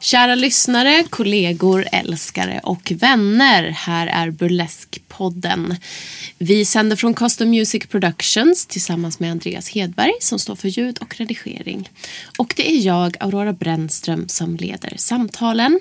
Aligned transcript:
Kära 0.00 0.34
lyssnare, 0.34 1.04
kollegor, 1.10 1.86
älskare 1.92 2.60
och 2.62 2.92
vänner. 2.96 3.62
Här 3.70 4.06
är 4.06 4.30
Burleskpodden. 4.30 5.76
Vi 6.38 6.64
sänder 6.64 6.96
från 6.96 7.14
Custom 7.14 7.50
Music 7.50 7.86
Productions 7.86 8.66
tillsammans 8.66 9.20
med 9.20 9.30
Andreas 9.30 9.68
Hedberg 9.68 10.12
som 10.20 10.38
står 10.38 10.54
för 10.54 10.68
ljud 10.68 10.98
och 10.98 11.16
redigering. 11.16 11.88
Och 12.38 12.54
det 12.56 12.70
är 12.70 12.86
jag, 12.86 13.16
Aurora 13.20 13.52
Brännström, 13.52 14.28
som 14.28 14.56
leder 14.56 14.94
samtalen. 14.96 15.80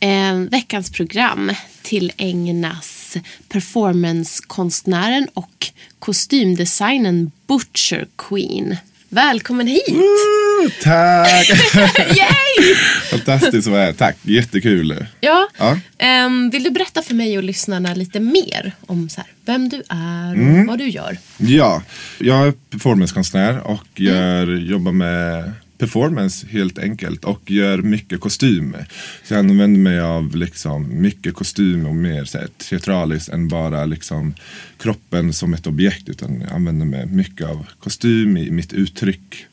Eh, 0.00 0.34
veckans 0.34 0.92
program 0.92 1.52
tillägnas 1.82 3.16
performancekonstnären 3.48 5.28
och 5.34 5.66
kostymdesignen 5.98 7.30
Butcher 7.46 8.06
Queen. 8.16 8.76
Välkommen 9.08 9.66
hit! 9.66 9.88
Woo, 9.88 10.70
tack! 10.82 11.48
Yay! 11.98 12.74
Fantastiskt 13.10 13.66
att 13.68 13.72
vara 13.72 13.82
här. 13.84 13.92
Tack, 13.92 14.16
jättekul. 14.22 15.06
Ja. 15.20 15.48
Ja. 15.58 15.78
Ehm, 15.98 16.50
vill 16.50 16.62
du 16.62 16.70
berätta 16.70 17.02
för 17.02 17.14
mig 17.14 17.38
och 17.38 17.44
lyssnarna 17.44 17.94
lite 17.94 18.20
mer 18.20 18.72
om 18.86 19.08
så 19.08 19.20
här, 19.20 19.30
vem 19.44 19.68
du 19.68 19.76
är 19.88 20.30
och 20.30 20.36
Mm. 20.36 20.66
vad 20.66 20.78
du 20.78 20.88
gör? 20.88 21.18
Ja, 21.36 21.82
jag 22.18 22.46
är 22.46 22.52
performancekonstnär 22.70 23.58
och 23.60 23.86
gör, 24.00 24.46
jobbar 24.56 24.92
med 24.92 25.52
performance 25.78 26.46
helt 26.46 26.78
enkelt 26.78 27.24
och 27.24 27.50
gör 27.50 27.78
mycket 27.78 28.20
kostym. 28.20 28.76
Så 29.24 29.34
jag 29.34 29.38
använder 29.38 29.80
mig 29.80 30.00
av 30.00 30.36
liksom 30.36 31.00
mycket 31.00 31.34
kostym 31.34 31.86
och 31.86 31.96
mer 31.96 32.24
så 32.24 32.38
här, 32.38 32.48
teatraliskt 32.70 33.28
än 33.28 33.48
bara 33.48 33.84
liksom 33.84 34.34
kroppen 34.78 35.32
som 35.32 35.54
ett 35.54 35.66
objekt 35.66 36.08
utan 36.08 36.40
jag 36.40 36.52
använder 36.52 36.86
mig 36.86 37.06
mycket 37.06 37.46
av 37.46 37.66
kostym 37.78 38.36
i 38.36 38.50
mitt 38.50 38.72
uttryck 38.72 39.46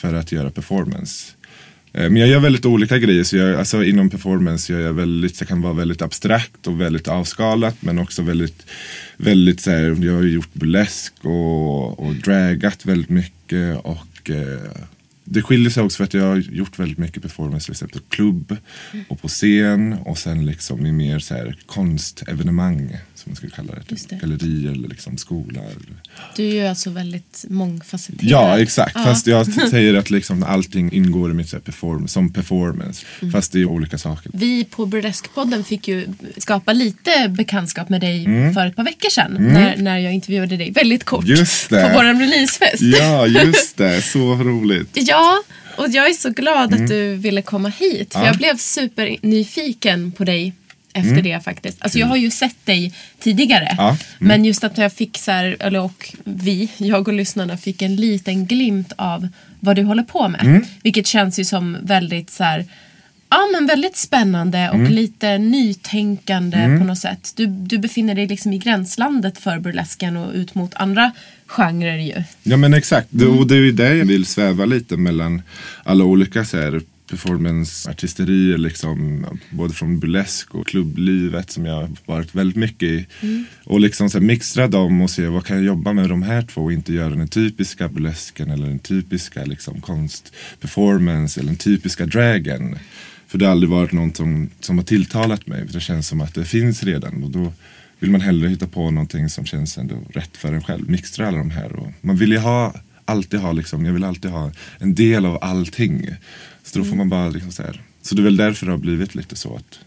för 0.00 0.14
att 0.14 0.32
göra 0.32 0.50
performance. 0.50 1.32
Eh, 1.92 2.10
Men 2.10 2.16
jag 2.16 2.28
gör 2.28 2.40
väldigt 2.40 2.66
olika 2.66 2.98
grejer. 2.98 3.24
Så 3.24 3.36
jag, 3.36 3.54
alltså 3.54 3.84
inom 3.84 4.10
performance 4.10 4.72
gör 4.72 4.80
jag 4.80 4.92
väldigt, 4.92 5.36
så 5.36 5.46
kan 5.46 5.62
vara 5.62 5.72
väldigt 5.72 6.02
abstrakt 6.02 6.66
och 6.66 6.80
väldigt 6.80 7.08
avskalat. 7.08 7.76
Men 7.80 7.98
också 7.98 8.22
väldigt, 8.22 8.66
väldigt 9.16 9.60
så 9.60 9.70
här, 9.70 10.04
jag 10.04 10.14
har 10.14 10.22
gjort 10.22 10.54
burlesk 10.54 11.12
och, 11.22 12.06
och 12.06 12.14
dragat 12.14 12.86
väldigt 12.86 13.10
mycket. 13.10 13.76
Och 13.84 14.30
eh, 14.30 14.70
det 15.32 15.42
skiljer 15.42 15.70
sig 15.70 15.82
också 15.82 15.96
för 15.96 16.04
att 16.04 16.14
jag 16.14 16.24
har 16.24 16.36
gjort 16.36 16.78
väldigt 16.78 16.98
mycket 16.98 17.22
performance 17.22 17.64
till 17.64 17.72
exempel 17.72 18.00
klubb 18.08 18.56
och 19.08 19.22
på 19.22 19.28
scen. 19.28 19.92
Och 19.92 20.18
sen 20.18 20.46
liksom 20.46 20.86
i 20.86 20.92
mer 20.92 21.18
så 21.18 21.34
här 21.34 21.56
konstevenemang 21.66 22.96
som 23.20 23.30
man 23.30 23.36
skulle 23.36 23.52
kalla 23.52 23.72
det. 23.74 23.82
Just 23.88 24.08
det. 24.08 24.14
Typ 24.14 24.22
gallerier 24.22 24.72
eller 24.72 24.88
liksom 24.88 25.18
skola. 25.18 25.60
Du 26.36 26.48
är 26.48 26.52
ju 26.54 26.66
alltså 26.66 26.90
väldigt 26.90 27.44
mångfacetterad. 27.48 28.30
Ja, 28.30 28.58
exakt. 28.60 28.92
Ja. 28.94 29.04
Fast 29.04 29.26
jag 29.26 29.46
säger 29.70 29.94
att 29.94 30.10
liksom 30.10 30.42
allting 30.42 30.92
ingår 30.92 31.30
i 31.30 31.34
mitt 31.34 31.64
perform 31.64 32.08
som 32.08 32.32
performance. 32.32 33.06
Mm. 33.20 33.32
Fast 33.32 33.52
det 33.52 33.60
är 33.60 33.64
olika 33.64 33.98
saker. 33.98 34.30
Vi 34.34 34.64
på 34.64 34.86
Burlesque-podden 34.86 35.62
fick 35.64 35.88
ju 35.88 36.06
skapa 36.36 36.72
lite 36.72 37.28
bekantskap 37.28 37.88
med 37.88 38.00
dig 38.00 38.24
Mm. 38.24 38.54
för 38.54 38.66
ett 38.66 38.76
par 38.76 38.84
veckor 38.84 39.10
sedan. 39.10 39.36
När, 39.38 39.76
när 39.76 39.98
jag 39.98 40.12
intervjuade 40.14 40.56
dig 40.56 40.70
väldigt 40.70 41.04
kort 41.04 41.24
Just 41.26 41.70
det. 41.70 41.82
på 41.82 41.98
vår 41.98 42.04
releasefest. 42.20 42.82
Ja, 42.82 43.26
just 43.26 43.76
det. 43.76 44.02
Så 44.12 44.34
roligt. 44.34 44.88
Ja, 44.92 45.42
och 45.78 45.86
jag 45.90 46.08
är 46.10 46.14
så 46.14 46.30
glad 46.30 46.74
att 46.74 46.88
du 46.88 47.14
ville 47.14 47.42
komma 47.42 47.68
hit. 47.68 48.12
För 48.12 48.18
Mm. 48.20 48.26
Ja. 48.26 48.26
jag 48.26 48.36
blev 48.36 48.56
supernyfiken 48.56 50.12
på 50.12 50.24
dig 50.24 50.52
efter 50.92 51.22
det 51.22 51.44
faktiskt. 51.44 51.82
Alltså 51.82 51.98
jag 51.98 52.06
har 52.06 52.16
ju 52.16 52.30
sett 52.30 52.66
dig 52.66 52.92
tidigare. 53.18 53.66
Mm. 53.66 53.76
Ja, 53.78 53.88
mm. 53.88 53.98
Men 54.18 54.44
just 54.44 54.64
att 54.64 54.78
jag 54.78 54.92
fick 54.92 55.18
så 55.18 55.30
här, 55.30 55.56
eller 55.60 55.80
och 55.80 56.14
vi, 56.24 56.68
jag 56.76 57.08
och 57.08 57.14
lyssnarna 57.14 57.56
fick 57.56 57.82
en 57.82 57.96
liten 57.96 58.46
glimt 58.46 58.92
av 58.96 59.28
vad 59.60 59.76
du 59.76 59.82
håller 59.82 60.02
på 60.02 60.28
med. 60.28 60.40
Mm. 60.40 60.64
Vilket 60.82 61.06
känns 61.06 61.38
ju 61.38 61.44
som 61.44 61.76
väldigt 61.82 62.30
så 62.30 62.44
här, 62.44 62.66
Ja 63.32 63.48
men 63.52 63.66
väldigt 63.66 63.96
spännande 63.96 64.68
och 64.68 64.74
Mm. 64.74 64.92
lite 64.92 65.38
nytänkande 65.38 66.78
på 66.78 66.84
något 66.84 66.98
sätt. 66.98 67.32
Du, 67.36 67.46
du 67.46 67.78
befinner 67.78 68.14
dig 68.14 68.26
liksom 68.26 68.52
i 68.52 68.58
gränslandet 68.58 69.38
för 69.38 69.58
burlesken 69.58 70.16
och 70.16 70.34
ut 70.34 70.54
mot 70.54 70.74
andra 70.74 71.12
genrer 71.46 71.98
ju. 71.98 72.22
Ja 72.42 72.56
men 72.56 72.74
exakt. 72.74 73.08
Det, 73.10 73.26
och 73.26 73.46
det 73.46 73.54
är 73.54 73.58
ju 73.60 73.72
där 73.72 73.94
jag 73.94 74.06
vill 74.06 74.26
sväva 74.26 74.64
lite 74.64 74.96
mellan 74.96 75.42
alla 75.84 76.04
olika 76.04 76.44
så 76.44 76.56
här 76.56 76.80
performanceartisterier 77.10 78.58
liksom. 78.58 79.26
Både 79.50 79.74
från 79.74 80.00
burlesk 80.00 80.54
och 80.54 80.66
klubblivet 80.66 81.50
som 81.50 81.66
jag 81.66 81.96
varit 82.06 82.34
väldigt 82.34 82.56
mycket 82.56 82.88
i. 82.88 83.06
Och 83.64 83.80
liksom 83.80 84.10
så 84.10 84.18
här 84.18 84.26
mixtra 84.26 84.68
dem 84.68 85.00
och 85.00 85.10
se 85.10 85.26
vad 85.26 85.46
kan 85.46 85.56
jag 85.56 85.64
jobba 85.66 85.92
med 85.92 86.08
de 86.08 86.22
här 86.22 86.42
två 86.42 86.62
och 86.62 86.72
inte 86.72 86.92
göra 86.92 87.14
den 87.14 87.28
typiska 87.28 87.88
burlesken 87.88 88.50
eller 88.50 88.66
den 88.66 88.78
typiska 88.78 89.44
liksom 89.44 89.80
konstperformance 89.80 91.40
eller 91.40 91.48
den 91.48 91.58
typiska 91.58 92.06
dragen. 92.06 92.78
För 93.26 93.38
det 93.38 93.44
har 93.44 93.52
aldrig 93.52 93.70
varit 93.70 93.92
något 93.92 94.16
som, 94.16 94.50
som 94.60 94.78
har 94.78 94.84
tilltalat 94.84 95.46
mig. 95.46 95.66
För 95.66 95.74
det 95.74 95.80
känns 95.80 96.08
som 96.08 96.20
att 96.20 96.34
det 96.34 96.44
finns 96.44 96.82
redan. 96.82 97.22
Och 97.24 97.30
då 97.30 97.52
vill 97.98 98.10
man 98.10 98.20
hellre 98.20 98.48
hitta 98.48 98.66
på 98.66 98.90
någonting 98.90 99.28
som 99.28 99.46
känns 99.46 99.78
ändå 99.78 99.94
rätt 100.10 100.36
för 100.36 100.52
en 100.52 100.62
själv. 100.62 100.90
Mixtra 100.90 101.28
alla 101.28 101.38
de 101.38 101.50
här. 101.50 101.72
Och 101.72 101.92
man 102.00 102.16
vill 102.16 102.32
ju 102.32 102.38
ha, 102.38 102.74
alltid 103.04 103.40
ha 103.40 103.52
liksom, 103.52 103.84
jag 103.84 103.92
vill 103.92 104.04
alltid 104.04 104.30
ha 104.30 104.52
en 104.78 104.94
del 104.94 105.26
av 105.26 105.38
allting. 105.40 106.08
Så 106.72 106.78
då 106.78 106.84
får 106.84 106.96
man 106.96 107.08
bara 107.08 107.28
liksom 107.28 107.52
så 107.52 107.62
här. 107.62 107.82
Så 108.02 108.14
det 108.14 108.20
är 108.22 108.24
väl 108.24 108.36
därför 108.36 108.66
det 108.66 108.72
har 108.72 108.78
blivit 108.78 109.14
lite 109.14 109.36
så 109.36 109.56
att 109.56 109.78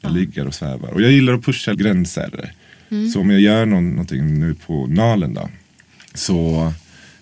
jag 0.00 0.12
ligger 0.12 0.46
och 0.46 0.54
svävar. 0.54 0.88
Och 0.88 1.02
jag 1.02 1.12
gillar 1.12 1.32
att 1.34 1.44
pusha 1.44 1.74
gränser. 1.74 2.52
Så 3.12 3.20
om 3.20 3.30
jag 3.30 3.40
gör 3.40 3.66
någon, 3.66 3.90
någonting 3.90 4.40
nu 4.40 4.54
på 4.54 4.86
Nalen 4.86 5.34
då. 5.34 5.50
Så 6.14 6.72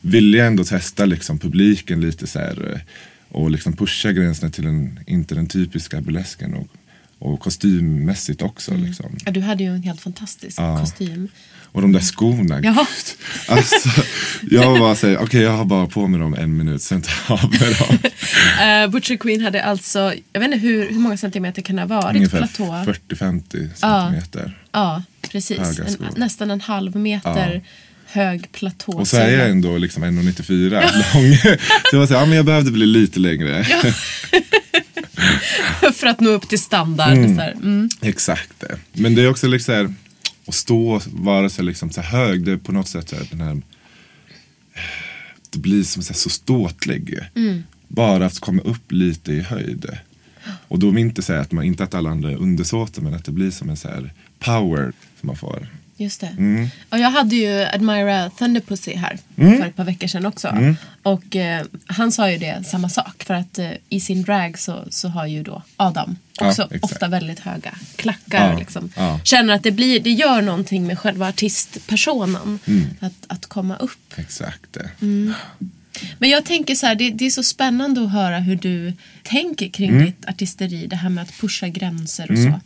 vill 0.00 0.34
jag 0.34 0.46
ändå 0.46 0.64
testa 0.64 1.04
liksom 1.04 1.38
publiken 1.38 2.00
lite 2.00 2.26
så 2.26 2.38
här. 2.38 2.72
eh, 2.74 2.80
Och 3.28 3.50
liksom 3.50 3.72
pusha 3.76 4.12
gränserna 4.12 4.50
till 4.50 4.64
den, 4.64 5.00
inte 5.06 5.34
den 5.34 5.46
typiska 5.46 6.00
burlesken. 6.00 6.54
Och, 6.54 6.68
och 7.18 7.40
kostymmässigt 7.40 8.42
också. 8.42 8.74
Liksom. 8.76 9.16
Ja, 9.24 9.30
du 9.32 9.40
hade 9.40 9.62
ju 9.64 9.70
en 9.74 9.82
helt 9.82 10.00
fantastisk 10.00 10.58
Ja. 10.58 10.78
kostym. 10.80 11.28
Och 11.72 11.82
de 11.82 11.92
där 11.92 12.00
skorna. 12.00 12.60
Ja. 12.62 12.70
gud. 12.72 12.86
Alltså, 13.48 14.02
jag 14.50 14.78
bara 14.78 14.94
säger, 14.94 15.18
okej 15.18 15.42
jag 15.42 15.50
har 15.50 15.64
bara 15.64 15.86
på 15.86 16.06
mig 16.06 16.20
dem 16.20 16.34
en 16.34 16.56
minut, 16.56 16.82
sen 16.82 17.02
tar 17.02 17.12
jag 17.28 17.44
av 17.44 17.50
mig 17.50 17.76
dem. 17.78 17.98
Uh, 18.84 18.90
Butcher 18.90 19.16
Queen 19.16 19.40
hade 19.40 19.64
alltså, 19.64 20.14
jag 20.32 20.40
vet 20.40 20.52
inte 20.52 20.58
hur, 20.58 20.90
hur 20.90 20.98
många 20.98 21.16
centimeter 21.16 21.62
kan 21.62 21.76
det 21.76 21.82
ha 21.82 21.88
varit? 21.88 22.16
Ungefär 22.16 22.38
Platå? 22.38 22.64
40-50 22.64 23.74
centimeter. 23.74 24.58
Ja, 24.72 25.02
precis. 25.30 25.58
En, 25.58 25.96
nästan 26.16 26.50
en 26.50 26.60
halv 26.60 26.96
meter 26.96 27.62
Hög 28.10 28.52
platå. 28.52 28.92
Och 28.92 29.08
så 29.08 29.16
är 29.16 29.38
jag 29.38 29.50
ändå 29.50 29.78
liksom 29.78 30.04
1,94 30.04 30.70
lång. 31.14 31.36
Så 31.36 31.56
jag 31.92 31.98
var 31.98 32.06
så 32.06 32.14
här, 32.14 32.20
ja, 32.20 32.26
men 32.26 32.36
jag 32.36 32.44
behövde 32.44 32.70
bli 32.70 32.86
lite 32.86 33.20
längre. 33.20 33.64
För 35.94 36.06
att 36.06 36.20
nå 36.20 36.30
upp 36.30 36.48
till 36.48 36.58
standard. 36.58 37.16
Här. 37.16 37.52
Mm. 37.52 37.88
Exakt. 38.02 38.64
Men 38.92 39.14
det 39.14 39.22
är 39.22 39.30
också 39.30 39.46
liksom 39.46 39.96
att 40.48 40.54
stå 40.54 40.90
och 40.90 41.02
vara 41.06 41.48
så, 41.48 41.62
liksom, 41.62 41.90
så 41.90 42.00
hög. 42.00 42.44
Det 42.44 42.52
är 42.52 42.56
på 42.56 42.72
något 42.72 42.88
sätt 42.88 43.08
så 43.08 43.16
här, 43.16 43.26
den 43.30 43.40
här 43.40 43.62
det 45.50 45.58
blir 45.58 45.84
som 45.84 46.02
så, 46.02 46.12
här, 46.12 46.18
så 46.18 46.30
ståtlig. 46.30 47.18
Bara 47.88 48.26
att 48.26 48.40
komma 48.40 48.62
upp 48.62 48.92
lite 48.92 49.32
i 49.32 49.40
höjd. 49.40 49.86
Och 50.68 50.78
då 50.78 50.98
inte 50.98 51.22
säga 51.22 51.40
att 51.40 51.52
man, 51.52 51.64
inte 51.64 51.84
att 51.84 51.94
alla 51.94 52.10
andra 52.10 52.30
är 52.30 52.36
undersåtar 52.36 53.02
men 53.02 53.14
att 53.14 53.24
det 53.24 53.32
blir 53.32 53.50
som 53.50 53.70
en 53.70 53.76
så 53.76 53.88
här 53.88 54.12
power 54.38 54.92
som 55.20 55.26
man 55.26 55.36
får. 55.36 55.68
Just 56.00 56.20
det. 56.20 56.26
Mm. 56.26 56.68
Och 56.88 56.98
jag 56.98 57.10
hade 57.10 57.36
ju 57.36 57.64
Admira 57.64 58.30
Thunderpussy 58.30 58.94
här 58.96 59.18
för 59.36 59.66
ett 59.66 59.76
par 59.76 59.84
veckor 59.84 60.06
sedan 60.06 60.26
också. 60.26 60.48
Mm. 60.48 60.76
Och 61.02 61.36
eh, 61.36 61.64
han 61.86 62.12
sa 62.12 62.30
ju 62.30 62.38
det, 62.38 62.64
samma 62.66 62.88
sak. 62.88 63.22
För 63.26 63.34
att 63.34 63.58
eh, 63.58 63.70
i 63.88 64.00
sin 64.00 64.22
drag 64.22 64.58
så, 64.58 64.84
så 64.90 65.08
har 65.08 65.26
ju 65.26 65.42
då 65.42 65.62
Adam 65.76 66.16
Ja, 66.40 66.48
också 66.48 66.62
exakt. 66.62 66.84
ofta 66.84 67.08
väldigt 67.08 67.40
höga 67.40 67.74
klackar. 67.96 68.52
Ja, 68.52 68.58
liksom. 68.58 68.92
ja. 68.96 69.20
Känner 69.24 69.54
att 69.54 69.62
det, 69.62 69.70
blir, 69.72 70.00
det 70.00 70.10
gör 70.10 70.42
någonting 70.42 70.86
med 70.86 70.98
själva 70.98 71.28
artistpersonen. 71.28 72.58
Mm. 72.66 72.86
Att, 73.00 73.12
att 73.26 73.46
komma 73.46 73.76
upp. 73.76 74.14
Exakt 74.16 74.72
det. 74.72 74.90
Men 76.18 76.30
jag 76.30 76.44
tänker 76.44 76.74
så 76.74 76.86
här, 76.86 76.94
det, 76.94 77.10
det 77.10 77.26
är 77.26 77.30
så 77.30 77.42
spännande 77.42 78.02
att 78.04 78.12
höra 78.12 78.38
hur 78.38 78.56
du 78.56 78.92
tänker 79.22 79.68
kring 79.68 79.90
Mm. 79.90 80.04
ditt 80.06 80.28
artisteri. 80.28 80.86
Det 80.86 80.96
här 80.96 81.08
med 81.08 81.22
att 81.22 81.32
pusha 81.40 81.68
gränser 81.68 82.30
och 82.30 82.38
så. 82.38 82.60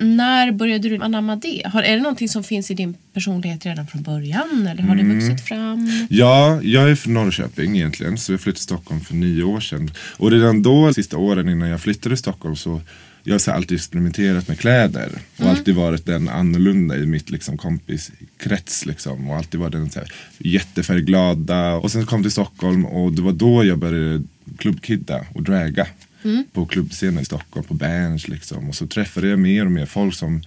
När 0.00 0.52
började 0.52 0.88
du 0.88 0.98
anamma 1.02 1.36
det? 1.36 1.62
Har, 1.64 1.82
är 1.82 1.96
det 1.96 2.02
någonting 2.02 2.28
som 2.28 2.44
finns 2.44 2.70
i 2.70 2.74
din 2.74 2.94
personlighet 3.14 3.66
redan 3.66 3.86
från 3.86 4.02
början? 4.02 4.66
Eller 4.70 4.82
har 4.82 4.94
det 4.94 5.00
Mm. 5.02 5.18
vuxit 5.20 5.48
fram? 5.48 6.06
Ja, 6.10 6.60
jag 6.62 6.90
är 6.90 6.94
från 6.94 7.14
Norrköping 7.14 7.76
egentligen. 7.76 8.18
Så 8.18 8.32
jag 8.32 8.40
flyttade 8.40 8.56
till 8.56 8.62
Stockholm 8.64 9.00
för 9.00 9.14
nio 9.14 9.42
år 9.42 9.60
sedan. 9.60 9.90
Och 10.16 10.30
redan 10.30 10.62
då, 10.62 10.94
sista 10.94 11.16
åren 11.16 11.48
innan 11.48 11.68
jag 11.68 11.80
flyttade 11.80 12.14
till 12.14 12.18
Stockholm 12.18 12.56
så 12.56 12.80
jag 13.24 13.40
har 13.46 13.52
alltid 13.52 13.76
experimenterat 13.76 14.48
med 14.48 14.58
kläder. 14.58 15.08
Och 15.36 15.46
alltid 15.46 15.74
varit 15.74 16.06
den 16.06 16.28
annorlunda 16.28 16.96
i 16.96 17.06
mitt 17.06 17.30
liksom, 17.30 17.58
kompiskrets. 17.58 18.86
Liksom. 18.86 19.30
Och 19.30 19.36
alltid 19.36 19.60
varit 19.60 19.72
den 19.72 19.90
så 19.90 19.98
här, 19.98 20.12
jättefärgglada. 20.38 21.74
Och 21.74 21.90
sen 21.92 22.06
kom 22.06 22.18
jag 22.18 22.24
till 22.24 22.32
Stockholm 22.32 22.86
och 22.86 23.12
det 23.12 23.22
var 23.22 23.32
då 23.32 23.64
jag 23.64 23.78
började 23.78 24.22
klubbkidda 24.58 25.26
och 25.34 25.42
draga. 25.42 25.86
På 26.52 26.66
klubbscenen 26.66 27.22
i 27.22 27.24
Stockholm, 27.24 27.66
på 27.66 27.74
Berns 27.74 28.28
liksom. 28.28 28.68
Och 28.68 28.74
så 28.74 28.86
träffade 28.86 29.28
jag 29.28 29.38
mer 29.38 29.64
och 29.64 29.72
mer 29.72 29.86
folk 29.86 30.14
som 30.14 30.42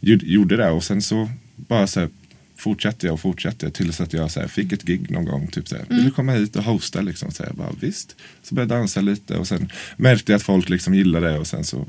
gjorde- 0.00 0.56
det. 0.56 0.70
Och 0.70 0.84
sen 0.84 1.02
så 1.02 1.30
bara 1.56 1.86
så 1.86 2.00
här, 2.00 2.08
fortsatte 2.56 3.06
jag 3.06 3.14
och 3.14 3.20
fortsatte 3.20 3.70
tills 3.70 4.00
att 4.00 4.12
jag 4.12 4.30
så 4.30 4.40
här, 4.40 4.48
fick 4.48 4.72
ett 4.72 4.82
gig 4.82 5.10
någon 5.10 5.24
gång. 5.24 5.46
Typ 5.46 5.68
så 5.68 5.76
här, 5.76 5.84
vill 5.88 6.04
du 6.04 6.10
komma 6.10 6.32
hit 6.32 6.56
och 6.56 6.62
hosta 6.64 7.00
liksom? 7.00 7.30
Så 7.30 7.42
jag 7.42 7.54
bara, 7.54 7.72
visst. 7.80 8.16
Så 8.42 8.54
började 8.54 8.74
jag 8.74 8.80
dansa 8.80 9.00
lite 9.00 9.36
och 9.36 9.48
sen 9.48 9.72
märkte 9.96 10.32
jag 10.32 10.36
att 10.36 10.42
folk 10.42 10.68
liksom 10.68 10.94
gillade 10.94 11.28
det 11.32 11.38
och 11.38 11.46
sen 11.46 11.64
så 11.64 11.86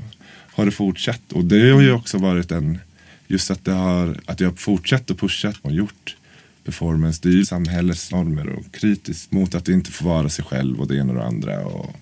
har 0.53 0.65
det 0.65 0.71
fortsatt. 0.71 1.31
Och 1.33 1.45
det 1.45 1.71
har 1.71 1.81
ju 1.81 1.91
också 1.91 2.17
varit 2.17 2.51
en, 2.51 2.79
just 3.27 3.51
att, 3.51 3.65
det 3.65 3.71
har, 3.71 4.19
att 4.25 4.39
jag 4.39 4.49
har 4.49 4.55
fortsatt 4.55 5.09
och 5.11 5.19
pushat 5.19 5.55
och 5.61 5.71
gjort 5.71 6.15
performance, 6.63 7.17
styr 7.17 7.43
samhällets 7.43 8.11
normer 8.11 8.49
och 8.49 8.71
kritiskt 8.71 9.31
mot 9.31 9.55
att 9.55 9.67
inte 9.67 9.91
få 9.91 10.05
vara 10.05 10.29
sig 10.29 10.45
själv 10.45 10.79
och 10.81 10.87
det 10.87 10.95
ena 10.95 11.11
och 11.13 11.17
det 11.19 11.25
andra. 11.25 11.65
Och, 11.65 11.95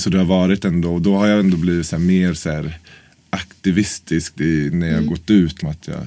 så 0.00 0.10
det 0.10 0.18
har 0.18 0.24
varit 0.24 0.64
ändå, 0.64 0.94
och 0.94 1.02
då 1.02 1.16
har 1.16 1.26
jag 1.26 1.40
ändå 1.40 1.56
blivit 1.56 1.86
så 1.86 1.96
här 1.96 2.02
mer 2.04 2.34
så 2.34 2.50
här 2.50 2.78
aktivistisk 3.30 4.40
i, 4.40 4.70
när 4.72 4.86
jag 4.86 4.96
Mm. 4.96 5.06
gått 5.10 5.30
ut 5.30 5.62
med 5.62 5.70
att 5.70 5.88
jag, 5.88 6.06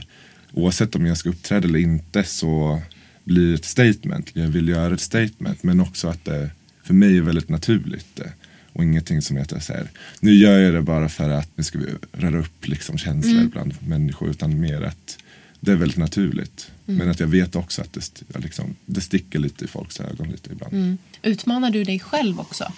oavsett 0.54 0.96
om 0.96 1.06
jag 1.06 1.18
ska 1.18 1.30
uppträda 1.30 1.68
eller 1.68 1.80
inte 1.80 2.24
så 2.24 2.82
blir 3.24 3.54
ett 3.56 3.66
statement. 3.66 4.30
Jag 4.34 4.48
vill 4.48 4.68
göra 4.70 4.94
ett 4.94 5.02
statement 5.02 5.64
men 5.64 5.80
också 5.80 6.08
att 6.08 6.26
det 6.26 6.50
för 6.84 6.94
mig 6.94 7.18
är 7.18 7.22
väldigt 7.22 7.50
naturligt. 7.50 8.16
det. 8.16 8.32
Och 8.74 8.84
ingenting 8.84 9.22
som 9.22 9.46
så 9.60 9.74
här, 9.74 9.88
nu 10.20 10.34
gör 10.34 10.60
jag 10.60 10.74
det 10.74 10.82
bara 10.82 11.10
för 11.10 11.30
att 11.30 11.50
nu 11.56 11.64
ska 11.64 11.80
vi 11.80 11.86
röra 12.12 12.40
upp 12.40 12.68
liksom 12.68 12.98
känslor 12.98 13.34
Mm. 13.38 13.50
bland 13.50 13.74
människor 13.88 14.30
utan 14.30 14.60
mer 14.60 14.82
att 14.82 15.18
det 15.60 15.72
är 15.72 15.76
väldigt 15.76 15.98
naturligt. 15.98 16.72
Mm. 16.88 16.98
Men 16.98 17.10
att 17.10 17.20
jag 17.20 17.28
vet 17.28 17.56
också 17.56 17.82
att 17.82 17.94
det, 17.94 18.40
liksom, 18.40 18.76
det 18.86 19.02
sticker 19.02 19.40
lite 19.40 19.66
i 19.66 19.68
folks 19.68 20.00
ögon 20.00 20.30
lite 20.32 20.52
ibland. 20.52 20.74
Mm. 20.74 20.98
Utmanar 21.24 21.70
du 21.70 21.84
dig 21.84 22.00
själv 22.00 22.40
också? 22.40 22.74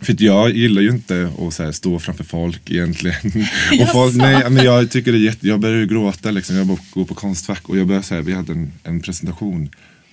För 0.00 0.16
jag 0.18 0.50
gillar 0.50 0.82
ju 0.82 0.90
inte 0.90 1.30
att 1.38 1.54
så 1.54 1.72
stå 1.72 1.98
framför 1.98 2.24
folk 2.24 2.70
egentligen. 2.70 3.16
och 3.80 3.88
folk, 3.92 4.14
nej, 4.14 4.50
men 4.50 4.64
jag 4.64 4.90
tycker 4.90 5.12
det 5.12 5.18
är 5.18 5.20
jätte, 5.20 5.48
jag 5.48 5.60
börjar 5.60 5.84
gråta 5.86 6.30
liksom. 6.30 6.56
Jag 6.56 6.78
går 6.94 7.04
på 7.04 7.14
Konstfack 7.14 7.68
och 7.68 7.78
jag 7.78 7.86
börjar 7.86 8.02
så 8.02 8.14
här, 8.14 8.22
vi 8.22 8.32
hade 8.32 8.52
en, 8.52 8.72
en 8.82 9.00
presentation. 9.00 9.70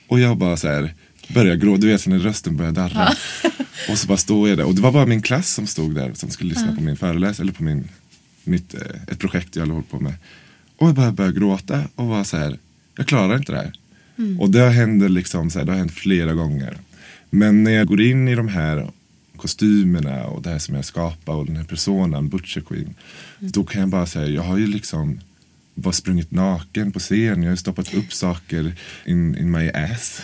Och 0.07 0.19
jag 0.19 0.37
bara 0.37 0.57
så 0.57 0.67
här, 0.67 0.93
börjar 1.27 1.55
gråta, 1.55 1.81
du 1.81 1.87
vet 1.87 2.07
när 2.07 2.19
rösten 2.19 2.57
börjar 2.57 2.71
darra. 2.71 3.09
och 3.89 3.97
så 3.97 4.07
bara 4.07 4.17
står 4.17 4.49
jag 4.49 4.57
där. 4.57 4.65
Och 4.65 4.75
det 4.75 4.81
var 4.81 4.91
bara 4.91 5.05
min 5.05 5.21
klass 5.21 5.53
som 5.53 5.67
stod 5.67 5.95
där 5.95 6.13
som 6.13 6.29
skulle 6.29 6.49
lyssna 6.49 6.75
på 6.75 6.81
min 6.81 6.97
föreläsning 6.97 7.45
eller 7.45 7.53
på 7.53 7.63
min, 7.63 7.89
mitt, 8.43 8.73
eh, 8.73 8.81
ett 9.07 9.19
projekt 9.19 9.55
jag 9.55 9.65
hållit 9.65 9.91
på 9.91 9.99
med. 9.99 10.13
Och 10.77 10.87
jag 10.87 10.95
bara 10.95 11.11
började 11.11 11.39
gråta 11.39 11.83
och 11.95 12.05
var 12.05 12.23
så 12.23 12.37
här, 12.37 12.57
jag 12.97 13.07
klarar 13.07 13.37
inte 13.37 13.51
det 13.51 13.57
här. 13.57 13.73
Och 14.39 14.49
det 14.49 14.69
händer 14.69 15.09
liksom 15.09 15.49
så 15.49 15.59
här, 15.59 15.65
det 15.65 15.71
har 15.71 15.79
hänt 15.79 15.91
flera 15.91 16.33
gånger. 16.33 16.77
Men 17.29 17.63
när 17.63 17.71
jag 17.71 17.87
går 17.87 18.01
in 18.01 18.27
i 18.27 18.35
de 18.35 18.47
här 18.47 18.91
kostymerna 19.41 20.25
och 20.25 20.41
det 20.41 20.49
här 20.49 20.59
som 20.59 20.75
jag 20.75 20.85
skapar 20.85 21.33
och 21.33 21.45
den 21.45 21.55
här 21.55 21.63
personen, 21.63 22.29
Butcher 22.29 22.61
Queen. 22.61 22.95
Då 23.39 23.63
kan 23.63 23.81
jag 23.81 23.89
bara 23.89 24.05
säga, 24.05 24.27
jag 24.27 24.41
har 24.41 24.57
ju 24.57 24.67
liksom 24.67 25.19
bara 25.75 25.93
sprungit 25.93 26.31
naken 26.31 26.91
på 26.91 26.99
scen. 26.99 27.43
Jag 27.43 27.51
har 27.51 27.55
stoppat 27.55 27.93
upp 27.93 28.13
saker 28.13 28.73
in, 29.05 29.37
in 29.37 29.51
my 29.51 29.69
ass. 29.69 30.21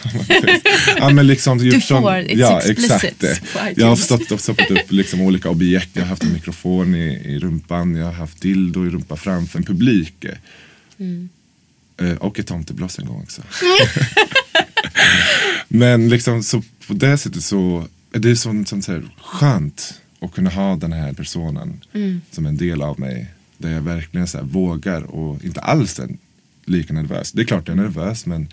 ja, 0.98 1.10
men 1.10 1.28
liksom, 1.28 1.58
Du 1.58 1.82
får, 1.82 2.12
it's 2.12 2.36
ja, 2.36 2.62
explicit 2.62 3.24
exakt. 3.24 3.78
Jag 3.78 3.88
har 3.88 3.96
stått, 3.96 4.42
stoppat 4.42 4.72
upp 4.72 4.92
liksom 4.92 5.22
olika 5.22 5.50
objekt. 5.50 5.90
Jag 5.94 6.04
har 6.04 6.10
haft 6.10 6.24
en 6.24 6.34
mikrofon 6.34 6.96
i, 6.96 7.22
i 7.26 7.40
rumpan. 7.40 7.96
Jag 7.96 8.06
har 8.06 8.14
haft 8.14 8.42
dildo 8.42 8.86
i 8.86 8.90
rumpan 8.90 9.18
framför 9.18 9.60
en 9.60 9.66
publik. 9.66 10.26
Mm. 10.98 11.30
Eh, 12.02 12.16
och 12.16 12.40
ett 12.40 12.48
tomteblås 12.48 13.00
en 13.00 13.06
gång 13.06 13.22
också. 13.22 13.42
Men 15.68 16.10
liksom 16.10 16.44
så 16.44 16.64
på 16.88 16.94
det 16.94 17.18
sättet 17.18 17.44
så 17.44 17.88
är 18.12 18.20
det 18.20 18.36
sånt, 18.36 18.68
sånt 18.68 18.86
så 18.86 18.92
här 18.92 19.04
skönt 19.22 20.02
att 20.20 20.32
kunna 20.32 20.50
ha 20.50 20.76
den 20.76 20.94
här 20.94 21.14
personen 21.14 21.82
Mm. 21.94 22.22
som 22.32 22.46
en 22.46 22.58
del 22.58 22.82
av 22.82 23.00
mig. 23.00 23.28
Där 23.58 23.72
jag 23.72 23.82
verkligen 23.82 24.28
så 24.28 24.38
här 24.38 24.46
vågar 24.46 25.02
och 25.02 25.46
inte 25.46 25.60
alls 25.62 26.00
är 26.00 26.10
lika 26.66 26.94
nervös. 26.94 27.32
Det 27.32 27.42
är 27.42 27.46
klart 27.46 27.68
jag 27.68 27.78
är 27.78 27.82
nervös 27.82 28.26
men, 28.26 28.48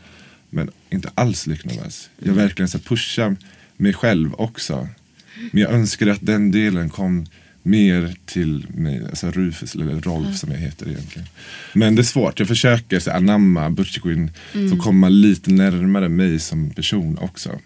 men 0.50 0.70
inte 0.90 1.10
alls 1.14 1.46
lika 1.46 1.68
nervös. 1.68 2.10
Jag 2.18 2.34
verkligen 2.34 2.68
så 2.68 2.78
här 2.78 2.84
pushar 2.84 3.36
mig 3.76 3.92
själv 3.92 4.34
också. 4.34 4.88
Men 5.52 5.62
jag 5.62 5.72
önskar 5.72 6.06
att 6.06 6.18
den 6.26 6.50
delen 6.50 6.90
kom 6.90 7.26
mer 7.62 8.16
till 8.26 8.66
mig, 8.74 9.04
alltså 9.10 9.30
Rufus 9.30 9.74
eller 9.74 10.00
Rolf 10.00 10.36
som 10.38 10.50
jag 10.50 10.58
heter 10.58 10.88
egentligen. 10.88 11.28
Men 11.72 11.94
det 11.94 12.02
är 12.02 12.04
svårt, 12.04 12.38
jag 12.38 12.48
försöker 12.48 13.00
så 13.00 13.10
anamma 13.10 13.70
Butcher 13.70 14.00
Queen 14.00 14.30
så 14.70 14.76
komma 14.76 15.08
lite 15.08 15.50
närmare 15.50 16.08
mig 16.08 16.38
som 16.38 16.70
person 16.70 17.18
också. 17.18 17.60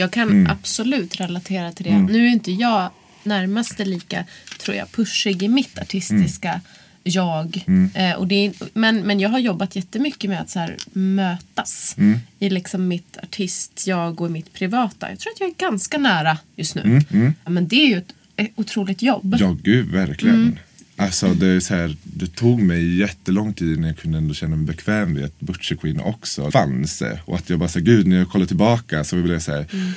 Jag 0.00 0.10
kan 0.10 0.28
Mm. 0.30 0.50
absolut 0.50 1.20
relatera 1.20 1.72
till 1.72 1.84
det. 1.84 1.98
Nu 1.98 2.26
är 2.26 2.30
inte 2.30 2.52
jag 2.52 2.90
närmaste 3.22 3.84
lika, 3.84 4.24
tror 4.58 4.76
jag, 4.76 4.92
pushig 4.92 5.42
i 5.42 5.48
mitt 5.48 5.78
artistiska 5.78 6.60
jag. 7.04 7.64
Mm. 7.66 7.90
Eh, 7.94 8.16
och 8.16 8.26
det 8.26 8.46
är, 8.46 8.52
men, 8.72 9.00
men 9.00 9.20
jag 9.20 9.28
har 9.28 9.38
jobbat 9.38 9.76
jättemycket 9.76 10.30
med 10.30 10.40
att 10.40 10.50
så 10.50 10.58
här, 10.58 10.76
mötas 10.92 11.94
Mm. 11.98 12.18
i 12.38 12.50
liksom 12.50 12.88
mitt 12.88 13.16
artist-jag 13.22 14.20
och 14.20 14.30
mitt 14.30 14.52
privata. 14.52 15.10
Jag 15.10 15.18
tror 15.18 15.32
att 15.32 15.40
jag 15.40 15.48
är 15.48 15.54
ganska 15.70 15.98
nära 15.98 16.38
just 16.56 16.74
nu. 16.74 16.82
Mm, 17.10 17.34
Ja, 17.44 17.50
men 17.50 17.68
det 17.68 17.76
är 17.76 17.86
ju 17.88 17.98
ett, 17.98 18.12
ett 18.36 18.50
otroligt 18.56 19.02
jobb. 19.02 19.36
Ja, 19.40 19.56
gud, 19.62 19.86
verkligen. 19.90 20.58
Mm. 21.00 21.06
Alltså, 21.06 21.34
det, 21.34 21.46
är 21.46 21.60
så 21.60 21.74
här, 21.74 21.96
det 22.02 22.26
tog 22.36 22.62
mig 22.62 22.96
jättelång 22.96 23.52
tid 23.54 23.76
innan 23.76 23.88
jag 23.88 23.98
kunde 23.98 24.18
ändå 24.18 24.34
känna 24.34 24.56
mig 24.56 24.66
bekväm 24.66 25.14
vid 25.14 25.24
att 25.24 25.40
Butcher 25.40 25.74
Queen 25.76 26.00
också 26.00 26.50
fanns. 26.50 27.02
Och 27.24 27.36
att 27.36 27.50
jag 27.50 27.58
bara, 27.58 27.68
så 27.68 27.78
här, 27.78 27.86
gud, 27.86 28.06
när 28.06 28.16
jag 28.18 28.28
kollar 28.28 28.46
tillbaka 28.46 29.04
så 29.04 29.16
blev 29.16 29.32
jag 29.32 29.42
så 29.42 29.52
här, 29.52 29.66
Mm. 29.72 29.92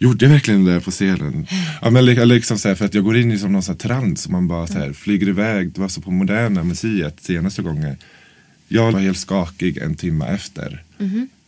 Gjorde 0.00 0.24
jag 0.24 0.32
verkligen 0.32 0.64
det 0.64 0.80
på 0.80 0.90
scenen? 0.90 1.46
Ja, 1.82 1.90
men 1.90 2.06
li- 2.06 2.26
liksom 2.26 2.58
så 2.58 2.68
här, 2.68 2.74
för 2.74 2.84
att 2.84 2.94
jag 2.94 3.04
går 3.04 3.16
in 3.16 3.32
i 3.32 3.38
som 3.38 3.52
någon 3.52 3.62
sån 3.62 3.72
här 3.74 3.78
trans 3.78 4.26
och 4.26 4.32
man 4.32 4.48
bara 4.48 4.66
så 4.66 4.72
här, 4.78 4.92
flyger 4.92 5.28
iväg. 5.28 5.72
Det 5.72 5.80
var 5.80 5.88
så 5.88 6.00
på 6.00 6.10
Moderna 6.10 6.64
Museet 6.64 7.16
senaste 7.20 7.62
gången. 7.62 7.96
Jag 8.68 8.92
var 8.92 9.00
helt 9.00 9.18
skakig 9.18 9.76
en 9.78 9.94
timme 9.94 10.26
efter. 10.26 10.82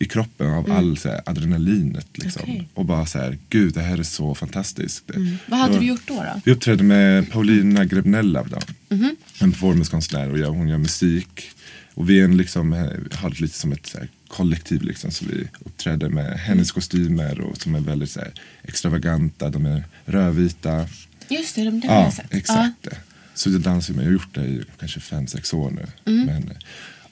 I 0.03 0.05
kroppen 0.07 0.51
av 0.51 0.73
all 0.73 0.97
så 0.97 1.09
här, 1.09 1.21
adrenalinet. 1.27 2.07
Liksom. 2.15 2.43
Okej. 2.43 2.69
Och 2.75 2.85
bara 2.85 3.07
så 3.07 3.19
här, 3.19 3.39
gud 3.49 3.75
det 3.75 3.81
här 3.83 3.99
är 3.99 4.03
så 4.03 4.35
fantastiskt. 4.35 5.11
Vad 5.47 5.59
hade 5.61 5.75
Ja. 5.75 5.81
du 5.81 5.87
gjort 5.87 6.03
då? 6.07 6.15
då? 6.15 6.41
Vi 6.45 6.53
uppträdde 6.53 6.83
med 6.83 7.31
Paulina 7.31 7.85
Grebnella 7.85 8.43
då. 8.45 8.59
Mhm. 8.97 9.17
En 9.41 9.53
performancekonstnär 9.53 10.31
och 10.31 10.39
jag, 10.39 10.51
hon 10.51 10.69
gör 10.69 10.79
musik. 10.79 11.51
Och 11.95 12.11
vi 12.11 12.21
är 12.21 12.25
en 12.25 12.37
liksom, 12.37 12.73
eh, 12.73 12.87
har 13.13 13.31
det 13.31 13.41
lite 13.41 13.59
som 13.59 13.73
ett 13.73 13.87
så 13.87 13.99
här, 13.99 14.09
kollektiv 14.29 14.83
liksom. 14.83 15.11
Så 15.11 15.25
vi 15.25 15.49
uppträdde 15.65 16.09
med 16.09 16.39
hennes 16.39 16.73
kostymer 16.73 17.41
och 17.41 17.57
som 17.57 17.75
är 17.75 17.81
väldigt 17.81 18.11
så 18.11 18.21
här, 18.21 18.33
extravaganta. 18.63 19.49
De 19.51 19.67
är 19.67 19.85
rödvita. 20.05 20.87
Just 21.29 21.55
det, 21.57 21.65
de 21.65 21.83
har 21.83 21.95
Ja, 21.95 22.03
jag 22.05 22.13
sett. 22.13 22.35
exakt 22.35 22.83
det. 22.83 22.97
Så 23.35 23.51
jag 23.51 23.61
dansar 23.61 23.95
med, 23.95 24.03
jag 24.03 24.09
har 24.09 24.13
gjort 24.13 24.35
det 24.35 24.45
i 24.47 24.63
kanske 24.81 25.01
fem, 25.01 25.27
sex 25.27 25.55
år 25.55 25.71
nu. 25.71 25.87
Mm. 26.13 26.27
Men, 26.27 26.43
eh, 26.51 26.57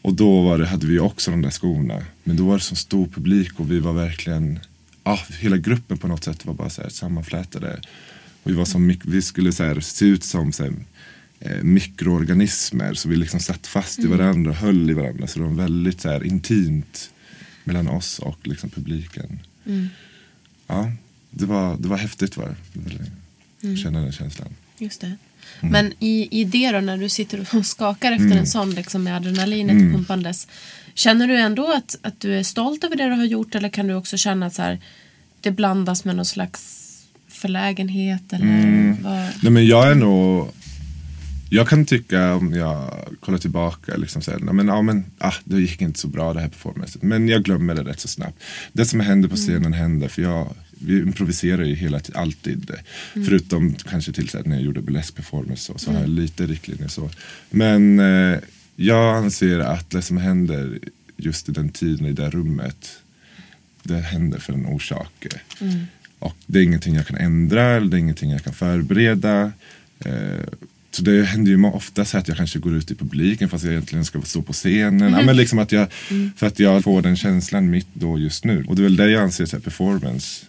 Och 0.02 0.14
då 0.14 0.42
var 0.42 0.58
det, 0.58 0.66
hade 0.66 0.86
vi 0.86 0.98
också 0.98 1.30
de 1.30 1.42
där 1.42 1.50
skorna. 1.50 2.02
Men 2.24 2.36
då 2.36 2.46
var 2.46 2.54
det 2.54 2.60
så 2.60 2.76
stor 2.76 3.06
publik 3.06 3.60
och 3.60 3.70
vi 3.70 3.78
var 3.78 3.92
verkligen, 3.92 4.58
ja, 5.04 5.18
hela 5.38 5.56
gruppen 5.56 5.98
på 5.98 6.08
något 6.08 6.24
sätt 6.24 6.46
var 6.46 6.54
bara 6.54 6.70
så 6.70 6.82
här 6.82 6.88
sammanflätade. 6.88 7.80
Och 8.42 8.50
vi, 8.50 8.54
var 8.54 8.64
som, 8.64 8.96
vi 9.04 9.22
skulle 9.22 9.52
så 9.52 9.64
här, 9.64 9.80
se 9.80 10.04
ut 10.04 10.24
som 10.24 10.52
så 10.52 10.62
här, 10.62 10.72
eh, 11.40 11.62
mikroorganismer. 11.62 12.94
Så 12.94 13.08
vi 13.08 13.16
liksom 13.16 13.40
satt 13.40 13.66
fast 13.66 13.98
i 13.98 14.06
varandra 14.06 14.50
och 14.50 14.56
höll 14.56 14.90
i 14.90 14.94
varandra. 14.94 15.26
Så 15.26 15.38
det 15.38 15.44
var 15.44 15.54
väldigt 15.54 16.00
så 16.00 16.08
här, 16.08 16.24
intimt 16.24 17.10
mellan 17.64 17.88
oss 17.88 18.18
och 18.18 18.38
liksom, 18.46 18.70
publiken. 18.70 19.40
Ja, 20.66 20.92
det 21.30 21.46
var, 21.46 21.76
det 21.76 21.88
var 21.88 21.96
häftigt 21.96 22.36
var 22.36 22.56
det. 22.72 22.98
det. 23.60 23.76
Känna 23.76 24.00
den 24.00 24.12
känslan. 24.12 24.48
Just 24.78 25.00
det. 25.00 25.16
Mm. 25.60 25.72
Men 25.72 25.92
i, 25.98 26.40
i 26.40 26.44
det 26.44 26.70
då, 26.72 26.80
när 26.80 26.98
du 26.98 27.08
sitter 27.08 27.46
och 27.58 27.66
skakar 27.66 28.12
efter 28.12 28.36
en 28.36 28.46
sån 28.46 28.70
liksom 28.70 29.02
med 29.04 29.16
adrenalinet 29.16 29.72
Mm. 29.74 29.92
pumpandes. 29.92 30.48
Känner 30.94 31.28
du 31.28 31.36
ändå 31.36 31.72
att, 31.72 31.98
att 32.02 32.20
du 32.20 32.38
är 32.38 32.42
stolt 32.42 32.84
över 32.84 32.96
det 32.96 33.04
du 33.04 33.14
har 33.14 33.24
gjort 33.24 33.54
eller 33.54 33.68
kan 33.68 33.86
du 33.86 33.94
också 33.94 34.16
känna 34.16 34.46
att 34.46 34.54
så 34.54 34.62
här, 34.62 34.78
det 35.40 35.50
blandas 35.50 36.04
med 36.04 36.16
någon 36.16 36.24
slags 36.24 36.84
förlägenhet? 37.28 38.32
Eller 38.32 38.44
Mm. 38.44 38.96
vad? 39.02 39.28
Nej 39.42 39.52
men 39.52 39.66
jag 39.66 39.90
är 39.90 39.94
nog 39.94 40.48
Jag 41.50 41.68
kan 41.68 41.84
tycka 41.84 42.34
om 42.34 42.52
jag 42.54 42.94
kollar 43.20 43.38
tillbaka 43.38 43.96
liksom 43.96 44.22
så 44.22 44.30
här, 44.30 44.38
men, 44.38 44.68
ja, 44.68 44.82
men, 44.82 45.04
ah, 45.18 45.32
det 45.44 45.60
gick 45.60 45.80
inte 45.82 46.00
så 46.00 46.08
bra 46.08 46.34
det 46.34 46.40
här 46.40 46.48
performancet. 46.48 47.02
Men 47.02 47.28
jag 47.28 47.42
glömmer 47.44 47.74
det 47.74 47.82
rätt 47.82 48.00
så 48.00 48.08
snabbt. 48.08 48.42
Det 48.72 48.84
som 48.84 49.00
händer 49.00 49.28
på 49.28 49.36
scenen 49.36 49.72
händer 49.72 50.08
för 50.08 50.22
jag 50.22 50.54
vi 50.78 50.98
improviserar 50.98 51.64
ju 51.64 51.74
hela 51.74 52.00
tiden, 52.00 52.20
alltid. 52.20 52.72
Förutom 53.12 53.74
kanske 53.74 54.12
till 54.12 54.28
så 54.28 54.38
här, 54.38 54.44
när 54.44 54.56
jag 54.56 54.64
gjorde 54.64 54.80
burlesk 54.80 55.14
performance 55.14 55.62
så, 55.62 55.78
så 55.78 55.92
har 55.92 56.00
jag 56.00 56.08
lite 56.08 56.46
riktlinjer 56.46 56.88
så. 56.88 57.10
Men 57.50 57.98
eh, 57.98 58.38
jag 58.76 59.16
anser 59.16 59.58
att 59.58 59.90
det 59.90 60.02
som 60.02 60.16
händer 60.16 60.78
just 61.16 61.48
i 61.48 61.52
den 61.52 61.68
tiden 61.68 62.06
i 62.06 62.12
det 62.12 62.30
rummet 62.30 63.00
det 63.82 64.00
händer 64.00 64.38
för 64.38 64.52
en 64.52 64.66
orsak. 64.66 65.26
Och 66.18 66.36
det 66.46 66.58
är 66.58 66.62
ingenting 66.62 66.94
jag 66.94 67.06
kan 67.06 67.16
ändra, 67.16 67.62
eller 67.62 67.86
det 67.86 67.96
är 67.96 67.98
ingenting 67.98 68.30
jag 68.30 68.44
kan 68.44 68.52
förbereda. 68.52 69.52
Eh, 69.98 70.12
så 70.90 71.02
det 71.02 71.24
händer 71.24 71.50
ju 71.50 71.64
ofta 71.64 72.04
så 72.04 72.18
att 72.18 72.28
jag 72.28 72.36
kanske 72.36 72.58
går 72.58 72.74
ut 72.74 72.90
i 72.90 72.94
publiken 72.94 73.48
fast 73.48 73.64
jag 73.64 73.72
egentligen 73.72 74.04
ska 74.04 74.22
stå 74.22 74.42
på 74.42 74.52
scenen. 74.52 75.12
Ja, 75.12 75.22
men 75.22 75.36
liksom 75.36 75.58
att 75.58 75.72
jag, 75.72 75.92
För 76.36 76.46
att 76.46 76.58
jag 76.58 76.84
får 76.84 77.02
den 77.02 77.16
känslan 77.16 77.70
mitt 77.70 77.88
då 77.92 78.18
just 78.18 78.44
nu. 78.44 78.64
Och 78.68 78.76
det 78.76 78.82
är 78.82 78.84
väl 78.84 78.96
det 78.96 79.10
jag 79.10 79.22
anser 79.22 79.56
att 79.56 79.64
performance 79.64 80.46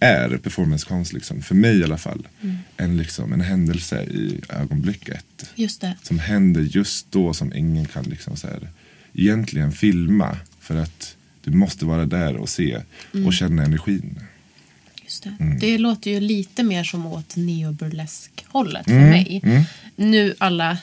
är, 0.00 0.36
performancekonst 0.36 1.12
liksom, 1.12 1.42
för 1.42 1.54
mig 1.54 1.78
i 1.78 1.84
alla 1.84 1.98
fall. 1.98 2.28
En, 2.76 2.96
liksom, 2.96 3.32
en 3.32 3.40
händelse 3.40 4.02
i 4.02 4.40
ögonblicket 4.48 5.50
Just 5.54 5.80
det. 5.80 5.94
som 6.02 6.18
händer 6.18 6.60
just 6.60 7.12
då 7.12 7.34
som 7.34 7.52
ingen 7.54 7.86
kan 7.86 8.04
liksom 8.04 8.36
så 8.36 8.46
här, 8.46 8.68
egentligen 9.14 9.72
filma. 9.72 10.36
För 10.60 10.76
att 10.76 11.16
du 11.44 11.50
måste 11.50 11.84
vara 11.84 12.06
där 12.06 12.36
och 12.36 12.48
se 12.48 12.80
och 13.26 13.34
känna 13.34 13.64
energin. 13.64 14.20
Just 15.04 15.22
det. 15.22 15.36
Mm. 15.40 15.58
det 15.58 15.78
låter 15.78 16.10
ju 16.10 16.20
lite 16.20 16.62
mer 16.62 16.84
som 16.84 17.06
åt 17.06 17.36
neoburlesk-hållet 17.36 18.84
för 18.84 18.92
Mm, 18.92 19.10
mig. 19.10 19.42
Nu 19.96 20.34
alla 20.38 20.78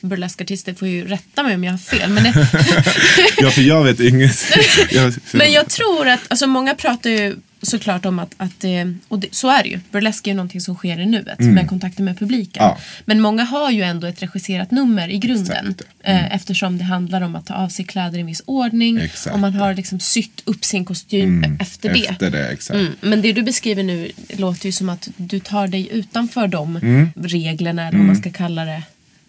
burleskartister 0.00 0.74
får 0.74 0.88
ju 0.88 1.04
rätta 1.04 1.42
mig 1.42 1.54
om 1.54 1.64
jag 1.64 1.72
har 1.72 1.78
fel. 1.78 2.10
Men, 2.10 2.24
Ja, 3.38 3.50
för 3.50 3.62
jag 3.62 3.84
vet 3.84 4.00
inget. 4.00 4.44
jag, 4.90 5.14
men 5.32 5.52
jag 5.52 5.68
tror 5.68 6.08
att, 6.08 6.20
alltså 6.28 6.46
många 6.46 6.74
pratar 6.74 7.10
ju 7.10 7.36
såklart 7.62 8.04
om 8.06 8.18
att, 8.18 8.34
att 8.36 8.60
det, 8.60 8.94
och 9.08 9.18
det, 9.18 9.34
så 9.34 9.48
är 9.48 9.62
det 9.62 9.68
ju. 9.68 9.80
Burlesk 9.90 10.26
är 10.26 10.30
ju 10.30 10.34
någonting 10.36 10.60
som 10.60 10.74
sker 10.74 11.00
i 11.00 11.06
nuet 11.06 11.38
med 11.38 11.68
kontakten 11.68 12.04
med 12.04 12.18
publiken. 12.18 12.62
Mm. 12.62 12.74
Ja. 12.76 12.82
Men 13.04 13.20
många 13.20 13.44
har 13.44 13.70
ju 13.70 13.82
ändå 13.82 14.06
ett 14.06 14.22
regisserat 14.22 14.70
nummer 14.70 15.08
i 15.08 15.18
grunden. 15.18 15.68
Exakt. 15.68 15.82
Mm. 16.02 16.24
Eh, 16.24 16.34
eftersom 16.34 16.78
det 16.78 16.84
handlar 16.84 17.20
om 17.20 17.36
att 17.36 17.46
ta 17.46 17.54
av 17.54 17.68
sig 17.68 17.84
kläder 17.84 18.18
i 18.18 18.20
en 18.20 18.26
viss 18.26 18.42
ordning. 18.46 18.98
Exakt. 18.98 19.34
Och 19.34 19.40
man 19.40 19.54
har 19.54 19.74
liksom 19.74 20.00
sytt 20.00 20.42
upp 20.44 20.64
sin 20.64 20.84
kostym 20.84 21.56
efter 21.60 21.92
det. 21.94 22.06
Efter 22.06 22.30
det. 22.30 22.70
Mm, 22.70 22.92
men 23.00 23.22
det 23.22 23.32
du 23.32 23.42
beskriver 23.42 23.82
nu 23.82 24.10
låter 24.36 24.66
ju 24.66 24.72
som 24.72 24.88
att 24.88 25.08
du 25.16 25.40
tar 25.40 25.68
dig 25.68 25.88
utanför 25.92 26.48
de 26.48 26.76
Mm. 26.76 27.10
reglerna, 27.16 27.88
eller 27.88 27.98
vad 27.98 28.06
man 28.06 28.16
ska 28.16 28.30
kalla 28.30 28.64
det, 28.64 28.82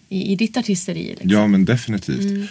i, 0.09 0.31
i 0.31 0.35
ditt 0.35 0.57
artisteri. 0.57 1.07
Liksom. 1.09 1.29
Ja, 1.29 1.47
men 1.47 1.65
definitivt. 1.65 2.21
Mm. 2.21 2.47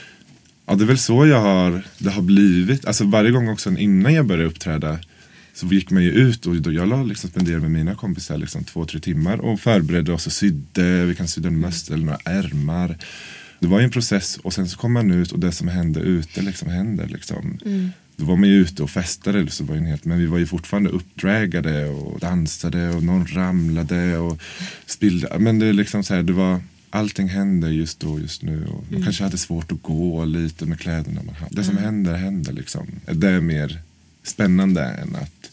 Ja, 0.67 0.75
det 0.75 0.85
är 0.85 0.87
väl 0.87 0.99
så 0.99 1.27
jag 1.27 1.41
har, 1.41 1.83
det 1.99 2.11
har 2.11 2.23
blivit. 2.23 2.85
Alltså 2.85 3.05
varje 3.05 3.31
gång 3.31 3.49
också 3.49 3.71
innan 3.71 4.15
jag 4.15 4.27
började 4.27 4.47
uppträda 4.49 4.99
så 5.54 5.66
gick 5.66 5.90
man 5.90 6.02
ju 6.02 6.11
ut 6.11 6.47
och 6.47 6.56
då 6.56 6.73
jag 6.73 6.88
la 6.88 7.02
liksom 7.02 7.30
spendera 7.30 7.61
med 7.61 7.71
mina 7.71 7.94
kompisar 7.94 8.38
liksom 8.38 8.64
två, 8.64 8.85
tre 8.85 9.00
timmar 9.00 9.40
och 9.40 9.61
förberedde 9.61 10.12
oss 10.12 10.26
och 10.26 10.32
sydde. 10.32 11.04
Vi 11.04 11.14
kan 11.14 11.28
sydda 11.28 11.49
en 11.49 11.61
mössa 11.61 11.94
eller 11.94 12.04
några 12.04 12.18
ärmar. 12.25 12.99
Det 13.59 13.66
var 13.66 13.78
ju 13.78 13.85
en 13.85 13.90
process 13.90 14.37
och 14.37 14.52
sen 14.52 14.68
så 14.68 14.78
kom 14.78 14.92
man 14.92 15.11
ut 15.11 15.32
och 15.32 15.38
det 15.38 15.52
som 15.52 15.68
hände 15.68 16.00
ute 16.00 16.42
liksom 16.42 16.68
händer. 16.68 17.06
Liksom. 17.06 17.59
Då 18.16 18.25
var 18.25 18.37
man 18.37 18.49
ju 18.49 18.54
ute 18.54 18.82
och 18.82 18.90
festade, 18.90 19.50
så 19.50 19.64
var 19.64 19.76
helt, 19.76 20.04
men 20.04 20.18
vi 20.18 20.26
var 20.26 20.38
ju 20.38 20.47
fortfarande 20.47 20.90
uppdragade 20.90 21.88
och 21.88 22.21
dansade 22.21 22.90
och 22.90 23.02
någon 23.02 23.26
ramlade 23.26 24.18
och 24.18 24.42
spillde. 24.87 25.38
Men 25.38 25.59
det 25.59 25.66
är 25.66 25.73
liksom 25.73 26.04
så 26.04 26.14
här, 26.14 26.23
det 26.23 26.32
var 26.32 26.61
allting 26.90 27.28
händer 27.28 27.68
just 27.68 28.00
då, 28.00 28.21
just 28.21 28.42
nu. 28.42 28.66
Och 28.66 28.85
man 28.92 29.02
kanske 29.02 29.25
hade 29.25 29.38
svårt 29.38 29.73
att 29.73 29.82
gå 29.82 30.25
lite 30.25 30.66
med 30.66 30.80
kläderna 30.80 31.23
man 31.23 31.35
hade. 31.35 31.56
Det 31.56 31.64
som 31.64 31.76
händer, 31.76 32.14
händer 32.14 32.52
liksom. 32.52 32.87
Det 33.12 33.28
är 33.28 33.40
mer 33.40 33.82
spännande 34.23 34.85
än 34.85 35.17
att 35.17 35.50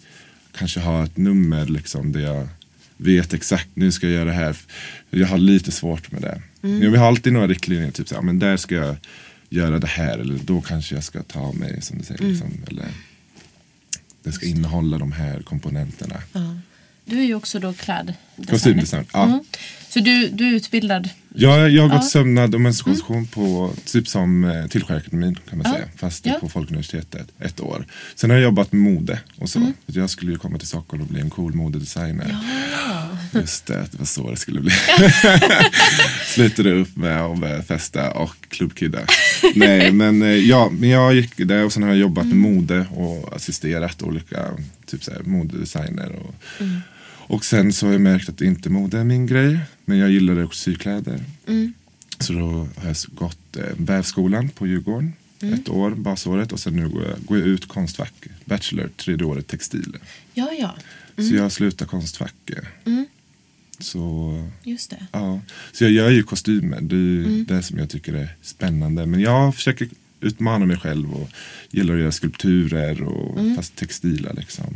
kanske 0.58 0.80
ha 0.80 1.04
ett 1.04 1.18
nummer 1.18 1.66
liksom 1.66 2.12
där 2.12 2.20
jag 2.20 2.48
vet 2.98 3.34
exakt 3.34 3.70
nu 3.74 3.92
ska 3.92 4.08
jag 4.08 4.14
göra 4.14 4.26
det 4.26 4.34
här. 4.34 4.56
Jag 5.10 5.28
har 5.28 5.38
lite 5.38 5.72
svårt 5.72 6.12
med 6.12 6.22
det. 6.22 6.42
Jag 6.62 6.92
har 6.92 7.08
alltid 7.08 7.34
några 7.34 7.48
riktlinjer, 7.48 7.92
typ 7.92 8.08
så 8.08 8.16
här, 8.16 8.22
men 8.22 8.40
där 8.40 8.58
ska 8.58 8.76
jag 8.76 8.96
göra 9.50 9.80
det 9.80 9.88
här 9.88 10.18
eller 10.18 10.40
då 10.44 10.62
kanske 10.62 10.96
jag 10.96 11.04
ska 11.04 11.24
ta 11.24 11.52
mig 11.52 11.82
som 11.82 11.98
du 11.98 12.04
säger. 12.04 12.24
Liksom, 12.24 12.64
eller 12.68 12.88
det 14.24 14.32
ska 14.32 14.46
innehålla 14.46 14.98
de 14.98 15.12
här 15.12 15.42
komponenterna. 15.42 16.16
Ja. 16.34 16.56
Du 17.06 17.20
är 17.20 17.24
ju 17.24 17.36
också 17.36 17.60
då 17.60 17.74
kläddesigner. 17.74 18.46
Kostymdesign, 18.50 19.06
ja. 19.14 19.26
Mm. 19.26 19.40
Så 19.90 20.00
du, 20.00 20.28
du 20.28 20.48
är 20.48 20.52
utbildad. 20.52 21.10
Ja, 21.36 21.68
jag 21.68 21.82
har 21.84 21.90
gått 21.90 21.94
Ja. 21.94 21.96
Mm. 21.96 22.10
sömnad 22.10 22.56
och 22.56 22.62
menstruation 22.62 23.28
på 23.28 23.74
typ 23.86 24.08
som 24.08 24.44
eh, 24.44 24.68
Tillskärakademin 24.68 25.36
kan 25.50 25.58
man 25.58 25.68
Ja. 25.68 25.74
säga. 25.74 25.88
Fast 25.98 26.26
Ja. 26.26 26.38
på 26.42 26.50
Folkuniversitetet 26.50 27.28
ett 27.40 27.60
år. 27.60 27.86
Sen 28.16 28.30
har 28.30 28.38
jag 28.38 28.44
jobbat 28.44 28.72
med 28.72 28.82
mode 28.82 29.20
och 29.38 29.56
Mm. 29.56 29.74
så. 29.86 29.92
För 29.94 30.00
Jag 30.00 30.10
skulle 30.10 30.32
ju 30.32 30.38
komma 30.38 30.58
till 30.58 30.68
Stockholm 30.68 31.02
och 31.04 31.08
bli 31.10 31.22
en 31.22 31.30
cool 31.30 31.54
modedesigner. 31.54 32.36
Just 33.34 33.66
det, 33.66 33.74
det 33.92 33.98
var 34.00 34.06
så 34.06 34.30
det 34.32 34.38
skulle 34.38 34.62
bli. 34.62 34.72
Slutade 36.28 36.72
upp 36.72 36.96
med 36.96 37.22
att 37.22 37.40
börja 37.40 37.64
festa 37.64 38.12
och 38.12 38.36
klubbkidda. 38.50 39.00
Nej, 39.56 39.92
men 39.92 40.22
eh, 40.22 40.28
ja, 40.30 40.70
men 40.80 40.90
jag 40.90 41.16
gick 41.16 41.38
där 41.38 41.66
och 41.66 41.74
sen 41.74 41.84
har 41.84 41.90
jag 41.90 41.98
jobbat 42.00 42.26
med 42.28 42.36
mode 42.38 42.86
och 42.96 43.36
assisterat 43.36 44.02
olika 44.02 44.46
typ 44.86 45.04
så 45.04 45.12
här, 45.12 45.22
modedesigner. 45.24 46.12
Och, 46.16 46.36
och 47.30 47.46
sen 47.46 47.74
så 47.74 47.86
har 47.86 47.94
jag 47.94 48.02
märkt 48.02 48.30
att 48.30 48.42
inte 48.42 48.70
mode 48.70 49.00
är 49.00 49.04
min 49.04 49.26
grej. 49.28 49.60
Men 49.86 49.98
jag 49.98 50.12
gillade 50.12 50.44
också 50.44 50.60
sykläder. 50.60 51.24
Så 52.20 52.34
då 52.34 52.68
har 52.76 52.88
jag 52.88 52.96
gått 53.16 53.58
eh, 53.58 53.64
vävskolan 53.78 54.50
på 54.50 54.68
Djurgården. 54.68 55.14
Ett 55.42 55.70
år, 55.70 55.92
basåret. 55.92 56.52
Och 56.52 56.60
sen 56.60 56.76
nu 56.76 56.90
går 56.90 57.06
jag, 57.06 57.26
går 57.26 57.38
jag 57.40 57.48
ut 57.48 57.68
Konstfack, 57.68 58.14
Bachelor, 58.46 58.90
tredje 58.98 59.26
året 59.26 59.48
textil. 59.48 59.98
Ja, 60.34 60.50
ja. 60.60 60.76
Så 61.24 61.36
jag 61.36 61.52
slutar 61.52 61.86
Konstfack. 61.86 62.36
eh. 62.86 62.94
Så, 63.80 64.34
Just 64.64 64.90
det. 64.90 65.08
ja. 65.12 65.42
så 65.72 65.84
jag 65.84 65.92
gör 65.92 66.10
ju 66.10 66.24
kostymer. 66.24 66.82
Det 66.82 66.96
är 66.96 67.00
ju 67.00 67.44
det 67.46 67.64
som 67.64 67.78
jag 67.80 67.90
tycker 67.90 68.14
är 68.14 68.36
spännande. 68.42 69.06
Men 69.06 69.20
jag 69.22 69.56
försöker 69.56 69.88
utmana 70.22 70.66
mig 70.66 70.78
själv 70.78 71.14
och 71.14 71.30
gillar 71.72 71.94
att 71.94 72.00
göra 72.00 72.12
skulpturer 72.12 73.04
och 73.04 73.56
fast 73.56 73.76
textila 73.76 74.32
liksom. 74.34 74.74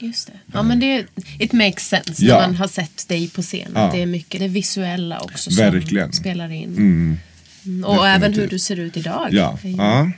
Just 0.00 0.26
det. 0.26 0.32
Ja, 0.52 0.62
men 0.62 0.80
det 0.80 1.06
it 1.38 1.52
makes 1.52 1.88
sense 1.88 2.24
Ja. 2.26 2.34
när 2.40 2.46
man 2.46 2.56
har 2.56 2.68
sett 2.68 3.08
dig 3.08 3.28
på 3.28 3.42
scen. 3.42 3.70
Ja. 3.74 3.90
Det 3.94 4.02
är 4.02 4.06
mycket 4.06 4.40
det 4.40 4.48
visuella 4.48 5.18
också 5.20 5.50
som 5.50 5.64
Verkligen. 5.64 6.12
spelar 6.12 6.52
in. 6.52 6.64
Mm. 6.76 7.18
Mm, 7.66 7.84
Och 7.84 8.08
även 8.08 8.22
hur 8.22 8.28
definitivt. 8.28 8.50
du 8.50 8.58
ser 8.58 8.76
ut 8.78 8.96
idag. 8.96 9.28
Ja, 9.32 9.58
ja. 9.62 10.10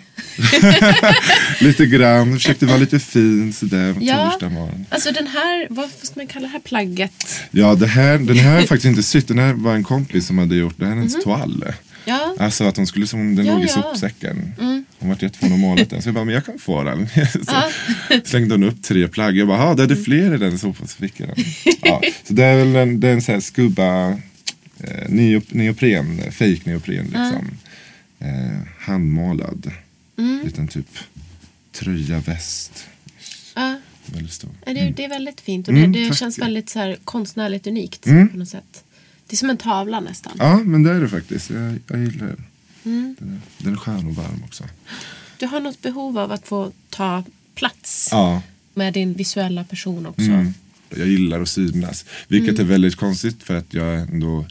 lite 1.61 1.87
grann. 1.87 2.33
Försökte 2.33 2.67
vara 2.67 2.77
lite 2.79 2.99
fin 3.01 3.53
sådär 3.53 3.93
på 3.95 3.99
Ja. 4.03 4.31
torsdag 4.31 4.49
morgon. 4.49 4.87
Alltså 4.91 5.13
den 5.13 5.27
här, 5.27 5.67
vad 5.71 5.91
ska 6.03 6.13
man 6.21 6.27
kalla 6.27 6.47
det 6.47 6.53
här 6.53 6.61
plagget? 6.61 7.41
Ja, 7.51 7.75
det 7.75 7.87
här, 7.87 8.19
den 8.19 8.37
här 8.39 8.57
är 8.57 8.67
faktiskt 8.67 8.85
inte 8.85 9.03
sytt. 9.03 9.29
Den 9.29 9.39
här 9.39 9.53
var 9.53 9.75
en 9.75 9.85
kompis 9.85 10.27
som 10.27 10.39
hade 10.39 10.57
gjort. 10.57 10.75
Det 10.79 10.85
här 10.85 10.93
är 10.93 10.97
hennes 10.97 11.25
toal. 11.25 11.65
Ja, 12.05 12.35
Alltså 12.39 12.65
att 12.65 12.77
hon 12.77 12.87
skulle 12.87 13.07
som 13.07 13.37
den 13.37 13.47
Ja, 13.47 13.53
låg 13.55 13.63
i 13.63 13.67
ja. 13.67 13.73
sopsäcken. 13.83 14.53
Hon 14.99 15.09
var 15.09 15.17
jättefin 15.21 15.53
och 15.53 15.59
målat 15.59 15.91
den. 15.91 16.03
Så 16.03 16.09
jag 16.09 16.15
bara, 16.15 16.25
men 16.25 16.35
jag 16.35 16.45
kan 16.47 16.59
få 16.59 16.83
den. 16.85 17.09
så 17.47 17.63
slängde 18.25 18.55
hon 18.55 18.65
upp 18.65 18.83
tre 18.83 19.09
plagg. 19.09 19.37
Jag 19.37 19.49
bara, 19.49 19.75
det 19.75 19.83
är 19.83 19.87
det 19.87 19.97
fler 19.97 20.35
i 20.35 20.39
den 20.39 20.59
sopan. 20.59 20.89
Så 20.89 20.97
fick 20.97 21.21
jag 21.21 21.29
den. 21.29 21.45
Ja, 21.83 22.03
så 22.25 22.33
det 22.35 22.45
är 22.45 22.57
väl 22.57 22.77
en, 22.77 23.01
det 23.01 23.09
är 23.09 23.13
en 23.13 23.23
sån 23.23 23.33
här 23.35 23.41
skubba 23.41 24.09
eh, 24.11 25.09
neop, 25.09 25.45
neopren, 25.55 26.19
fake 26.33 26.61
neopren 26.65 27.05
liksom. 27.05 27.51
Eh, 28.19 28.59
handmålad. 28.79 29.71
Liten 30.45 30.69
typ 30.69 30.87
tröja, 31.73 32.19
väst. 32.21 32.87
ja. 33.55 33.79
Väldigt 34.07 34.33
stor. 34.33 34.51
Ja, 34.67 34.73
Det, 34.75 34.91
det 34.97 35.05
är 35.05 35.09
väldigt 35.09 35.41
fint 35.41 35.69
och 35.69 35.75
Mm, 35.75 35.93
det, 35.93 36.01
det 36.01 36.09
tack. 36.09 36.19
känns 36.19 36.39
väldigt 36.39 36.71
så 36.71 36.79
här, 36.79 36.97
konstnärligt 37.05 37.67
unikt 37.67 38.07
Mm. 38.07 38.29
på 38.29 38.37
något 38.37 38.49
sätt. 38.49 38.82
Det 39.33 39.37
är 39.37 39.39
som 39.39 39.51
en 39.51 39.57
tavla 39.57 40.01
nästan. 40.01 40.33
Ja, 40.39 40.57
men 40.65 40.83
det 40.83 40.91
är 40.91 41.01
det 41.01 41.09
faktiskt. 41.09 41.51
Jag, 41.51 41.79
jag 41.89 41.99
gillar 42.05 42.27
det. 42.27 42.37
Mm. 42.91 43.17
Den, 43.19 43.29
är, 43.29 43.65
den 43.65 43.73
är 43.73 43.77
skön 43.77 44.07
och 44.07 44.15
varm 44.15 44.43
också. 44.45 44.65
Du 45.39 45.47
har 45.47 45.61
något 45.61 45.83
behov 45.83 46.19
av 46.19 46.33
att 46.33 46.49
få 46.49 46.73
ta 46.91 47.25
plats 47.55 48.09
Ja. 48.11 48.43
med 48.75 48.95
din 48.95 49.15
visuella 49.15 49.65
person 49.65 50.07
också. 50.07 50.23
Mm. 50.23 50.55
Jag 50.97 51.07
gillar 51.09 51.41
att 51.41 51.49
synas. 51.49 52.05
Vilket 52.29 52.59
är 52.59 52.65
väldigt 52.65 52.97
konstigt 52.97 53.43
för 53.43 53.55
att 53.55 53.75
jag 53.75 54.01
ändå, 54.01 54.47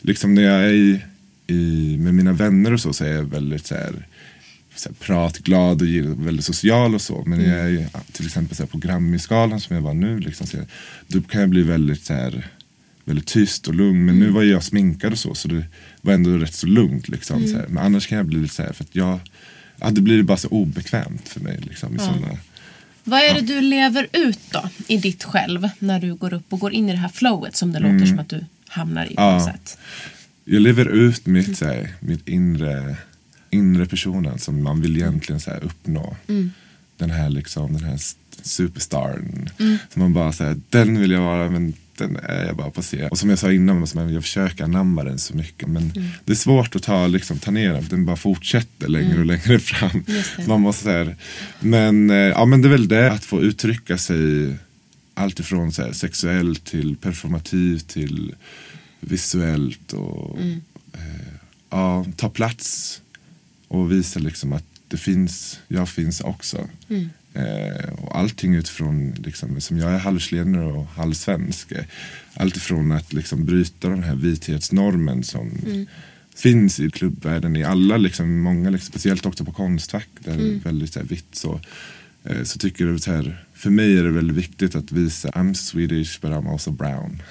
liksom 0.00 0.34
när 0.34 0.42
jag 0.42 0.64
är 0.64 0.72
i, 0.72 1.00
i, 1.46 1.96
med 1.98 2.14
mina 2.14 2.32
vänner 2.32 2.72
och 2.72 2.80
så, 2.80 2.92
så 2.92 3.04
är 3.04 3.12
jag 3.12 3.22
väldigt 3.22 3.66
så 3.66 3.74
här, 3.74 4.06
så 4.74 4.88
här, 4.88 4.94
pratglad 4.94 5.82
och 5.82 6.26
väldigt 6.26 6.44
social 6.44 6.94
och 6.94 7.02
så. 7.02 7.24
Men 7.26 7.38
när 7.38 7.58
jag 7.58 7.72
är 7.72 7.88
till 8.12 8.26
exempel 8.26 8.56
så 8.56 8.62
här, 8.62 8.68
på 8.68 8.78
Grammy-skalan 8.78 9.60
som 9.60 9.76
jag 9.76 9.82
var 9.82 9.94
nu, 9.94 10.18
liksom, 10.18 10.46
så, 10.46 10.56
då 11.06 11.20
kan 11.22 11.40
jag 11.40 11.50
bli 11.50 11.62
väldigt 11.62 12.04
så 12.04 12.12
här, 12.14 12.50
väldigt 13.10 13.26
tyst 13.26 13.68
och 13.68 13.74
lugn. 13.74 14.04
Men 14.04 14.18
nu 14.18 14.30
var 14.30 14.42
jag 14.42 14.62
sminkad 14.62 15.12
och 15.12 15.18
så, 15.18 15.34
så 15.34 15.48
det 15.48 15.64
var 16.00 16.12
ändå 16.14 16.30
rätt 16.30 16.54
så 16.54 16.66
lugnt. 16.66 17.08
Liksom, 17.08 17.46
så 17.46 17.56
här. 17.56 17.66
Men 17.68 17.84
annars 17.84 18.06
kan 18.06 18.18
jag 18.18 18.26
bli 18.26 18.38
lite 18.40 18.54
så 18.54 18.62
här, 18.62 18.72
för 18.72 18.84
att 18.84 18.94
jag, 18.94 19.18
ja, 19.80 19.90
det 19.90 20.00
blir 20.00 20.22
bara 20.22 20.36
så 20.38 20.48
obekvämt 20.48 21.28
för 21.28 21.40
mig. 21.40 21.58
Liksom, 21.62 21.96
i 21.96 21.98
såna, 21.98 22.38
Vad 23.04 23.20
är 23.20 23.34
det 23.34 23.40
du 23.40 23.60
lever 23.60 24.06
ut 24.12 24.38
då 24.52 24.68
i 24.88 24.96
ditt 24.96 25.24
själv 25.24 25.68
när 25.78 26.00
du 26.00 26.14
går 26.14 26.34
upp 26.34 26.52
och 26.52 26.58
går 26.60 26.72
in 26.72 26.88
i 26.88 26.92
det 26.92 26.98
här 26.98 27.08
flowet 27.08 27.56
som 27.56 27.72
det 27.72 27.78
låter 27.78 28.06
som 28.06 28.18
att 28.18 28.28
du 28.28 28.44
hamnar 28.68 29.06
i 29.12 29.14
på 29.14 29.20
Mm. 29.22 29.32
Ja. 29.32 29.38
något 29.38 29.44
sätt? 29.54 29.78
Jag 30.44 30.62
lever 30.62 30.84
ut 30.88 31.26
mitt, 31.26 31.58
så 31.58 31.64
här, 31.64 31.94
mitt 32.00 32.28
inre, 32.28 32.96
inre 33.50 33.86
personen 33.86 34.38
som 34.38 34.62
man 34.62 34.80
vill 34.80 34.96
egentligen 34.96 35.40
så 35.40 35.50
här, 35.50 35.64
uppnå. 35.64 36.16
Den 36.96 37.10
här 37.10 37.30
liksom, 37.30 37.72
den 37.72 37.84
här 37.84 37.94
st- 37.94 38.20
superstaren. 38.42 39.50
Som 39.92 40.02
man 40.02 40.12
bara 40.12 40.32
säger, 40.32 40.56
den 40.70 41.00
vill 41.00 41.10
jag 41.10 41.20
vara 41.20 41.50
men 41.50 41.72
den 42.00 42.16
är 42.16 42.46
jag 42.46 42.56
bara 42.56 42.70
på 42.70 42.82
se. 42.82 43.08
Och 43.08 43.18
som 43.18 43.30
jag 43.30 43.38
sa 43.38 43.52
innan, 43.52 43.86
jag 43.94 44.22
försöker 44.22 44.64
anamma 44.64 45.04
den 45.04 45.18
så 45.18 45.36
mycket. 45.36 45.68
Men 45.68 45.92
det 46.24 46.32
är 46.32 46.36
svårt 46.36 46.76
att 46.76 46.82
ta, 46.82 47.06
liksom, 47.06 47.38
ta 47.38 47.50
ner 47.50 47.74
den 47.74 47.88
den 47.88 48.04
bara 48.04 48.16
fortsätter 48.16 48.88
längre 48.88 49.18
och 49.18 49.26
längre 49.26 49.58
fram. 49.58 50.04
Man 50.48 50.60
måste 50.60 50.84
så 50.84 50.90
här, 50.90 51.16
men, 51.60 52.10
eh, 52.10 52.16
ja, 52.16 52.44
men 52.44 52.62
det 52.62 52.68
är 52.68 52.70
väl 52.70 52.88
det, 52.88 53.12
att 53.12 53.24
få 53.24 53.42
uttrycka 53.42 53.98
sig 53.98 54.56
allt 55.14 55.40
ifrån 55.40 55.72
så 55.72 55.82
här, 55.82 55.92
sexuellt 55.92 56.64
till 56.64 56.96
performativt 56.96 57.88
till 57.88 58.34
visuellt 59.00 59.92
och 59.92 60.38
eh, 60.92 61.32
ja, 61.70 62.06
ta 62.16 62.28
plats 62.28 63.00
och 63.68 63.92
visa 63.92 64.20
liksom 64.20 64.52
att 64.52 64.64
det 64.88 64.96
finns, 64.96 65.60
jag 65.68 65.88
finns 65.88 66.20
också. 66.20 66.68
Eh, 67.34 67.92
och 67.98 68.18
allting 68.18 68.54
utifrån, 68.54 69.14
liksom, 69.24 69.60
som 69.60 69.78
jag 69.78 69.92
är 69.92 69.98
halvslenare 69.98 70.64
och 70.72 70.86
halvsvensk. 70.86 71.72
eh, 71.72 71.84
Allt 72.34 72.56
ifrån 72.56 72.92
att 72.92 73.12
liksom 73.12 73.44
bryta 73.44 73.88
den 73.88 74.02
här 74.02 74.14
vithetsnormen 74.14 75.22
som 75.22 75.50
finns 76.36 76.80
i 76.80 76.90
klubbvärlden 76.90 77.56
i 77.56 77.64
alla, 77.64 77.96
liksom, 77.96 78.40
många, 78.40 78.70
liksom, 78.70 78.86
speciellt 78.86 79.26
också 79.26 79.44
på 79.44 79.52
Konstfack 79.52 80.08
där 80.18 80.36
det 80.36 80.42
är 80.44 80.60
väldigt 80.64 80.92
så 80.92 80.98
här, 81.00 81.06
vitt 81.06 81.28
så. 81.32 81.60
Eh, 82.24 82.42
så 82.42 82.58
tycker 82.58 82.86
jag 82.86 83.00
så 83.00 83.12
här, 83.12 83.44
för 83.54 83.70
mig 83.70 83.98
är 83.98 84.02
det 84.04 84.10
väldigt 84.10 84.36
viktigt 84.36 84.74
att 84.74 84.92
visa 84.92 85.28
I'm 85.28 85.54
Swedish 85.54 86.20
but 86.20 86.30
I'm 86.30 86.52
also 86.52 86.70
brown. 86.70 87.22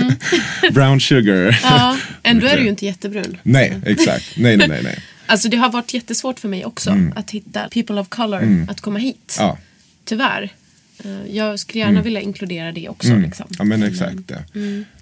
brown 0.72 1.00
sugar. 1.00 1.60
Ja, 1.62 1.98
ändå 2.22 2.46
är 2.46 2.56
du 2.56 2.62
ju 2.62 2.68
inte 2.68 2.86
jättebrun. 2.86 3.36
Nej, 3.42 3.80
exakt. 3.86 4.24
Nej, 4.36 4.56
nej, 4.56 4.68
nej. 4.68 4.80
nej. 4.84 4.98
Alltså 5.30 5.48
det 5.48 5.56
har 5.56 5.70
varit 5.72 5.94
jättesvårt 5.94 6.38
för 6.38 6.48
mig 6.48 6.64
också 6.64 6.96
att 7.14 7.30
hitta 7.30 7.68
people 7.68 8.00
of 8.00 8.08
color 8.08 8.66
att 8.68 8.80
komma 8.80 8.98
hit. 8.98 9.36
Mm. 9.38 9.48
Ja. 9.48 9.58
Tyvärr. 10.04 10.52
Eh, 11.04 11.36
Jag 11.36 11.58
skulle 11.60 11.78
gärna 11.78 12.02
vilja 12.02 12.20
inkludera 12.20 12.72
det 12.72 12.88
också. 12.88 13.14
Liksom. 13.14 13.46
Mm. 13.46 13.56
Ja 13.58 13.64
men 13.64 13.82
exakt 13.82 14.28
det. 14.28 14.44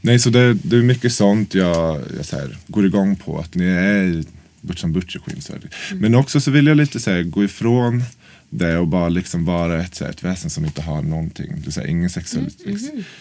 Nej 0.01 0.19
så 0.19 0.31
det, 0.31 0.55
det 0.55 0.77
är 0.77 0.83
mycket 0.83 1.13
sånt 1.13 1.55
jag, 1.55 2.03
jag 2.17 2.27
så 2.27 2.37
här, 2.37 2.57
går 2.67 2.87
igång 2.87 3.17
på. 3.17 3.39
Att 3.39 3.57
jag 3.57 3.67
är 3.67 4.25
and 4.83 4.95
Butcher 4.95 5.19
Queen 5.19 5.41
så 5.43 5.53
är 5.53 5.59
det. 5.59 5.95
Men 5.95 6.15
också 6.15 6.41
så 6.41 6.51
vill 6.51 6.67
jag 6.67 6.77
lite 6.77 7.01
så 7.01 7.11
här, 7.11 7.23
gå 7.23 7.45
ifrån 7.45 8.03
det 8.51 8.79
och 8.79 8.89
bara 8.89 9.09
liksom 9.09 9.45
vara 9.45 9.83
ett, 9.83 9.95
så 9.95 10.05
här, 10.05 10.11
ett 10.11 10.25
väsen 10.25 10.51
som 10.51 10.65
inte 10.65 10.83
har 10.83 11.03
någonting. 11.03 11.63
Det 11.65 11.73
så 11.73 11.81
här, 11.81 11.87
ingen 11.87 12.11
sexuell, 12.11 12.51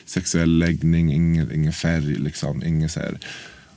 sexuell 0.05 0.57
läggning, 0.57 1.13
ingen, 1.13 1.53
ingen 1.53 1.73
färg 1.73 2.15
liksom. 2.15 2.63
Ingen 2.63 2.89
så 2.89 2.99
här. 2.99 3.17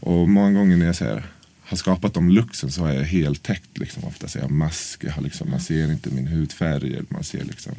Och 0.00 0.28
många 0.28 0.58
gånger 0.58 0.76
när 0.76 0.86
jag 0.86 0.94
här, 0.94 1.22
har 1.70 1.76
skapat 1.76 2.14
de 2.14 2.30
luxen 2.30 2.70
så 2.72 2.80
har 2.80 2.92
jag 2.92 3.04
helt 3.04 3.42
täckt 3.42 3.78
liksom 3.78 4.04
ofta. 4.04 4.28
Så 4.28 4.38
jag 4.38 4.50
mask, 4.50 5.04
jag 5.04 5.12
har 5.12 5.22
liksom, 5.22 5.50
man 5.50 5.60
ser 5.60 5.92
inte 5.92 6.10
min 6.10 6.26
hudfärg. 6.26 6.98
Man 7.08 7.24
ser 7.24 7.44
liksom 7.44 7.72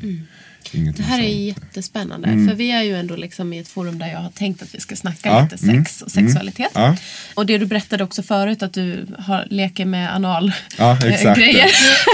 ingenting 0.71 1.05
Det 1.05 1.11
här 1.11 1.19
är 1.19 1.23
sånt. 1.53 1.63
jättespännande. 1.63 2.27
För 2.27 2.55
vi 2.55 2.71
är 2.71 2.81
ju 2.83 2.95
ändå 2.95 3.15
liksom 3.15 3.53
i 3.53 3.59
ett 3.59 3.67
forum 3.67 3.99
där 3.99 4.07
jag 4.07 4.19
har 4.19 4.29
tänkt 4.29 4.61
att 4.61 4.75
vi 4.75 4.79
ska 4.79 4.95
snacka 4.95 5.29
Ja, 5.29 5.43
lite 5.51 5.65
mm, 5.65 5.85
sex 5.85 6.01
och 6.01 6.11
sexualitet. 6.11 6.71
Ja. 6.73 6.95
Och 7.33 7.45
det 7.45 7.57
du 7.57 7.65
berättade 7.65 8.03
också 8.03 8.23
förut 8.23 8.63
att 8.63 8.73
du 8.73 9.07
har, 9.19 9.47
leker 9.49 9.85
med 9.85 10.15
anal 10.15 10.51
Ja, 10.77 10.97
exakt. 11.07 11.39
grejer. 11.39 11.69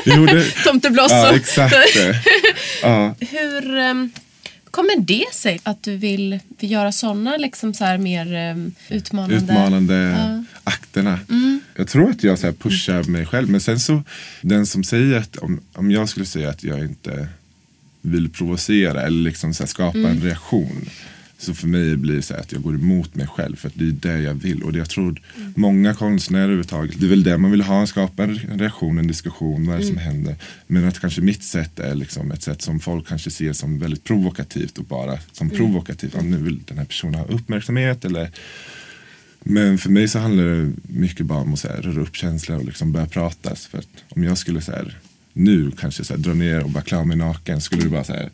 Jo, 0.06 0.26
det, 0.26 0.52
Tomtebloss 0.64 1.12
ja, 1.12 1.36
exakt. 1.36 1.76
Hur 3.32 3.78
ehm, 3.78 4.12
kommer 4.78 5.02
det 5.02 5.34
sig 5.34 5.60
att 5.64 5.84
du 5.84 5.98
vill, 5.98 6.40
vill 6.60 6.72
göra 6.72 6.92
sådana 6.92 7.38
liksom 7.38 7.74
så 7.74 7.86
här 7.86 7.98
mer 7.98 8.34
ehm, 8.34 8.74
utmanande? 8.90 9.36
Utmanande 9.36 9.96
Ja. 9.96 10.44
akterna. 10.64 11.20
Jag 11.76 11.88
tror 11.88 12.10
att 12.10 12.24
jag 12.24 12.40
så 12.40 12.54
pushar 12.54 13.04
mig 13.04 13.26
själv. 13.26 13.50
Men 13.50 13.62
sen 13.62 13.80
så, 13.80 14.04
den 14.42 14.66
som 14.66 14.84
säger 14.84 15.18
att 15.20 15.38
om, 15.38 15.62
om 15.74 15.92
jag 15.92 16.10
skulle 16.10 16.26
säga 16.26 16.50
att 16.50 16.64
jag 16.64 16.80
inte 16.80 17.28
vill 18.02 18.30
provocera 18.30 19.02
eller 19.02 19.22
liksom 19.24 19.54
så 19.54 19.68
skapa 19.68 19.98
en 19.98 20.22
reaktion. 20.22 20.90
Så 21.40 21.54
för 21.54 21.68
mig 21.68 21.98
blir 21.98 22.16
det 22.16 22.22
så 22.22 22.34
att 22.34 22.52
jag 22.52 22.62
går 22.62 22.76
emot 22.76 23.16
mig 23.16 23.28
själv 23.28 23.56
för 23.56 23.68
att 23.68 23.74
det 23.76 23.86
är 23.86 23.92
det 23.92 24.22
jag 24.22 24.34
vill. 24.34 24.64
Och 24.64 24.74
det 24.74 24.80
jag 24.80 24.90
tror 24.90 25.22
många 25.56 25.94
konstnärer 25.94 26.44
överhuvudtaget, 26.44 27.00
det 27.00 27.06
är 27.06 27.10
väl 27.10 27.24
det 27.24 27.38
man 27.38 27.52
vill 27.52 27.62
ha, 27.62 27.88
skapa 27.88 28.24
en 28.24 28.36
reaktion, 28.36 28.98
en 28.98 29.08
diskussion, 29.08 29.68
vad 29.68 29.76
är 29.76 29.80
det 29.80 29.86
som 29.86 29.98
händer. 29.98 30.36
Men 30.68 30.88
att 30.88 31.00
kanske 31.00 31.22
mitt 31.22 31.44
sätt 31.44 31.80
är 31.80 31.96
liksom 31.96 32.32
ett 32.32 32.44
sätt 32.44 32.62
som 32.62 32.80
folk 32.80 33.08
kanske 33.08 33.32
ser 33.32 33.54
som 33.54 33.80
väldigt 33.80 34.04
provokativt 34.04 34.78
och 34.78 34.86
bara 34.86 35.20
som 35.32 35.50
provokativt. 35.50 36.12
Ja, 36.16 36.22
nu 36.22 36.38
vill 36.38 36.60
den 36.68 36.78
här 36.78 36.86
personen 36.86 37.16
ha 37.16 37.26
uppmärksamhet 37.26 38.06
eller 38.06 38.32
men 39.40 39.78
för 39.78 39.90
mig 39.90 40.08
så 40.08 40.20
handlar 40.20 40.44
det 40.44 40.74
mycket 40.82 41.26
bara 41.26 41.40
om 41.40 41.54
att 41.54 41.60
så 41.60 41.68
här, 41.68 41.82
röra 41.82 42.02
upp 42.02 42.16
känslor 42.16 42.58
och 42.58 42.66
liksom 42.66 42.92
börja 42.92 43.06
prata. 43.06 43.56
För 43.56 43.78
att 43.78 43.88
om 44.10 44.24
jag 44.24 44.38
skulle 44.38 44.62
så 44.62 44.72
här, 44.72 44.98
nu 45.34 45.72
kanske 45.72 46.04
så 46.04 46.14
här, 46.14 46.22
dra 46.22 46.34
ner 46.34 46.64
och 46.64 46.70
bara 46.70 46.84
klä 46.84 47.06
mig 47.06 47.18
naken 47.18 47.62
skulle 47.62 47.84
det 47.84 47.90
bara 47.90 48.04
så 48.04 48.14
här 48.14 48.30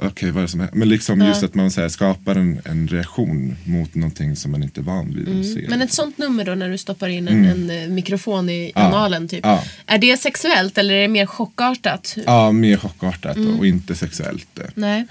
Okej, 0.00 0.30
vad 0.30 0.40
är 0.40 0.42
det 0.42 0.50
som 0.50 0.60
händer? 0.60 0.76
Men 0.76 0.88
liksom 0.88 1.20
just 1.20 1.42
att 1.42 1.54
man 1.54 1.70
så 1.70 1.80
här, 1.80 1.88
skapar 1.88 2.34
en, 2.34 2.60
en 2.64 2.88
reaktion 2.88 3.56
mot 3.64 3.94
någonting 3.94 4.36
som 4.36 4.50
man 4.50 4.62
inte 4.62 4.80
är 4.80 4.82
van 4.82 5.14
vid 5.14 5.40
att 5.40 5.46
se. 5.54 5.66
Men 5.68 5.82
ett 5.82 5.92
sånt 5.92 6.18
nummer 6.18 6.44
då 6.44 6.54
när 6.54 6.70
du 6.70 6.78
stoppar 6.78 7.08
in 7.08 7.28
en, 7.28 7.44
en 7.44 7.70
eh, 7.70 7.88
mikrofon 7.88 8.48
i 8.48 8.72
analen 8.74 9.28
typ. 9.28 9.40
Ja. 9.42 9.64
Är 9.86 9.98
det 9.98 10.16
sexuellt 10.16 10.78
eller 10.78 10.94
är 10.94 11.02
det 11.02 11.08
mer 11.08 11.26
chockartat? 11.26 12.16
Ja, 12.26 12.52
mer 12.52 12.76
chockartat 12.76 13.36
och 13.36 13.66
inte 13.66 13.94
sexuellt. 13.94 14.60
Nej. 14.74 15.06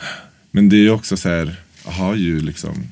Men 0.51 0.69
det 0.69 0.75
är 0.75 0.81
ju 0.81 0.91
också 0.91 1.17
så 1.17 1.29
här, 1.29 1.55
jag 1.85 1.91
har 1.91 2.15
ju 2.15 2.39
liksom, 2.39 2.83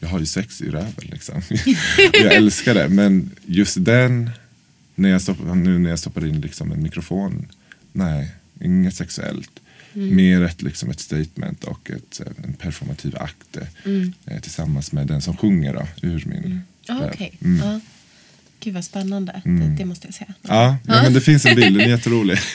jag 0.00 0.08
har 0.08 0.18
ju 0.18 0.26
sex 0.26 0.60
i 0.60 0.70
röven 0.70 0.92
liksom. 0.98 1.42
jag 2.12 2.32
älskar 2.32 2.74
det. 2.74 2.88
Men 2.88 3.30
just 3.46 3.84
den, 3.84 4.30
när 4.94 5.08
jag 5.08 5.22
stoppar, 5.22 5.54
nu 5.54 5.78
när 5.78 5.90
jag 5.90 5.98
stoppar 5.98 6.26
in 6.26 6.40
liksom 6.40 6.72
en 6.72 6.82
mikrofon, 6.82 7.48
nej, 7.92 8.34
inget 8.60 8.94
sexuellt. 8.94 9.50
Mer 9.92 10.42
ett, 10.42 10.62
liksom 10.62 10.90
ett 10.90 11.00
statement 11.00 11.64
och 11.64 11.90
ett, 11.90 12.20
eh, 12.20 12.44
en 12.44 12.52
performativ 12.52 13.16
akt 13.16 13.56
eh, 13.56 14.40
tillsammans 14.40 14.92
med 14.92 15.06
den 15.06 15.22
som 15.22 15.36
sjunger 15.36 15.74
då, 15.74 15.86
ur 16.08 16.24
min 16.26 16.60
Ah, 16.88 16.94
röv. 16.94 17.10
Okej. 17.14 17.32
Mm. 17.44 17.68
Ja. 17.68 17.80
Gud 18.60 18.74
vad 18.74 18.84
spännande. 18.84 19.42
Det, 19.44 19.74
det 19.78 19.84
måste 19.84 20.06
jag 20.06 20.14
säga. 20.14 20.34
Ja, 20.42 20.76
ja, 20.86 21.02
men 21.02 21.12
det 21.12 21.20
finns 21.20 21.46
en 21.46 21.56
bild, 21.56 21.76
den 21.78 21.86
är 21.86 21.88
jätterolig. 21.90 22.38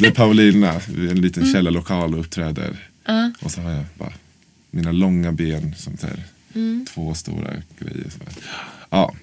det 0.00 0.06
är 0.06 0.10
Paulina 0.10 0.80
i 0.98 1.08
en 1.10 1.20
liten 1.20 1.52
källarlokal 1.52 2.14
och 2.14 2.20
uppträder. 2.20 2.76
Och 3.40 3.50
så 3.50 3.60
har 3.60 3.70
jag 3.70 3.84
bara 3.98 4.12
mina 4.70 4.92
långa 4.92 5.32
ben 5.32 5.74
som 5.78 5.96
här, 6.02 6.22
två 6.94 7.14
stora 7.14 7.50
grejer. 7.78 8.06
Ja. 8.90 9.14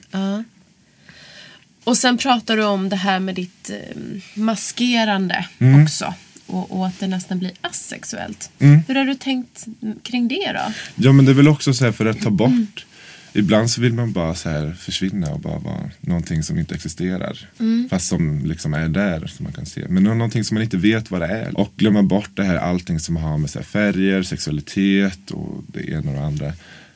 Och 1.84 1.98
sen 1.98 2.18
pratar 2.18 2.58
du 2.58 2.64
om 2.66 2.90
det 2.90 2.96
här 2.96 3.20
med 3.20 3.36
ditt 3.36 3.70
eh, 3.70 3.98
maskerande 4.34 5.48
Mm. 5.60 5.84
också. 5.84 6.14
Och, 6.48 6.78
och 6.78 6.88
att 6.88 7.00
det 7.00 7.08
nästan 7.08 7.40
blir 7.40 7.52
asexuellt. 7.62 8.50
Mm. 8.60 8.80
Hur 8.88 8.96
har 8.96 9.06
du 9.06 9.16
tänkt 9.16 9.66
kring 10.04 10.28
det 10.28 10.52
då? 10.54 10.74
ja, 10.96 11.12
men 11.12 11.26
det 11.26 11.32
är 11.32 11.34
väl 11.34 11.48
också 11.48 11.74
så 11.74 11.86
här 11.86 11.92
för 11.92 12.06
att 12.06 12.22
ta 12.22 12.30
bort. 12.30 12.86
Ibland 13.34 13.70
så 13.70 13.82
vill 13.82 13.94
man 13.94 14.12
bara 14.12 14.36
så 14.36 14.50
här 14.50 14.74
försvinna 14.80 15.32
och 15.32 15.40
bara 15.40 15.60
vara 15.60 15.90
någonting 16.02 16.44
som 16.44 16.60
inte 16.60 16.76
existerar. 16.76 17.50
Fast 17.90 18.08
som 18.08 18.46
liksom 18.46 18.74
är 18.74 18.88
där 18.88 19.28
som 19.28 19.44
man 19.44 19.54
kan 19.54 19.66
se. 19.66 19.86
Men 19.90 20.04
någonting 20.04 20.44
som 20.44 20.56
man 20.56 20.64
inte 20.64 20.78
vet 20.78 21.12
vad 21.12 21.22
det 21.22 21.28
är. 21.28 21.58
Och 21.58 21.74
glömma 21.76 22.04
bort 22.04 22.30
det 22.34 22.44
här 22.44 22.56
allting 22.56 23.00
som 23.00 23.16
har 23.16 23.38
med 23.38 23.50
så 23.50 23.64
färger, 23.64 24.24
sexualitet 24.24 25.32
och 25.32 25.64
det 25.68 25.90
ena 25.90 26.12
och 26.12 26.18
det 26.18 26.26
andra. 26.26 26.54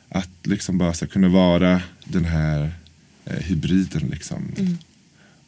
Att 0.08 0.30
liksom 0.42 0.78
bara 0.78 0.94
så 0.94 1.06
kunna 1.06 1.28
vara 1.28 1.82
den 2.04 2.24
här 2.24 2.72
eh, 3.24 3.36
hybriden 3.36 4.08
liksom. 4.10 4.54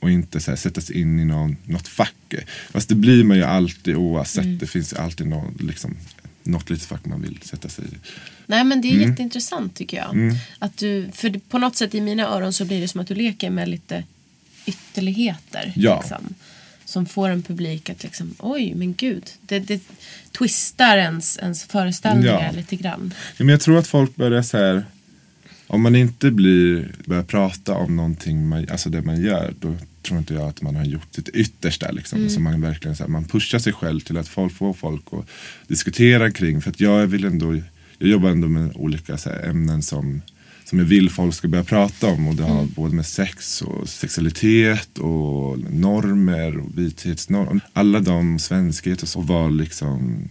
Och 0.05 0.11
inte 0.11 0.41
så 0.41 0.51
här, 0.51 0.57
sätta 0.57 0.81
sig 0.81 1.01
in 1.01 1.19
i 1.21 1.25
någon, 1.25 1.57
något 1.65 1.89
fack. 1.89 2.35
Fast 2.71 2.89
det 2.89 2.95
blir 2.95 3.25
man 3.25 3.37
ju 3.37 3.43
alltid 3.43 3.97
oavsett. 3.97 4.61
Det 4.61 4.67
finns 4.67 4.93
alltid 4.93 5.27
någon, 5.27 5.59
liksom, 5.61 5.97
något 6.43 6.71
litet 6.71 6.87
fack 6.87 7.05
man 7.07 7.23
vill 7.23 7.39
sätta 7.43 7.69
sig 7.69 7.85
i. 7.85 7.97
Nej 8.47 8.65
men 8.65 8.81
det 8.81 8.89
är 8.89 8.95
Mm. 8.97 9.11
jätteintressant 9.11 9.75
tycker 9.77 9.97
jag. 9.97 10.37
Att 10.59 10.77
du, 10.79 11.09
för 11.13 11.39
på 11.49 11.59
något 11.59 11.77
sätt 11.77 11.95
i 11.95 12.01
mina 12.01 12.23
öron 12.29 12.53
så 12.53 12.65
blir 12.65 12.81
det 12.81 12.89
som 12.89 13.01
att 13.01 13.07
du 13.07 13.15
leker 13.15 13.51
med 13.51 13.69
lite 13.69 14.05
ytterligheter. 14.67 15.73
Ja. 15.77 16.01
Liksom, 16.01 16.35
som 16.85 17.07
får 17.07 17.29
en 17.29 17.43
publik 17.43 17.91
att 17.91 18.03
liksom, 18.03 18.35
oj 18.39 18.75
men 18.75 18.95
gud. 18.95 19.31
Det, 19.41 19.59
det 19.59 19.83
twistar 20.39 20.97
ens, 20.97 21.39
ens 21.39 21.65
föreställningar 21.65 22.45
Ja. 22.53 22.57
lite 22.57 22.77
grann. 22.77 23.15
Ja, 23.37 23.45
men 23.45 23.49
jag 23.49 23.61
tror 23.61 23.79
att 23.79 23.87
folk 23.87 24.17
börjar 24.17 24.43
så 24.43 24.57
här. 24.59 24.85
Om 25.67 25.83
man 25.83 25.97
inte 25.97 26.31
blir, 26.31 26.93
börjar 27.07 27.23
prata 27.23 27.75
om 27.75 27.97
någonting, 27.97 28.49
man, 28.49 28.67
alltså 28.71 28.91
det 28.91 29.03
man 29.03 29.23
gör, 29.23 29.55
då 29.61 29.77
tror 30.05 30.19
inte 30.19 30.35
jag 30.35 30.49
att 30.49 30.63
man 30.63 30.77
har 30.77 30.85
gjort 30.85 31.15
sitt 31.15 31.29
yttersta. 31.29 31.91
Liksom. 31.91 32.29
Så 32.29 32.41
man 32.41 32.61
verkligen 32.61 32.97
så 32.97 33.03
här, 33.03 33.11
man 33.11 33.25
pushar 33.25 33.59
sig 33.59 33.73
själv 33.73 34.01
till 34.01 34.17
att 34.17 34.29
folk 34.29 34.53
får 34.53 34.73
folk 34.73 35.05
att 35.13 35.29
diskutera 35.69 36.31
kring. 36.31 36.63
För 36.63 36.71
att 36.71 36.81
jag 36.81 37.07
vill 37.07 37.25
ändå, 37.25 37.55
jag 37.99 38.09
jobbar 38.09 38.31
ändå 38.31 38.49
med 38.49 38.73
olika 38.75 39.17
här, 39.17 39.49
ämnen 39.49 39.83
som, 39.83 40.23
som 40.65 40.79
jag 40.79 40.87
vill 40.87 41.11
folk 41.11 41.35
ska 41.35 41.49
börja 41.49 41.65
prata 41.65 42.07
om. 42.07 42.29
Och 42.29 42.35
det 42.35 42.43
har 42.43 42.65
både 42.65 42.95
med 42.95 43.07
sex 43.07 43.63
och 43.63 43.89
sexualitet 43.89 44.99
och 44.99 45.59
normer 45.59 46.59
och 46.59 46.79
vithetsnormer. 46.79 47.61
Alla 47.73 48.01
de 48.01 48.39
svenskhet 48.39 49.03
och 49.03 49.09
så, 49.09 49.19
och 49.19 49.27
vad 49.27 49.53
liksom 49.53 50.29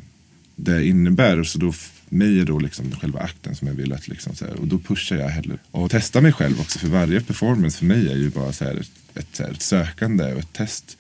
det 0.64 0.86
innebär. 0.88 1.40
Och 1.40 1.48
så 1.48 1.58
då 1.58 1.74
mig 2.10 2.40
är 2.40 2.46
då 2.46 2.60
liksom 2.60 2.92
själva 2.92 3.20
akten 3.20 3.56
som 3.56 3.68
jag 3.68 3.76
vill 3.76 3.94
att 3.94 4.08
liksom 4.08 4.36
så 4.36 4.46
här, 4.46 4.54
och 4.54 4.68
då 4.68 4.80
pushar 4.80 5.16
jag 5.16 5.30
hellre 5.30 5.58
och 5.72 5.92
testar 5.92 6.22
mig 6.22 6.34
själv 6.34 6.60
också 6.62 6.80
för 6.80 6.88
varje 6.88 7.22
performance 7.22 7.78
för 7.78 7.86
mig 7.86 8.08
är 8.12 8.16
ju 8.16 8.30
bara 8.30 8.54
så 8.54 8.64
här 8.66 8.84
ett, 9.16 9.28
så 9.34 9.44
här, 9.44 9.52
ett 9.52 9.62
sökande 9.62 10.34
och 10.34 10.40
ett 10.40 10.54
test 10.54 10.98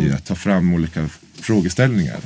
i 0.00 0.10
att 0.12 0.24
ta 0.26 0.34
fram 0.34 0.74
olika 0.74 1.08
frågeställningar. 1.34 2.20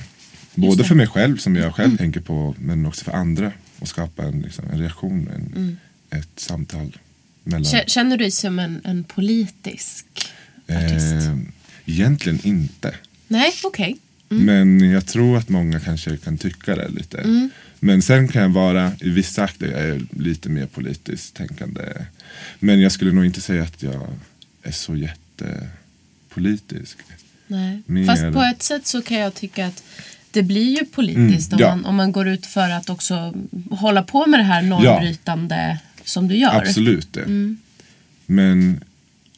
Både 0.55 0.85
för 0.85 0.95
mig 0.95 1.07
själv 1.07 1.37
som 1.37 1.57
jag 1.57 1.75
själv 1.75 1.97
tänker 1.97 2.21
på 2.21 2.55
men 2.59 2.87
också 2.87 3.05
för 3.05 3.13
andra 3.13 3.53
och 3.79 3.89
skapa 3.89 4.23
en, 4.25 4.41
liksom, 4.43 4.65
en 4.73 4.79
reaktion, 4.79 5.29
en, 5.35 5.79
ett 6.11 6.29
samtal 6.37 6.97
mellan 7.45 7.65
Kä- 7.65 7.85
Känner 7.87 8.17
du 8.17 8.25
dig 8.25 8.31
som 8.31 8.59
en, 8.59 8.81
en 8.85 9.05
politisk 9.05 10.07
artist? 10.69 11.13
eh, 11.13 11.39
Egentligen 11.87 12.41
inte. 12.43 12.95
Nej, 13.29 13.53
okej. 13.65 13.97
Men 14.29 14.91
jag 14.91 15.07
tror 15.07 15.39
att 15.39 15.49
många 15.49 15.81
kanske 15.81 16.17
kan 16.17 16.39
tycka 16.39 16.77
det 16.77 16.89
lite. 16.89 17.49
Men 17.81 18.03
sen 18.03 18.29
kan 18.29 18.43
jag 18.43 18.49
vara, 18.49 18.93
i 19.01 19.11
vissa 19.11 19.45
akter, 19.45 19.67
jag 19.71 19.81
är 19.81 20.01
lite 20.11 20.49
mer 20.49 20.67
politiskt 20.67 21.35
tänkande. 21.35 21.83
Men 22.59 22.81
jag 22.81 22.93
skulle 22.93 23.13
nog 23.13 23.25
inte 23.27 23.41
säga 23.41 23.63
att 23.63 23.83
jag 23.83 24.07
är 24.63 24.73
så 24.73 24.97
jättepolitisk. 24.97 26.99
Nej. 27.47 27.83
Mer- 27.87 28.07
Fast 28.07 28.23
på 28.33 28.43
ett 28.43 28.63
sätt 28.63 28.87
så 28.87 29.03
kan 29.03 29.17
jag 29.19 29.35
tycka 29.35 29.67
att 29.67 29.83
det 30.31 30.43
blir 30.43 30.79
ju 30.79 30.85
politiskt 30.87 31.53
Mm, 31.53 31.61
ja. 31.63 31.73
om, 31.73 31.79
man, 31.81 31.85
om 31.91 31.97
man 31.97 32.13
går 32.13 32.29
ut 32.29 32.47
för 32.47 32.71
att 32.71 32.91
också 32.91 33.35
hålla 33.71 34.03
på 34.03 34.27
med 34.27 34.41
det 34.41 34.45
här 34.45 34.63
normbrytande 34.63 35.79
som 36.05 36.29
du 36.29 36.37
gör. 36.37 36.55
Absolut 36.55 37.13
det. 37.13 37.55
Men, 38.27 38.81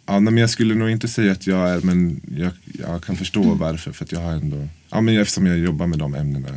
ja, 0.06 0.20
men 0.20 0.36
jag 0.36 0.50
skulle 0.50 0.74
nog 0.74 0.90
inte 0.90 1.08
säga 1.08 1.32
att 1.32 1.46
jag 1.46 1.70
är, 1.70 1.80
men 1.80 2.20
jag, 2.36 2.52
jag 2.78 3.02
kan 3.04 3.16
förstå 3.16 3.54
varför. 3.54 3.92
För 3.92 4.04
att 4.04 4.12
jag 4.12 4.20
har 4.20 4.32
ändå, 4.32 4.68
ja 4.90 5.00
men 5.00 5.18
eftersom 5.18 5.46
jag 5.46 5.58
jobbar 5.58 5.86
med 5.86 5.98
de 5.98 6.14
ämnena 6.14 6.48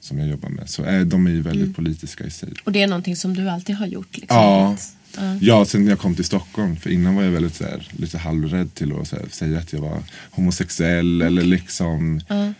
som 0.00 0.18
jag 0.18 0.28
jobbar 0.28 0.48
med 0.48 0.70
så 0.70 0.82
är 0.82 1.04
de 1.04 1.26
är 1.26 1.30
ju 1.30 1.42
väldigt 1.42 1.76
politiska 1.76 2.24
i 2.24 2.30
sig. 2.30 2.52
Och 2.64 2.72
det 2.72 2.82
är 2.82 2.86
någonting 2.86 3.16
som 3.16 3.34
du 3.34 3.48
alltid 3.50 3.76
har 3.76 3.86
gjort? 3.86 4.16
Liksom. 4.18 4.36
Ja. 4.36 4.72
Att- 4.72 4.94
ja. 5.40 5.64
Sen 5.64 5.86
jag 5.86 5.98
kom 5.98 6.14
till 6.14 6.24
Stockholm. 6.24 6.76
För 6.76 6.90
innan 6.90 7.14
var 7.14 7.22
jag 7.22 7.30
väldigt 7.30 7.54
så 7.54 7.64
här, 7.64 7.88
lite 7.96 8.18
halvrädd 8.18 8.74
till 8.74 8.92
att 8.92 9.12
här, 9.12 9.22
säga 9.30 9.58
att 9.58 9.72
jag 9.72 9.80
var 9.80 10.02
homosexuell 10.30 11.22
eller 11.22 11.42
liksom 11.42 12.20
eh, 12.28 12.50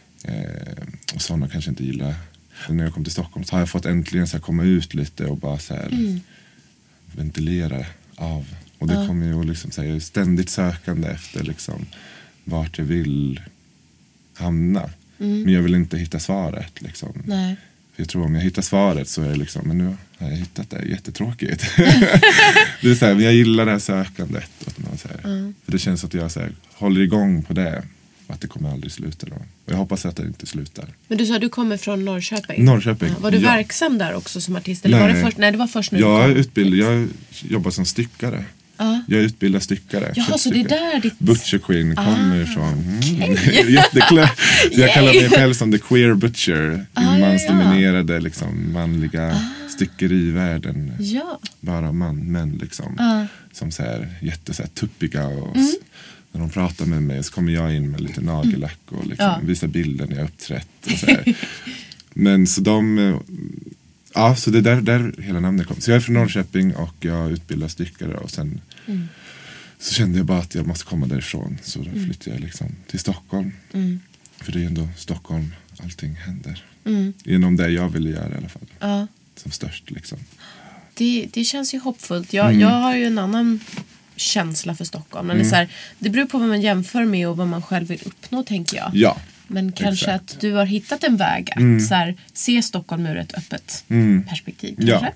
och 1.15 1.23
sådana 1.23 1.49
kanske 1.49 1.71
inte 1.71 1.85
gillar. 1.85 2.15
Men 2.69 2.77
när 2.77 2.85
jag 2.85 2.95
kom 2.95 3.05
till 3.05 3.13
Stockholm 3.13 3.45
så 3.45 3.55
har 3.55 3.61
jag 3.61 3.69
fått 3.69 3.87
äntligen 3.87 4.27
så 4.29 4.37
här, 4.37 4.43
komma 4.43 4.65
ut 4.65 4.95
lite 4.95 5.25
och 5.27 5.37
bara 5.37 5.59
så 5.59 5.75
Mm. 5.75 6.21
ventilera 7.17 7.87
av. 8.17 8.47
Och 8.79 8.87
det 8.89 9.07
kommer 9.07 9.27
ju 9.27 9.41
att 9.41 9.47
liksom, 9.47 9.71
så 9.71 9.83
här, 9.83 10.01
ständigt 10.01 10.51
sökande 10.51 11.09
efter 11.09 11.45
liksom, 11.45 11.87
vart 12.45 12.79
jag 12.79 12.85
vill 12.85 13.41
hamna. 14.35 14.91
Men 15.17 15.49
jag 15.49 15.63
vill 15.63 15.75
inte 15.75 15.99
hitta 15.99 16.19
svaret. 16.19 16.83
Liksom. 16.83 17.11
Mm. 17.11 17.23
Nej. 17.27 17.57
För 17.95 18.03
jag 18.03 18.09
tror 18.09 18.25
om 18.25 18.35
jag 18.35 18.43
hittar 18.43 18.63
svaret 18.63 19.09
så 19.09 19.23
är 19.23 19.29
det 19.29 19.37
liksom, 19.37 19.69
men 19.69 19.79
nu 19.79 19.97
har 20.19 20.31
jag 20.31 20.37
hittat 20.37 20.71
det, 20.71 20.83
jättetråkigt. 20.85 21.65
det 22.83 22.91
är 22.91 22.95
så 22.95 23.07
här, 23.07 23.15
men 23.15 23.25
jag 23.25 23.35
gillar 23.35 23.67
det 23.67 23.73
här 23.73 23.79
sökandet. 23.79 24.51
Att 24.67 24.79
man, 24.79 24.99
så 24.99 25.09
här, 25.09 25.53
För 25.65 25.73
det 25.73 25.79
känns 25.79 26.05
att 26.05 26.15
jag 26.15 26.31
så 26.31 26.41
här, 26.41 26.53
håller 26.75 27.01
igång 27.01 27.43
på 27.43 27.53
det. 27.53 27.83
Och 28.27 28.35
att 28.35 28.41
det 28.41 28.47
kommer 28.47 28.73
aldrig 28.73 28.93
sluta 28.93 29.27
då. 29.27 29.35
Och 29.35 29.73
jag 29.73 29.77
hoppas 29.77 30.07
att 30.07 30.17
det 30.17 30.23
inte 30.23 30.47
slutar. 30.47 30.89
Men 31.09 31.19
du 31.19 31.27
sa 31.27 31.35
att 31.35 31.41
du 31.41 31.49
kommer 31.49 31.77
från 31.77 32.05
Norrköping? 32.05 32.65
Norrköping, 32.65 33.09
Ja. 33.09 33.15
Var 33.21 33.31
du 33.31 33.39
ja. 33.39 33.51
verksam 33.51 33.99
där 33.99 34.15
också 34.15 34.41
som 34.41 34.57
artist? 34.57 34.85
Eller 34.85 35.01
var 35.01 35.09
det 35.09 35.15
Nej. 35.15 35.25
först, 35.25 35.39
nej, 35.39 35.53
det 35.53 35.59
var 35.59 35.67
först 35.67 35.93
nu 35.93 35.99
Jag, 35.99 36.31
utbildad, 36.31 36.79
jag 36.79 37.09
jobbar 37.43 37.71
som 37.71 37.85
styckare. 37.85 38.45
Ja. 38.79 39.03
Jag 39.09 39.21
är 39.21 39.25
utbildad 39.25 39.63
styckare. 39.63 40.13
Jaha, 40.17 40.39
så 40.39 40.51
det 40.51 40.61
är 40.61 40.69
där 40.69 41.01
ditt... 41.01 41.13
Ah, 41.13 41.17
Butcher 41.19 41.59
Queen 41.59 41.97
kommer 41.97 42.43
ifrån. 42.43 42.73
Mm. 42.73 43.69
Jätteklö. 43.75 44.29
Så 44.75 44.81
jag 44.81 44.95
kallar 44.95 45.13
mig 45.15 45.29
själv 45.31 45.55
som 45.55 45.73
the 45.73 45.79
queer 45.79 46.15
butcher. 46.15 46.87
Ah, 46.95 47.03
I 47.03 47.05
ja, 47.05 47.19
ja. 47.19 47.29
mansdominerade 47.29 48.21
liksom, 48.21 48.73
manliga 48.73 49.41
styckerivärlden. 49.69 50.93
Ja. 50.99 51.39
Bara 51.61 51.93
man, 51.93 52.33
män 52.33 52.59
liksom. 52.63 52.95
Ja. 52.99 53.27
Som 53.53 53.71
så 53.71 53.83
här, 53.83 54.09
jätte 54.23 54.55
så 54.55 54.63
här, 54.63 54.71
tuppiga. 54.71 55.27
Och 55.27 55.57
Mm. 55.57 55.73
När 56.33 56.41
de 56.41 56.51
pratar 56.51 56.87
med 56.87 57.03
mig 57.03 57.23
så 57.25 57.33
kommer 57.33 57.53
jag 57.53 57.75
in 57.75 57.91
med 57.91 58.01
lite 58.01 58.21
nagellack 58.21 58.79
och 58.89 59.07
liksom, 59.07 59.27
Ja. 59.27 59.41
visar 59.43 59.67
bilder 59.69 60.07
när 60.07 60.17
jag 60.17 60.25
uppträtt. 60.25 60.69
Och 60.87 60.93
så 60.99 61.07
här. 61.11 61.35
Men 62.15 62.47
så 62.47 62.61
de... 62.61 62.99
eh, 62.99 63.17
Ja, 64.15 64.37
så 64.37 64.51
det 64.51 64.59
är 64.59 64.63
där, 64.63 64.81
där 64.81 65.13
hela 65.23 65.41
namnet 65.41 65.67
kom. 65.67 65.81
Så 65.81 65.91
jag 65.91 65.97
är 65.97 66.01
från 66.01 66.15
Norrköping 66.15 66.75
och 66.75 66.95
jag 67.01 67.31
utbildar 67.31 67.69
styckare. 67.69 68.15
Och 68.15 68.31
sen 68.31 68.61
Mm. 68.89 69.09
så 69.79 69.95
kände 69.95 70.19
jag 70.19 70.27
bara 70.27 70.39
att 70.39 70.55
jag 70.55 70.67
måste 70.67 70.85
komma 70.85 71.07
därifrån. 71.07 71.59
Så 71.63 71.79
då 71.79 71.91
flyttade 71.91 72.31
jag 72.37 72.41
liksom 72.41 72.67
till 72.87 72.99
Stockholm. 72.99 73.53
Mm. 73.73 74.01
För 74.37 74.53
det 74.53 74.63
är 74.63 74.67
ändå 74.67 74.89
Stockholm 74.97 75.55
allting 75.83 76.15
händer. 76.15 76.65
Mm. 76.85 77.13
Genom 77.25 77.57
det 77.57 77.69
jag 77.71 77.89
ville 77.89 78.11
göra 78.11 78.35
i 78.35 78.37
alla 78.37 78.49
fall. 78.49 78.63
Ja. 78.81 79.07
Som 79.37 79.51
störst 79.51 79.91
liksom. 79.91 80.19
Det, 80.95 81.29
det 81.33 81.45
känns 81.45 81.75
ju 81.75 81.79
hoppfullt. 81.79 82.33
Jag, 82.33 82.47
Mm. 82.47 82.61
jag 82.61 82.69
har 82.69 82.95
ju 82.97 83.05
en 83.05 83.19
annan 83.19 83.61
känsla 84.17 84.75
för 84.75 84.85
Stockholm. 84.85 85.31
Eller 85.31 85.45
så 85.45 85.55
här, 85.55 85.69
det 85.99 86.11
beror 86.11 86.27
på 86.27 86.39
vad 86.39 86.49
man 86.49 86.61
jämför 86.61 87.05
med 87.05 87.29
och 87.29 87.37
vad 87.37 87.49
man 87.49 87.63
själv 87.63 87.89
vill 87.89 88.01
uppnå 88.05 88.43
tänker 88.43 88.77
jag. 88.77 88.91
Ja. 88.95 89.21
Men 89.47 89.73
kanske 89.73 90.07
exakt. 90.13 90.35
att 90.35 90.41
du 90.41 90.53
har 90.53 90.65
hittat 90.65 91.05
en 91.05 91.17
väg 91.17 91.51
att 91.51 91.87
så 91.89 91.95
här, 91.95 92.17
se 92.33 92.63
Stockholm 92.63 93.07
ur 93.07 93.17
ett 93.17 93.35
öppet 93.35 93.85
Mm. 93.89 94.23
perspektiv. 94.29 94.75
Ja. 94.79 95.07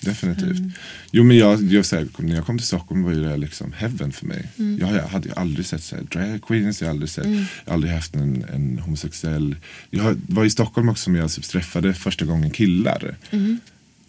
Definitivt. 0.00 0.58
Mm. 0.58 0.72
Jo 1.10 1.24
men 1.24 1.36
jag, 1.36 1.62
jag 1.62 1.86
så 1.86 1.96
här, 1.96 2.06
när 2.18 2.34
jag 2.34 2.46
kom 2.46 2.58
till 2.58 2.66
Stockholm 2.66 3.02
var 3.02 3.12
det 3.12 3.36
liksom 3.36 3.72
heaven 3.72 4.12
för 4.12 4.26
mig. 4.26 4.48
Mm. 4.58 4.78
Jag, 4.80 4.94
jag 4.94 5.08
hade 5.08 5.32
aldrig 5.34 5.66
sett 5.66 5.82
så 5.82 5.96
här, 5.96 6.02
drag 6.02 6.42
queens, 6.42 6.80
jag 6.80 6.88
hade 6.88 6.94
aldrig, 6.94 7.10
sett, 7.10 7.26
jag 7.26 7.32
har 7.66 7.74
aldrig 7.74 7.92
haft 7.92 8.14
en, 8.14 8.44
en 8.54 8.78
homosexuell. 8.78 9.56
Jag 9.90 10.20
var 10.28 10.44
i 10.44 10.50
Stockholm 10.50 10.88
också 10.88 11.04
som 11.04 11.16
jag 11.16 11.30
typ 11.32 11.44
träffade 11.44 11.94
första 11.94 12.24
gången 12.24 12.50
killar. 12.50 13.16
Mm. 13.30 13.58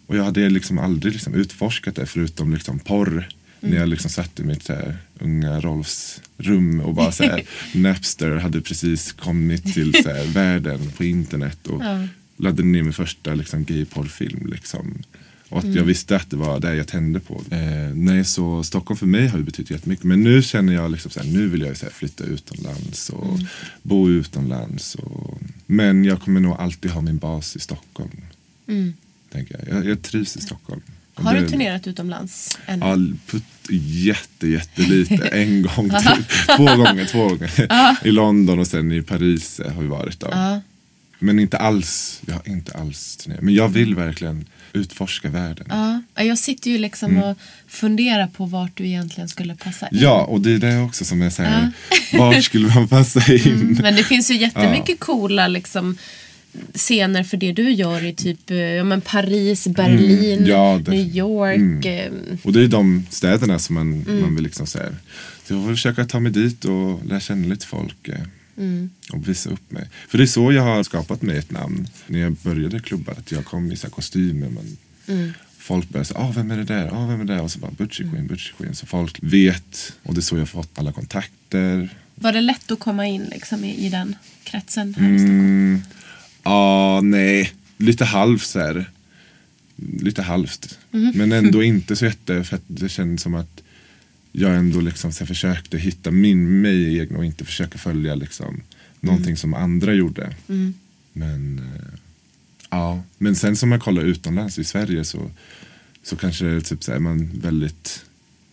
Och 0.06 0.16
jag 0.16 0.24
hade 0.24 0.48
liksom 0.50 0.78
aldrig 0.78 1.12
liksom 1.12 1.34
utforskat 1.34 1.96
det 1.96 2.06
förutom 2.06 2.54
liksom 2.54 2.78
porr. 2.78 3.10
Mm. 3.60 3.74
När 3.74 3.80
jag 3.80 3.88
liksom 3.88 4.10
satt 4.10 4.40
i 4.40 4.42
mitt 4.44 4.62
så 4.62 4.72
här, 4.72 4.96
unga 5.18 5.60
Rolfs 5.60 6.20
rum 6.38 6.80
och 6.80 6.94
bara 6.94 7.12
så 7.12 7.22
här, 7.24 7.42
Napster 7.74 8.36
hade 8.36 8.60
precis 8.60 9.12
kommit 9.12 9.74
till 9.74 10.02
så 10.02 10.08
här, 10.08 10.24
världen 10.34 10.90
på 10.96 11.04
internet. 11.04 11.66
Och 11.66 11.82
Ja. 11.84 12.06
laddade 12.36 12.68
ner 12.68 12.82
min 12.82 12.92
första 12.92 13.34
liksom, 13.34 13.64
gayporrfilm. 13.64 14.46
Liksom. 14.46 15.02
Och 15.52 15.58
att 15.58 15.64
Mm. 15.64 15.76
jag 15.76 15.84
visste 15.84 16.16
att 16.16 16.30
det 16.30 16.36
var 16.36 16.60
det 16.60 16.74
jag 16.74 16.86
tände 16.88 17.20
på. 17.20 17.42
Eh, 17.50 17.94
nej, 17.94 18.24
så 18.24 18.62
Stockholm 18.64 18.98
för 18.98 19.06
mig 19.06 19.26
har 19.28 19.38
ju 19.38 19.44
betytt 19.44 19.70
jättemycket. 19.70 20.04
Men 20.04 20.22
nu 20.22 20.42
känner 20.42 20.72
jag 20.72 20.90
liksom 20.90 21.10
såhär, 21.10 21.26
nu 21.26 21.48
vill 21.48 21.60
jag 21.60 21.68
ju 21.68 21.74
såhär, 21.74 21.92
flytta 21.92 22.24
utomlands 22.24 23.10
och 23.10 23.34
Mm. 23.34 23.46
bo 23.82 24.08
utomlands. 24.10 24.94
Och, 24.94 25.38
men 25.66 26.04
jag 26.04 26.20
kommer 26.22 26.40
nog 26.40 26.56
alltid 26.58 26.90
ha 26.90 27.00
min 27.00 27.18
bas 27.18 27.56
i 27.56 27.60
Stockholm. 27.60 28.10
Mm. 28.68 28.92
Tänker 29.32 29.56
jag. 29.66 29.76
Jag, 29.76 29.86
jag 29.90 30.02
trivs 30.02 30.36
i 30.36 30.40
Stockholm. 30.40 30.80
Har 31.14 31.34
du 31.34 31.48
turnerat 31.48 31.86
utomlands 31.86 32.58
än? 32.66 32.80
Ja, 32.80 32.96
putt, 33.26 33.42
jätte, 34.04 34.48
jättelite. 34.48 35.14
En 35.32 35.62
gång, 35.62 35.90
typ. 35.90 36.28
två 36.56 36.64
gånger, 36.64 37.04
två 37.06 37.28
gånger. 37.28 38.06
I 38.06 38.10
London 38.10 38.58
och 38.58 38.66
sen 38.66 38.92
i 38.92 39.02
Paris 39.02 39.60
har 39.74 39.82
vi 39.82 39.88
varit. 39.88 40.20
Då. 40.20 40.60
Men 41.18 41.38
inte 41.38 41.58
alls, 41.58 42.20
jag 42.26 42.34
har 42.34 42.48
inte 42.48 42.72
alls 42.72 43.16
turnerat. 43.16 43.42
Men 43.42 43.54
jag 43.54 43.68
vill 43.68 43.94
verkligen 43.94 44.44
utforska 44.72 45.28
världen. 45.28 45.66
Ja. 45.70 46.02
Ja, 46.14 46.22
Jag 46.22 46.38
sitter 46.38 46.70
ju 46.70 46.78
liksom 46.78 47.10
Mm. 47.10 47.22
och 47.22 47.36
funderar 47.68 48.26
på 48.26 48.46
vart 48.46 48.76
du 48.76 48.86
egentligen 48.86 49.28
skulle 49.28 49.54
passa 49.56 49.88
in. 49.88 49.98
Ja, 50.00 50.24
och 50.24 50.40
det 50.40 50.52
är 50.52 50.58
det 50.58 50.78
också 50.78 51.04
som 51.04 51.20
jag 51.22 51.32
säger. 51.32 51.70
Vart 52.18 52.44
skulle 52.44 52.68
man 52.74 52.88
passa 52.88 53.32
in? 53.32 53.52
Mm, 53.52 53.78
Men 53.82 53.96
det 53.96 54.04
finns 54.04 54.30
ju 54.30 54.34
jättemycket 54.36 55.00
coola 55.00 55.48
liksom, 55.48 55.96
scener 56.74 57.24
för 57.24 57.36
det 57.36 57.52
du 57.52 57.70
gör 57.70 58.04
i 58.04 58.14
typ 58.14 58.50
eh, 58.50 58.56
ja, 58.56 58.84
men 58.84 59.00
Paris, 59.00 59.66
Berlin, 59.66 60.38
Mm, 60.38 60.50
ja, 60.50 60.78
New 60.86 61.16
York. 61.16 61.84
eh, 61.86 62.12
Och 62.42 62.52
det 62.52 62.60
är 62.64 62.68
de 62.68 63.06
städerna 63.10 63.58
som 63.58 63.74
man, 63.74 63.92
Mm. 64.08 64.20
man 64.20 64.34
vill 64.34 64.44
liksom 64.44 64.66
säga. 64.66 64.88
Så 65.46 65.54
jag 65.54 65.62
får 65.64 65.70
försöka 65.74 66.04
ta 66.04 66.20
mig 66.20 66.32
dit 66.32 66.64
och 66.64 67.06
lära 67.06 67.20
känna 67.20 67.46
lite 67.48 67.66
folk. 67.66 68.08
Mm. 68.56 68.90
Och 69.12 69.28
visa 69.28 69.50
upp 69.50 69.70
mig. 69.70 69.88
För 70.08 70.18
det 70.18 70.24
är 70.24 70.26
så 70.26 70.52
jag 70.52 70.62
har 70.62 70.82
skapat 70.82 71.22
mig 71.22 71.38
ett 71.38 71.50
namn. 71.50 71.88
När 72.06 72.18
jag 72.18 72.32
började 72.32 72.80
klubba. 72.80 73.12
Att 73.12 73.32
jag 73.32 73.44
kom 73.44 73.72
i 73.72 73.76
så 73.76 73.90
kostymer. 73.90 74.48
Men 74.48 74.76
Folk 75.62 75.88
börjar 75.88 76.04
säga, 76.04 76.20
ah, 76.20 76.32
vem 76.36 76.50
är 76.50 76.56
det 76.56 76.64
där? 76.64 76.88
Ah, 76.92 77.06
vem 77.06 77.20
är 77.20 77.24
det 77.24 77.34
där? 77.34 77.42
Och 77.42 77.50
så 77.50 77.58
bara, 77.58 77.70
Butchie 77.70 78.08
Queen, 78.10 78.26
Butchie 78.26 78.54
Queen. 78.58 78.74
Så 78.74 78.86
folk 78.86 79.18
vet. 79.22 79.92
Och 80.02 80.14
det 80.14 80.20
är 80.20 80.22
så 80.22 80.34
jag 80.34 80.40
har 80.40 80.46
fått 80.46 80.78
alla 80.78 80.92
kontakter. 80.92 81.88
Var 82.14 82.32
det 82.32 82.40
lätt 82.40 82.70
att 82.70 82.78
komma 82.78 83.06
in 83.06 83.24
liksom, 83.24 83.64
i, 83.64 83.86
i 83.86 83.88
den 83.88 84.16
kretsen 84.44 84.94
här 84.94 85.10
i 85.10 85.18
Stockholm? 85.18 85.40
Mm, 85.40 85.82
ja, 86.42 87.00
nej. 87.00 87.52
Lite 87.76 88.04
halvt 88.04 88.46
så 88.46 88.58
här. 88.58 88.90
Lite 89.76 90.22
halvt. 90.22 90.78
Men 90.90 91.32
ändå 91.32 91.62
inte 91.72 91.96
så 91.96 92.04
jätte. 92.04 92.44
För 92.44 92.56
att 92.56 92.64
det 92.66 92.88
kändes 92.88 93.22
som 93.22 93.34
att 93.34 93.61
jag 94.32 94.56
ändå 94.56 94.80
liksom 94.80 95.12
så 95.12 95.26
försökte 95.26 95.78
hitta 95.78 96.10
min, 96.10 96.60
mig 96.60 96.98
egen 96.98 97.16
och 97.16 97.24
inte 97.24 97.44
försöka 97.44 97.78
följa 97.78 98.14
liksom 98.14 98.62
någonting 99.00 99.36
som 99.36 99.54
andra 99.54 99.94
gjorde. 99.94 100.34
Men 101.12 101.58
eh, 101.58 101.98
ja, 102.70 103.02
men 103.18 103.36
sen 103.36 103.56
som 103.56 103.68
man 103.68 103.80
kollar 103.80 104.02
utomlands 104.02 104.58
i 104.58 104.64
Sverige 104.64 105.04
så, 105.04 105.30
så 106.02 106.16
kanske 106.16 106.60
typ 106.60 106.84
så 106.84 106.92
är 106.92 106.98
man 106.98 107.30
väldigt 107.34 108.04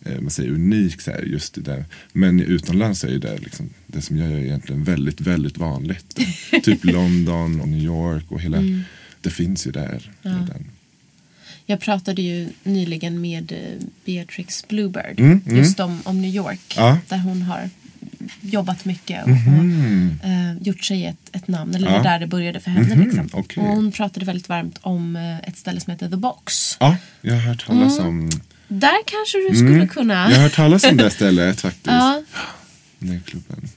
eh, 0.04 0.20
man 0.20 0.30
säger 0.30 0.50
unik 0.50 1.00
så 1.00 1.10
här, 1.10 1.22
just 1.22 1.54
det 1.54 1.60
där. 1.60 1.84
Men 2.12 2.40
utomlands 2.40 3.04
är 3.04 3.18
det 3.18 3.38
liksom, 3.38 3.70
det 3.86 4.02
som 4.02 4.16
jag 4.16 4.30
gör 4.30 4.38
egentligen 4.38 4.84
väldigt, 4.84 5.20
väldigt 5.20 5.58
vanligt. 5.58 6.18
typ 6.62 6.84
London 6.84 7.60
och 7.60 7.68
New 7.68 7.82
York 7.82 8.24
och 8.28 8.40
hela, 8.40 8.58
det 9.20 9.30
finns 9.30 9.66
ju 9.66 9.70
där 9.70 10.12
redan. 10.22 10.64
Jag 11.70 11.80
pratade 11.80 12.22
ju 12.22 12.48
nyligen 12.62 13.20
med 13.20 13.52
eh, 13.52 13.86
Beatrix 14.04 14.68
Bluebird 14.68 15.20
Mm, 15.20 15.40
mm. 15.46 15.58
just 15.58 15.80
om, 15.80 16.00
om 16.04 16.20
New 16.22 16.34
York. 16.34 16.74
Ja. 16.76 16.98
Där 17.08 17.18
hon 17.18 17.42
har 17.42 17.70
jobbat 18.40 18.84
mycket 18.84 19.22
och, 19.22 19.28
Mhm. 19.28 20.18
och 20.22 20.28
eh, 20.28 20.62
gjort 20.62 20.84
sig 20.84 21.06
ett, 21.06 21.30
ett 21.36 21.48
namn. 21.48 21.74
Eller 21.74 21.92
Ja. 21.92 22.02
där 22.02 22.18
det 22.18 22.26
började 22.26 22.60
för 22.60 22.70
henne. 22.70 22.94
Mhm, 22.96 23.04
Liksom. 23.04 23.28
Och 23.34 23.54
hon 23.54 23.92
pratade 23.92 24.26
väldigt 24.26 24.48
varmt 24.48 24.78
om 24.80 25.16
eh, 25.16 25.38
ett 25.38 25.56
ställe 25.58 25.80
som 25.80 25.90
heter 25.90 26.08
The 26.10 26.16
Box. 26.16 26.76
Ja, 26.80 26.96
jag 27.20 27.34
har 27.34 27.40
hört 27.40 27.66
talas 27.66 27.98
om 27.98 28.30
Där 28.68 28.96
kanske 29.06 29.38
du 29.50 29.56
skulle 29.56 29.86
kunna... 29.86 30.18
Mm. 30.20 30.30
Jag 30.30 30.36
har 30.38 30.42
hört 30.42 30.54
talas 30.56 30.84
om 30.84 30.96
det 30.96 31.10
stället 31.20 31.60
faktiskt. 31.60 31.86
Ja. 31.86 32.22
Den 32.98 33.20
klubben. 33.26 33.68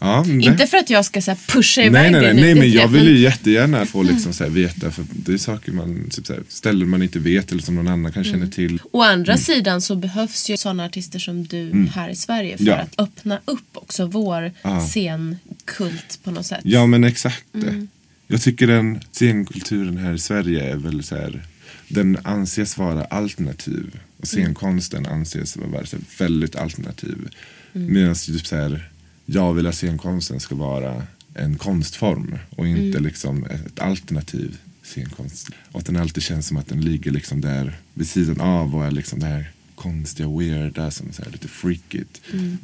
Ja, 0.00 0.24
Inte 0.28 0.66
för 0.66 0.76
att 0.76 0.90
jag 0.90 1.04
ska 1.04 1.20
så 1.22 1.30
här, 1.30 1.38
pusha 1.48 1.82
iväg 1.82 2.12
Nej, 2.12 2.22
nej, 2.22 2.34
nej, 2.34 2.42
nej 2.44 2.54
men 2.54 2.70
jag 2.70 2.88
vill 2.88 3.08
ju 3.08 3.18
jättegärna 3.18 3.86
få 3.86 4.02
liksom 4.02 4.32
så 4.32 4.44
här 4.44 4.50
veta 4.50 4.90
för 4.90 5.04
det 5.12 5.32
är 5.32 5.38
saker 5.38 5.72
man, 5.72 6.08
typ 6.10 6.26
så 6.26 6.32
här, 6.32 6.42
ställen 6.48 6.88
man 6.88 7.02
inte 7.02 7.18
vet 7.18 7.52
eller 7.52 7.62
som 7.62 7.74
någon 7.74 7.88
annan 7.88 8.12
kan 8.12 8.22
Mm. 8.22 8.32
känna 8.34 8.50
till. 8.52 8.80
Å 8.92 9.02
andra 9.02 9.36
sidan 9.36 9.80
så 9.80 9.96
behövs 9.96 10.50
ju 10.50 10.56
sådana 10.56 10.84
artister 10.84 11.18
som 11.18 11.44
du 11.46 11.86
här 11.94 12.08
i 12.08 12.16
Sverige 12.16 12.56
för 12.56 12.64
Mm. 12.64 12.74
Ja. 12.78 12.82
att 12.82 13.00
öppna 13.08 13.40
upp 13.44 13.68
också 13.76 14.06
vår 14.06 14.52
Ja. 14.62 14.80
scenkult 14.80 16.18
på 16.24 16.30
något 16.30 16.46
sätt. 16.46 16.60
Ja 16.64 16.86
men 16.86 17.04
exakt 17.04 17.44
det. 17.52 17.68
Mm. 17.68 17.88
Jag 18.28 18.42
tycker 18.42 18.66
den 18.66 19.00
scenkulturen 19.12 19.96
här 19.96 20.14
i 20.14 20.18
Sverige 20.18 20.72
är 20.72 20.76
väl 20.76 21.02
så 21.02 21.14
här, 21.16 21.42
den 21.88 22.18
anses 22.22 22.78
vara 22.78 23.04
alternativ. 23.04 23.78
Mm. 23.78 24.00
Och 24.20 24.26
scenkonsten 24.26 25.06
anses 25.06 25.56
vara 25.56 25.84
väldigt 26.18 26.56
alternativ. 26.56 27.28
Mm. 27.74 27.92
Medan 27.94 28.14
typ 28.14 28.46
så 28.46 28.56
här, 28.56 28.88
jag 29.26 29.54
vill 29.54 29.66
att 29.66 29.74
scenkonsten 29.74 30.40
ska 30.40 30.54
vara 30.54 31.02
en 31.34 31.58
konstform 31.58 32.38
och 32.50 32.66
inte 32.68 32.82
Mm. 32.98 33.04
liksom 33.04 33.44
ett 33.44 33.80
alternativ 33.80 34.58
scenkonst. 34.82 35.48
Och 35.72 35.80
att 35.80 35.86
den 35.86 35.96
alltid 35.96 36.22
känns 36.22 36.46
som 36.46 36.56
att 36.56 36.68
den 36.68 36.80
ligger 36.80 37.10
liksom 37.10 37.40
där 37.40 37.76
vid 37.94 38.08
sidan 38.08 38.40
av 38.40 38.74
och 38.76 38.84
är 38.86 38.90
liksom 38.90 39.18
det 39.20 39.26
här 39.26 39.50
konstiga, 39.74 40.28
weirda 40.28 40.90
som 40.90 41.08
är 41.08 41.12
så 41.12 41.22
här 41.22 41.30
lite 41.30 41.48
freakigt. 41.48 42.20
Mm. 42.32 42.58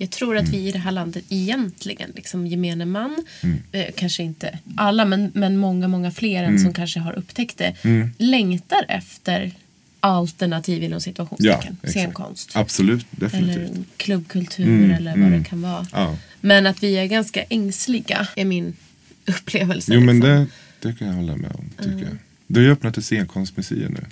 Jag 0.00 0.10
tror 0.10 0.36
att 0.36 0.42
Mm. 0.42 0.52
vi 0.52 0.68
i 0.68 0.72
det 0.72 0.78
här 0.78 0.92
landet 0.92 1.24
egentligen, 1.28 2.10
liksom 2.16 2.46
gemene 2.46 2.84
man, 2.84 3.24
eh, 3.72 3.86
kanske 3.96 4.22
inte 4.22 4.58
alla 4.76 5.04
men, 5.04 5.30
men 5.34 5.56
många, 5.56 5.88
många 5.88 6.10
fler 6.10 6.42
Mm. 6.42 6.54
än 6.54 6.60
som 6.60 6.72
kanske 6.72 7.00
har 7.00 7.12
upptäckt 7.18 7.58
det, 7.58 7.74
längtar 8.18 8.84
efter 8.88 9.52
alternativ 10.00 10.82
inom 10.82 10.96
Ja, 10.96 11.00
situationstecken, 11.00 11.76
exakt. 11.82 11.92
scenkonst. 11.92 12.50
Absolut, 12.56 13.06
definitivt. 13.10 13.56
Eller 13.70 13.84
klubbkultur 13.96 14.64
Mm, 14.66 14.90
eller 14.90 15.10
vad 15.10 15.20
mm. 15.26 15.42
det 15.42 15.48
kan 15.48 15.62
vara. 15.62 15.86
Ja. 15.92 16.16
Men 16.40 16.66
att 16.66 16.82
vi 16.82 16.96
är 16.96 17.06
ganska 17.06 17.42
ängsliga 17.42 18.28
är 18.36 18.44
min 18.44 18.76
upplevelse. 19.26 19.94
Jo 19.94 20.00
men 20.00 20.14
liksom. 20.20 20.30
det, 20.30 20.88
det 20.88 20.94
kan 20.98 21.08
jag 21.08 21.14
hålla 21.14 21.36
med 21.36 21.50
om. 21.52 21.70
Tycker 21.78 22.04
jag. 22.04 22.16
Du 22.46 22.60
har 22.60 22.64
ju 22.66 22.72
öppnat 22.72 22.98
ett 22.98 23.04
scenkonstmuseum 23.04 23.92
nu. 23.92 24.04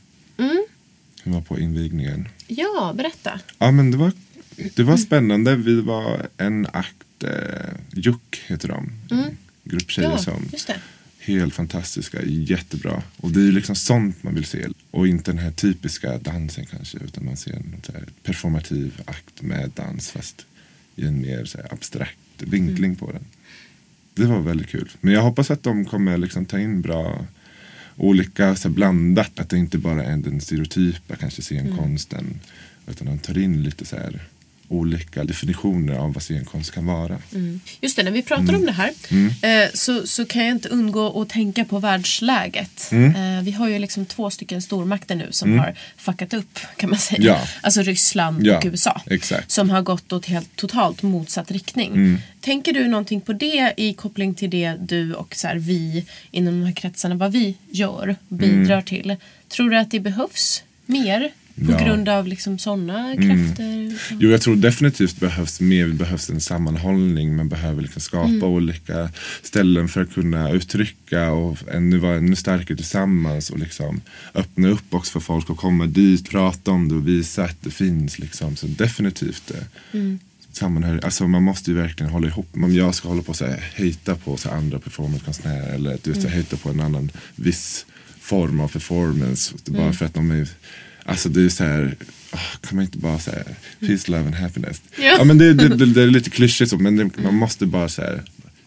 Mm. 0.45 0.65
Vi 1.25 1.31
var 1.33 1.41
på 1.41 1.59
invigningen. 1.61 2.29
Ja, 2.47 2.93
berätta. 2.97 3.41
Ja 3.59 3.71
men 3.71 3.91
det 3.91 3.97
var, 3.97 4.13
det 4.75 4.83
var 4.83 4.97
spännande. 4.97 5.57
Vi 5.57 5.81
var 5.81 6.27
en 6.37 6.67
akt, 6.73 7.25
eh, 7.25 7.31
Juck 7.93 8.43
heter 8.47 8.69
de. 8.69 8.93
En 9.11 9.37
grupp 9.65 9.91
tjejer 9.91 10.09
Mm. 10.09 10.19
Ja, 10.19 10.25
som 10.25 10.49
just 10.53 10.67
det. 10.67 10.77
Helt 11.27 11.55
fantastiska, 11.55 12.23
jättebra. 12.25 13.03
Och 13.17 13.31
det 13.31 13.41
är 13.49 13.53
liksom 13.53 13.77
sånt 13.77 14.23
man 14.23 14.35
vill 14.35 14.45
se. 14.45 14.67
Och 14.91 15.09
inte 15.09 15.31
den 15.31 15.39
här 15.39 15.51
typiska 15.51 16.19
dansen 16.19 16.67
kanske. 16.67 16.99
Utan 16.99 17.25
man 17.25 17.37
ser 17.37 17.53
en 17.53 17.75
performativ 18.23 19.03
akt 19.05 19.43
med 19.43 19.71
dans 19.75 20.11
fast 20.11 20.47
i 20.97 21.05
en 21.07 21.21
mer 21.21 21.45
så 21.45 21.59
abstrakt 21.71 22.19
vinkling 22.39 22.91
Mm. 22.91 22.97
på 22.97 23.13
den. 23.13 23.25
Det 24.15 24.25
var 24.25 24.41
väldigt 24.41 24.69
kul. 24.69 24.91
Men 25.01 25.15
jag 25.15 25.23
hoppas 25.23 25.51
att 25.51 25.63
de 25.63 25.85
kommer 25.85 26.19
liksom 26.19 26.47
ta 26.47 26.59
in 26.59 26.81
bra 26.83 27.27
olika, 27.97 28.57
så 28.57 28.69
blandat. 28.69 29.41
Att 29.41 29.49
det 29.49 29.59
inte 29.59 29.79
bara 29.79 30.05
är 30.05 30.17
den 30.17 30.41
stereotypa 30.41 31.17
kanske 31.17 31.43
scenkonsten. 31.43 32.41
Utan 32.89 33.07
de 33.07 33.19
tar 33.19 33.39
in 33.39 33.63
lite 33.63 33.85
så 33.85 33.97
här 33.97 34.21
olika 34.69 35.25
definitioner 35.25 35.95
av 35.99 36.13
vad 36.13 36.23
scenkonst 36.23 36.71
kan 36.75 36.87
vara. 36.87 37.19
Just 37.81 37.97
det, 37.97 38.03
när 38.03 38.11
vi 38.11 38.23
pratar 38.23 38.55
om 38.55 38.67
det 38.67 38.73
här 38.73 38.91
Mm. 39.11 39.33
eh, 39.43 39.71
så, 39.75 40.07
så 40.07 40.25
kan 40.25 40.45
jag 40.45 40.53
inte 40.55 40.69
undgå 40.69 41.23
att 41.23 41.29
tänka 41.29 41.65
på 41.65 41.79
världsläget. 41.79 42.89
Mm. 42.93 43.39
Eh, 43.39 43.45
vi 43.45 43.51
har 43.51 43.69
ju 43.69 43.79
liksom 43.79 44.07
två 44.07 44.31
stycken 44.31 44.63
stormakter 44.63 45.15
nu 45.15 45.29
som 45.31 45.59
har 45.59 45.75
fuckat 45.97 46.35
upp 46.35 46.59
kan 46.77 46.91
man 46.91 46.99
säga. 46.99 47.21
Ja. 47.23 47.41
Alltså 47.61 47.83
Ryssland 47.83 48.47
Ja, 48.47 48.59
och 48.59 48.65
USA. 48.65 49.01
exakt. 49.07 49.51
Som 49.51 49.71
har 49.71 49.83
gått 49.83 50.13
åt 50.13 50.27
helt 50.27 50.57
totalt 50.57 51.03
motsatt 51.03 51.51
riktning. 51.51 51.93
Mm. 51.93 52.19
Tänker 52.41 52.73
du 52.73 52.89
någonting 52.89 53.21
på 53.21 53.33
det 53.33 53.75
i 53.77 53.95
koppling 53.95 54.35
till 54.35 54.51
det 54.51 54.75
du 54.81 55.15
och 55.15 55.35
så 55.37 55.47
här, 55.49 55.57
vi 55.57 56.05
inom 56.31 56.61
de 56.61 56.67
här 56.67 56.73
kretsarna, 56.75 57.15
vad 57.15 57.33
vi 57.33 57.55
gör 57.71 58.17
bidrar 58.29 58.83
till? 58.83 59.17
Tror 59.49 59.71
du 59.71 59.77
att 59.79 59.91
det 59.91 60.01
behövs 60.01 60.63
mer? 60.87 61.31
På 61.57 61.63
Mm. 61.63 61.73
Ja. 61.73 61.79
Mm. 61.81 61.89
grund 61.89 62.09
av 62.09 62.27
liksom 62.27 62.59
sådana 62.59 63.15
krafter? 63.17 63.99
Jo, 64.19 64.31
jag 64.31 64.41
tror 64.41 64.57
definitivt 64.57 65.21
behövs 65.21 65.61
mer. 65.61 65.89
Behövs 65.89 66.31
en 66.31 66.41
sammanhållning. 66.41 67.37
Man 67.37 67.49
behöver 67.49 67.83
liksom 67.83 68.03
skapa 68.03 68.29
Mm. 68.29 68.43
olika 68.45 69.11
ställen 69.43 69.89
för 69.89 70.03
att 70.03 70.13
kunna 70.15 70.51
uttrycka 70.51 71.31
och 71.33 71.59
ännu 71.73 71.99
vara 71.99 72.17
ännu 72.17 72.37
starkare 72.37 72.77
tillsammans 72.77 73.51
och 73.51 73.59
liksom 73.59 74.01
öppna 74.35 74.69
upp 74.69 74.95
också 74.95 75.13
för 75.13 75.21
folk 75.21 75.51
att 75.51 75.57
komma 75.57 75.87
dit, 75.87 76.31
prata 76.31 76.71
om 76.71 76.89
det 76.89 76.95
och 76.95 77.09
visa 77.09 77.45
att 77.45 77.63
det 77.63 77.71
finns. 77.71 78.19
Liksom. 78.19 78.57
Så 78.57 78.67
definitivt 78.67 79.51
eh, 79.51 79.57
Mm. 80.01 80.19
sammanhör. 80.53 81.01
Alltså 81.05 81.29
man 81.29 81.43
måste 81.43 81.71
ju 81.71 81.77
verkligen 81.77 82.13
hålla 82.13 82.27
ihop. 82.29 82.49
Om 82.55 82.75
jag 82.75 82.95
ska 82.95 83.09
hålla 83.09 83.23
på 83.23 83.31
och 83.33 83.43
hejta 83.75 84.15
på 84.15 84.37
så 84.37 84.51
andra 84.51 84.79
performancekonstnärer 84.79 85.75
eller 85.75 85.99
du 86.03 86.11
vet, 86.13 86.21
Mm. 86.21 86.33
hejta 86.33 86.57
på 86.57 86.71
en 86.71 86.81
annan 86.81 87.11
viss 87.37 87.87
form 88.21 88.61
av 88.61 88.69
performance. 88.69 89.55
Bara 89.67 89.83
Mm. 89.83 89.95
för 89.95 90.05
att 90.07 90.15
de 90.15 90.31
är 90.31 90.49
Alltså 91.09 91.29
det 91.29 91.43
är 91.45 91.49
så 91.49 91.65
här, 91.65 91.97
ah, 92.31 92.39
kan 92.61 92.77
man 92.77 92.85
inte 92.85 92.99
bara 92.99 93.19
säga 93.19 93.43
peace, 93.81 94.11
love 94.11 94.25
and 94.25 94.35
happiness. 94.35 94.83
Ja. 94.99 95.05
Ja, 95.19 95.25
men 95.25 95.39
det, 95.39 95.55
det, 95.55 95.69
det, 95.69 95.87
det 95.87 96.03
är 96.03 96.07
lite 96.07 96.31
klyschigt 96.39 96.71
så 96.71 96.79
men 96.79 97.11
man 97.23 97.35
måste 97.35 97.67
bara 97.67 97.89
så 97.89 98.03
här, 98.03 98.23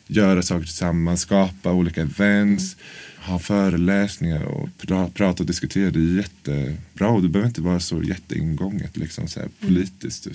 göra 0.07 0.41
saker 0.41 0.65
tillsammans, 0.65 1.21
skapa 1.21 1.71
olika 1.71 2.01
events, 2.01 2.75
ha 3.21 3.39
föreläsningar 3.39 4.43
och 4.43 4.69
pra, 4.77 5.09
prata 5.13 5.43
och 5.43 5.47
diskutera. 5.47 5.91
Det 5.91 5.99
är 5.99 6.15
jättebra 6.17 7.09
och 7.09 7.21
det 7.21 7.29
behöver 7.29 7.47
inte 7.47 7.61
vara 7.61 7.79
så 7.79 8.03
jätteingånget 8.03 8.97
liksom 8.97 9.27
så 9.27 9.39
här, 9.39 9.49
politiskt. 9.59 10.27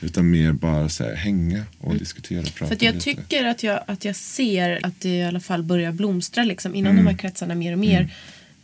Utan 0.00 0.30
mer 0.30 0.52
bara 0.52 0.88
så 0.88 1.04
här, 1.04 1.14
hänga 1.14 1.64
och 1.78 1.94
diskutera 1.96 2.40
och 2.40 2.54
prata 2.54 2.76
För 2.76 2.84
jag 2.84 2.94
lite. 2.94 3.04
tycker 3.04 3.44
att 3.44 3.62
jag, 3.62 3.80
att 3.86 4.04
jag 4.04 4.16
ser 4.16 4.86
att 4.86 5.00
det 5.00 5.08
i 5.08 5.22
alla 5.24 5.40
fall 5.40 5.62
börjar 5.62 5.92
blomstra 5.92 6.44
liksom, 6.44 6.74
inom 6.74 6.92
Mm. 6.92 7.04
de 7.04 7.10
här 7.10 7.18
kretsarna 7.18 7.54
mer 7.54 7.72
och 7.72 7.78
mer. 7.78 8.14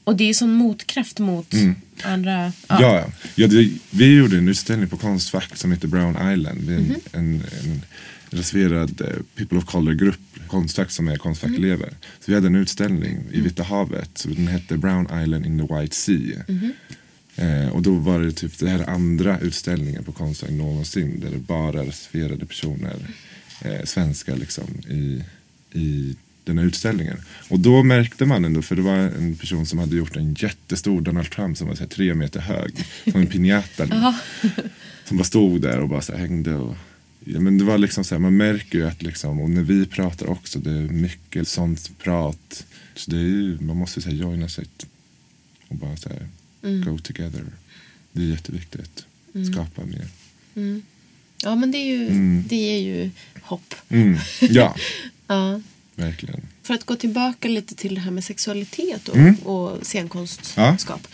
Och 0.05 0.17
det 0.17 0.25
är 0.31 0.35
som 0.35 0.51
motkraft 0.51 1.19
mot 1.19 1.55
andra. 2.03 2.53
Ja, 2.69 2.81
ja. 2.81 3.07
ja 3.35 3.47
det, 3.47 3.71
vi 3.91 4.17
gjorde 4.17 4.39
en 4.39 4.49
utställning 4.49 4.89
på 4.89 4.97
Konstfack 4.97 5.57
som 5.57 5.73
heter 5.73 5.89
Brown 5.89 6.33
Island. 6.33 6.69
En, 6.71 6.83
Mhm. 6.85 6.95
en, 7.13 7.43
en 7.65 7.83
reserverad 8.31 9.01
eh, 9.01 9.07
People 9.37 9.59
of 9.59 9.65
Color-grupp, 9.65 10.19
Konstfack 10.49 10.91
som 10.91 11.09
är 11.09 11.17
Konstfack-elever. 11.17 11.89
Så 11.91 12.25
vi 12.31 12.35
hade 12.35 12.47
en 12.47 12.55
utställning 12.55 13.19
i 13.33 13.41
Vita 13.41 13.63
havet. 13.63 14.11
Så 14.15 14.29
den 14.29 14.47
hette 14.49 14.77
Brown 14.77 15.23
Island 15.23 15.47
in 15.47 15.59
the 15.69 15.75
White 15.75 15.97
Sea. 15.97 16.45
Eh, 17.37 17.69
och 17.69 17.83
då 17.83 17.95
var 17.95 18.21
det 18.21 18.33
typ 18.33 18.59
det 18.59 18.69
här 18.69 18.91
andra 18.91 19.39
utställningen 19.41 20.05
på 20.05 20.13
Konstfack 20.13 20.51
någonsin. 20.51 21.21
Där 21.21 21.31
det 21.31 21.39
bara 21.39 21.83
reserverade 21.87 22.47
personer, 22.47 22.97
eh, 23.61 23.85
svenskar 23.85 24.37
liksom, 24.37 24.65
i, 24.91 25.23
i 25.79 26.17
den 26.45 26.59
här 26.59 26.65
utställningen. 26.65 27.17
Och 27.49 27.61
då 27.61 27.83
märkte 27.83 28.27
man 28.27 28.45
ändå, 28.45 28.63
för 28.63 28.77
det 28.77 28.83
var 28.83 28.95
en 28.97 29.37
person 29.37 29.67
som 29.67 29.79
hade 29.79 29.97
gjort 29.97 30.17
en 30.17 30.35
jättestor 30.35 31.01
Donald 31.01 31.31
Trump 31.31 31.59
som 31.59 31.67
var 31.69 31.75
så 31.75 31.81
här 31.81 31.89
tre 31.89 32.15
meter 32.15 32.41
hög. 32.41 32.75
Som 33.05 33.21
en 33.21 33.27
piñata. 33.27 34.15
som 35.05 35.17
bara 35.17 35.25
stod 35.25 35.61
där 35.61 35.81
och 35.81 35.89
bara 35.89 36.01
så 36.03 36.13
här 36.13 36.19
hängde. 36.19 36.55
Och, 36.55 36.77
ja, 37.25 37.41
men 37.41 37.59
det 37.59 37.65
var 37.65 37.79
liksom 37.79 38.05
så 38.05 38.15
här, 38.15 38.21
man 38.21 38.37
märker 38.37 38.79
ju 38.79 38.87
att 38.87 39.03
liksom, 39.03 39.41
och 39.41 39.51
när 39.51 39.63
vi 39.63 39.87
pratar 39.87 40.27
också, 40.27 40.59
det 40.59 40.71
är 40.71 40.83
mycket 40.89 41.49
sånt 41.49 41.99
prat. 41.99 42.67
Så 42.95 43.11
det 43.11 43.17
är 43.17 43.21
ju, 43.21 43.59
man 43.61 43.77
måste 43.77 44.03
så 44.03 44.09
här 44.09 44.17
joina 44.17 44.49
sig. 44.49 44.65
och 45.69 45.77
bara 45.77 45.97
så 45.97 46.09
här, 46.09 46.29
Mm. 46.63 46.85
go 46.85 46.99
together. 46.99 47.45
Det 48.13 48.23
är 48.23 48.27
jätteviktigt. 48.27 49.07
Skapa 49.53 49.83
mer. 49.85 50.09
Ja, 51.43 51.55
men 51.55 51.71
det 51.71 51.79
är 51.79 51.87
ju, 51.99 52.07
Mm. 52.09 52.45
det 52.49 52.57
är 52.77 52.79
ju 52.81 53.11
hopp. 53.43 53.75
Mm. 53.89 54.17
Ja, 54.41 54.77
Ja. 55.27 55.61
Verkligen. 55.97 56.41
För 56.63 56.75
att 56.75 56.85
gå 56.85 56.97
tillbaka 56.97 57.49
lite 57.49 57.75
till 57.75 57.95
det 57.95 58.01
här 58.01 58.11
med 58.11 58.25
sexualitet 58.25 59.09
och, 59.09 59.17
Mm. 59.17 59.35
och 59.35 59.79
scenkonstskap. 59.87 61.07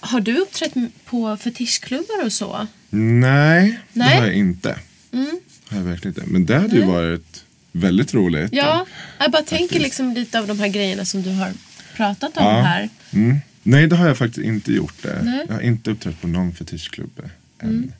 Har 0.00 0.20
du 0.20 0.36
uppträtt 0.38 0.72
på 1.04 1.36
fetischklubbar 1.36 2.24
och 2.24 2.32
så? 2.32 2.66
Nej, 2.90 3.78
det 3.92 3.98
Nej? 4.00 4.18
har 4.18 4.26
jag 4.26 4.34
inte. 4.34 4.78
Mm. 5.12 5.40
Har 5.68 5.76
jag 5.78 5.84
verkligen 5.84 6.16
inte. 6.16 6.32
Men 6.32 6.46
det 6.46 6.58
hade 6.58 6.76
ju 6.76 6.84
varit 6.84 7.44
väldigt 7.72 8.14
roligt. 8.14 8.52
Ja, 8.52 8.86
jag 9.18 9.30
bara 9.30 9.42
tänker 9.42 9.80
liksom 9.80 10.12
lite 10.14 10.38
av 10.38 10.46
de 10.46 10.58
här 10.58 10.68
grejerna 10.68 11.04
som 11.04 11.22
du 11.22 11.30
har 11.30 11.52
pratat 11.96 12.36
om 12.36 12.44
Ja. 12.44 12.62
här. 12.62 12.88
Mm. 13.12 13.36
Nej, 13.62 13.86
det 13.86 13.96
har 13.96 14.06
jag 14.08 14.18
faktiskt 14.18 14.46
inte 14.46 14.72
gjort. 14.72 15.02
Det. 15.02 15.20
Nej. 15.22 15.34
Mm. 15.34 15.46
Jag 15.48 15.54
har 15.54 15.62
inte 15.62 15.90
uppträtt 15.90 16.20
på 16.20 16.26
någon 16.28 16.54
fetischklubb 16.54 17.20
än. 17.60 17.92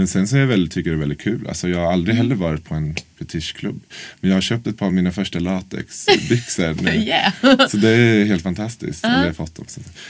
Men 0.00 0.06
sen 0.08 0.28
så 0.28 0.36
är 0.36 0.40
jag 0.40 0.46
väldigt, 0.46 0.72
tycker 0.72 0.90
jag 0.90 0.98
det 0.98 0.98
är 0.98 1.06
väldigt 1.08 1.20
kul. 1.20 1.46
Alltså, 1.48 1.68
jag 1.68 1.78
har 1.78 1.92
aldrig 1.92 2.14
Mm. 2.16 2.26
heller 2.26 2.34
varit 2.36 2.64
på 2.64 2.74
en 2.74 2.94
fetischklubb. 3.18 3.80
Men 4.20 4.30
jag 4.30 4.36
har 4.36 4.40
köpt 4.40 4.66
ett 4.66 4.78
par 4.78 4.86
av 4.86 4.92
mina 4.94 5.12
första 5.12 5.38
latexbyxor 5.38 6.74
nu. 6.82 6.90
Yeah. 6.90 7.32
Så 7.68 7.76
det 7.76 7.88
är 7.88 8.24
helt 8.24 8.42
fantastiskt. 8.42 9.04
Eller 9.04 9.26
jag 9.26 9.36
fått 9.36 9.54
dem. 9.54 9.64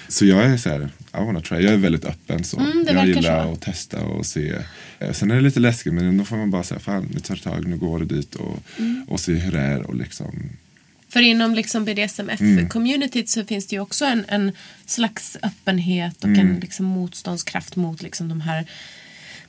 Så- 0.09 0.27
jag 0.27 0.45
är 0.45 0.57
så 0.57 0.69
här, 0.69 0.81
I 1.15 1.17
wanna 1.25 1.41
try. 1.41 1.57
Jag 1.61 1.73
är 1.73 1.77
väldigt 1.77 2.05
öppen 2.05 2.45
så. 2.45 2.61
Mm, 2.61 2.85
jag 2.89 3.07
gillar 3.09 3.45
så. 3.45 3.53
att 3.53 3.61
testa 3.61 4.03
och 4.03 4.27
se. 4.27 4.53
Eh, 4.99 5.13
Sen 5.13 5.31
är 5.31 5.35
det 5.35 5.41
lite 5.41 5.61
läskigt 5.61 5.93
men 5.93 6.19
då 6.19 6.25
får 6.25 6.37
man 6.37 6.51
bara 6.51 6.63
säga, 6.63 6.81
fan 6.81 7.09
nu 7.15 7.21
tar 7.21 7.35
det 7.35 7.43
tag, 7.43 7.67
nu 7.67 7.77
går 7.77 7.99
det 7.99 8.05
dit 8.15 8.35
och, 8.35 8.59
Mm. 8.79 9.05
och 9.09 9.21
se 9.21 9.33
hur 9.33 9.53
det 9.53 9.61
är 9.61 9.83
och 9.83 9.95
liksom. 9.95 10.43
För 11.09 11.21
inom 11.21 11.55
liksom 11.55 11.85
BDSMF-communityt 11.85 13.27
så 13.29 13.45
finns 13.45 13.67
det 13.67 13.77
ju 13.77 13.81
också 13.83 14.05
en, 14.05 14.25
en 14.29 14.53
slags 14.87 15.37
öppenhet 15.43 16.25
och 16.25 16.31
en 16.31 16.59
liksom 16.61 16.87
motståndskraft 16.87 17.77
mot 17.77 18.03
liksom 18.03 18.29
de 18.29 18.41
här 18.41 18.67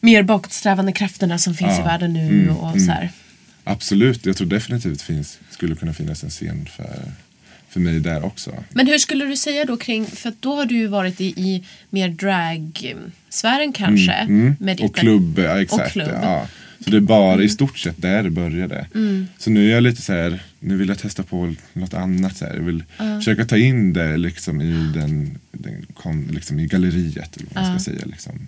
mer 0.02 0.24
bakåtsträvande 0.24 0.92
krafterna 0.92 1.38
som 1.38 1.54
finns 1.54 1.72
Ja. 1.72 1.80
i 1.82 1.84
världen 1.84 2.14
nu. 2.14 2.50
och 2.50 2.82
så 2.82 2.92
här. 2.92 3.10
Absolut, 3.64 4.26
jag 4.26 4.38
tror 4.38 4.48
definitivt 4.48 5.02
finns, 5.02 5.40
skulle 5.50 5.76
kunna 5.76 5.94
finnas 5.94 6.24
en 6.24 6.30
scen 6.30 6.66
för, 6.76 7.02
för 7.70 7.80
mig 7.80 8.00
där 8.00 8.26
också. 8.26 8.64
Men 8.74 8.88
hur 8.88 8.98
skulle 8.98 9.26
du 9.26 9.38
säga 9.38 9.66
då 9.66 9.78
kring, 9.78 10.06
för 10.06 10.34
då 10.40 10.56
har 10.56 10.66
du 10.66 10.76
ju 10.76 10.88
varit 10.88 11.22
i, 11.22 11.26
i 11.26 11.64
mer 11.90 12.10
drag-sfären 12.10 13.74
kanske. 13.74 14.12
Mm. 14.14 14.56
Med 14.60 14.78
ditt- 14.78 14.86
Och 14.86 14.96
klubb, 14.96 15.40
ja, 15.40 15.62
exakt. 15.62 15.86
Och 15.86 15.92
klubb. 15.92 16.10
Ja. 16.22 16.48
Så 16.84 16.90
det 16.90 16.98
är 16.98 17.02
bara 17.02 17.44
i 17.44 17.50
stort 17.50 17.78
sett 17.80 18.02
där 18.02 18.24
det 18.24 18.30
började. 18.30 18.88
Mm. 18.96 19.28
Så 19.38 19.50
nu 19.50 19.68
är 19.70 19.74
jag 19.74 19.84
lite 19.84 20.02
så 20.02 20.14
här, 20.14 20.44
nu 20.60 20.78
vill 20.78 20.88
jag 20.90 21.00
testa 21.00 21.24
på 21.24 21.56
något 21.74 21.94
annat. 21.94 22.38
Så 22.38 22.46
här. 22.46 22.54
Jag 22.56 22.62
vill 22.64 22.84
försöka 22.98 23.46
ta 23.46 23.58
in 23.58 23.94
det 23.94 24.18
liksom 24.18 24.62
i, 24.62 24.92
den, 24.94 25.38
den 25.52 26.28
liksom 26.32 26.60
i 26.60 26.66
galleriet. 26.66 27.38
Eller 27.38 27.48
vad 27.54 27.64
man 27.64 27.80
ska 27.80 27.92
säga. 27.92 28.06
Liksom. 28.06 28.48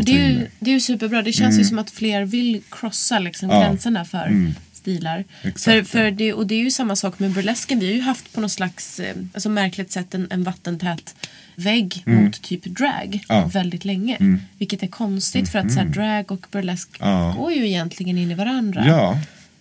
Det 0.00 0.12
är, 0.12 0.28
ju, 0.30 0.46
det 0.58 0.70
är 0.70 0.74
ju 0.74 0.80
superbra. 0.80 1.22
Det 1.22 1.32
känns 1.32 1.58
ju 1.58 1.64
som 1.64 1.78
att 1.78 1.90
fler 1.90 2.24
vill 2.24 2.62
krossa 2.70 3.18
liksom 3.18 3.48
Ja. 3.50 3.60
gränserna 3.60 4.04
för 4.04 4.52
stilar. 4.72 5.24
Exakt, 5.42 5.64
För, 5.64 5.82
för 5.82 6.10
det, 6.10 6.32
och 6.32 6.46
det 6.46 6.54
är 6.54 6.58
ju 6.62 6.70
samma 6.70 6.96
sak 6.96 7.18
med 7.18 7.30
burlesken. 7.30 7.78
Vi 7.80 7.86
har 7.86 7.92
ju 7.94 8.00
haft 8.00 8.32
på 8.32 8.40
något 8.40 8.52
slags 8.52 9.00
eh, 9.00 9.16
alltså 9.34 9.48
märkligt 9.48 9.92
sätt 9.92 10.14
en, 10.14 10.26
en 10.30 10.42
vattentät 10.44 11.14
vägg 11.54 12.02
mot 12.06 12.42
typ 12.42 12.64
drag 12.64 13.20
Ja. 13.28 13.50
väldigt 13.54 13.84
länge. 13.84 14.38
Vilket 14.58 14.82
är 14.82 14.86
konstigt 14.86 15.48
för 15.48 15.58
att 15.58 15.72
så 15.72 15.78
här, 15.78 15.86
drag 15.86 16.32
och 16.32 16.46
burlesk 16.52 16.88
Ja. 17.00 17.34
går 17.38 17.52
ju 17.52 17.66
egentligen 17.66 18.18
in 18.18 18.30
i 18.30 18.34
varandra. 18.34 18.84
Ja, 18.86 19.18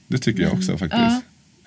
det 0.08 0.18
tycker 0.18 0.44
jag 0.44 0.54
också 0.54 0.72
faktiskt. 0.78 1.02
Ja. 1.02 1.22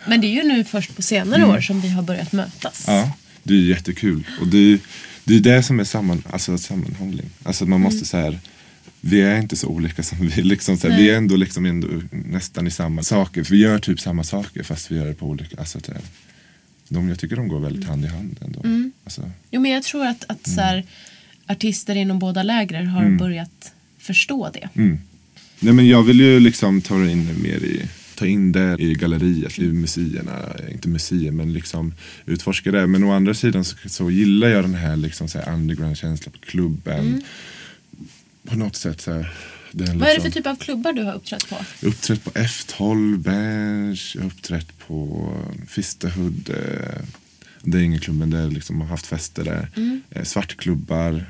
Men 0.07 0.20
det 0.20 0.26
är 0.26 0.42
ju 0.42 0.42
nu 0.42 0.64
först 0.64 0.96
på 0.96 1.02
senare 1.02 1.44
år 1.46 1.61
som 1.61 1.81
vi 1.81 1.88
har 1.88 2.02
börjat 2.02 2.33
mötas. 2.33 2.88
Mm. 2.88 3.00
Ja, 3.00 3.12
det 3.42 3.54
är 3.54 3.59
jättekul. 3.59 4.26
Och 4.40 4.46
det 4.48 4.59
är 4.72 4.78
det, 5.24 5.35
är 5.37 5.40
det 5.40 5.62
som 5.62 5.81
är 5.81 5.85
samman, 5.85 6.22
alltså, 6.31 6.59
sammanhållning. 6.59 7.31
Alltså 7.42 7.66
man 7.66 7.81
måste 7.81 8.04
så 8.04 8.16
här, 8.16 8.38
vi 9.00 9.20
är 9.20 9.38
inte 9.38 9.56
så 9.56 9.68
olika 9.68 10.02
som 10.02 10.18
vi 10.28 10.42
liksom, 10.42 10.76
så 10.76 10.88
Vi 10.88 11.11
är 11.11 11.16
ändå, 11.16 11.37
liksom 11.37 11.66
ändå 11.66 11.88
nästan 12.11 12.66
i 12.66 12.70
samma 12.70 13.02
saker. 13.02 13.44
För 13.44 13.54
vi 13.54 13.61
gör 13.61 13.78
typ 13.78 14.00
samma 14.00 14.24
saker 14.24 14.62
fast 14.62 14.90
vi 14.90 14.96
gör 14.96 15.06
det 15.06 15.14
på 15.14 15.26
olika, 15.26 15.56
alltså 15.56 15.80
så 15.80 15.92
de, 16.88 17.08
jag 17.08 17.18
tycker 17.18 17.37
de 17.37 17.48
går 17.48 17.61
väldigt 17.61 17.84
hand 17.84 18.04
i 18.04 18.08
hand 18.08 18.37
ändå. 18.44 18.90
Alltså, 19.04 19.30
Jo, 19.50 19.61
men 19.61 19.70
jag 19.70 19.82
tror 19.82 20.06
att, 20.06 20.24
att 20.28 20.48
så 20.48 20.61
här, 20.61 20.87
artister 21.46 21.96
inom 21.96 22.18
båda 22.18 22.42
läger 22.42 22.82
har 22.82 23.11
börjat 23.18 23.72
förstå 23.98 24.50
det. 24.54 24.68
mm. 24.74 24.98
Nej 25.61 25.72
men 25.72 25.88
jag 25.88 26.02
vill 26.02 26.20
ju 26.20 26.40
liksom 26.40 26.80
ta 26.82 27.06
in 27.06 27.26
det 27.26 27.42
mer 27.42 27.64
i 27.64 27.88
ta 28.18 28.26
in 28.26 28.52
det 28.52 28.76
i 28.78 28.94
galleriet, 28.94 29.58
i 29.58 29.62
museerna, 29.62 30.32
inte 30.72 30.88
museer 30.88 31.30
men 31.30 31.52
liksom 31.52 31.94
utforska 32.26 32.72
det. 32.72 32.87
Men 32.87 33.04
å 33.04 33.12
andra 33.12 33.34
sidan 33.34 33.64
så, 33.64 33.76
så 33.87 34.11
gillar 34.11 34.48
jag 34.48 34.64
den 34.64 34.74
här 34.74 34.96
liksom 34.96 35.28
så 35.28 35.38
här 35.38 35.52
underground-känslan 35.52 36.32
på 36.32 36.38
klubben. 36.38 37.22
På 38.44 38.57
något 38.57 38.77
sätt 38.77 39.01
så 39.01 39.12
här, 39.12 39.33
det 39.72 39.85
är 39.85 39.87
Vad 39.87 39.94
är 39.94 39.98
det 39.98 40.07
liksom- 40.14 40.22
för 40.22 40.31
typ 40.31 40.46
av 40.46 40.57
klubbar 40.57 40.92
du 40.92 41.03
har 41.03 41.14
uppträtt 41.14 41.48
på? 41.48 41.55
Jag 41.81 41.88
har 41.88 41.94
uppträtt 41.94 42.24
på 42.24 42.31
F12, 42.31 43.18
Berns, 43.18 44.14
jag 44.14 44.22
har 44.22 44.29
uppträtt 44.31 44.79
på 44.79 45.33
Fisterhood. 45.68 46.51
eh, 46.51 47.01
Det 47.62 47.79
är 47.79 47.83
ingen 47.83 48.01
klubb 48.01 48.16
men 48.18 48.31
det 48.31 48.38
är 48.38 48.51
liksom, 48.51 48.81
har 48.81 48.88
haft 48.88 49.07
fester 49.07 49.44
där. 49.44 49.68
Eh, 50.11 50.24
Svartklubbar, 50.24 51.24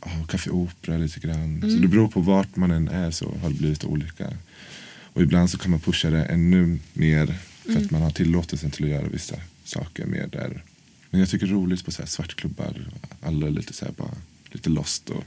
oh, 0.00 0.26
Café 0.26 0.50
Opera 0.50 0.96
lite 0.98 1.20
grann. 1.20 1.60
Så 1.60 1.66
det 1.82 1.88
beror 1.88 2.08
på 2.08 2.20
vart 2.20 2.56
man 2.56 2.70
än 2.70 2.88
är 2.88 3.10
så 3.10 3.34
har 3.42 3.48
det 3.50 3.54
blivit 3.56 3.84
olika. 3.84 4.32
Och 5.12 5.22
ibland 5.22 5.50
så 5.50 5.58
kan 5.58 5.70
man 5.70 5.80
pusha 5.80 6.10
det 6.10 6.24
ännu 6.24 6.78
mer 6.92 7.34
för 7.64 7.76
att 7.76 7.90
man 7.90 8.02
har 8.02 8.10
tillåtelsen 8.10 8.70
till 8.70 8.84
att 8.84 8.90
göra 8.90 9.08
vissa 9.08 9.36
saker 9.64 10.06
mer 10.06 10.26
där. 10.32 10.62
Men 11.10 11.20
jag 11.20 11.28
tycker 11.30 11.46
roligt 11.46 11.84
på 11.84 11.90
så 11.90 12.02
här 12.02 12.06
svartklubbar. 12.08 12.88
Alla 13.22 13.48
lite 13.48 13.72
så 13.72 13.84
här 13.84 13.92
bara 13.96 14.14
lite 14.56 14.70
lost. 14.70 15.10
Och, 15.10 15.24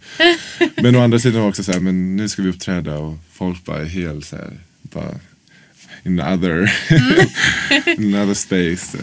men 0.76 0.96
å 0.96 1.02
andra 1.02 1.20
sidan 1.20 1.42
också 1.42 1.64
så 1.64 1.72
här, 1.72 1.80
men 1.80 2.16
nu 2.16 2.30
ska 2.30 2.42
vi 2.42 2.50
uppträda 2.50 2.98
och 2.98 3.18
folk 3.32 3.66
bara 3.66 3.82
är 3.82 3.86
helt 3.86 4.26
så 4.26 4.36
här, 4.36 4.60
bara 4.82 5.20
in 6.04 6.20
other, 6.20 6.74
in 8.00 8.16
other 8.16 8.34
space. 8.34 8.98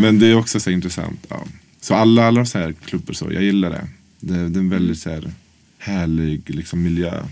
Men 0.00 0.18
det 0.18 0.26
är 0.26 0.34
också 0.34 0.60
så 0.60 0.70
här 0.70 0.74
intressant. 0.74 1.26
Ja. 1.28 1.46
Så 1.80 1.94
alla, 1.94 2.24
alla 2.26 2.46
så 2.46 2.58
här 2.58 2.72
klubbar 2.72 3.14
så, 3.14 3.32
jag 3.32 3.42
gillar 3.42 3.70
det. 3.70 3.88
Det, 4.20 4.48
det 4.48 4.58
är 4.58 4.62
en 4.62 4.68
väldigt 4.68 4.98
så 4.98 5.10
här, 5.10 5.32
härlig 5.78 6.50
liksom, 6.50 6.82
miljö. 6.82 7.22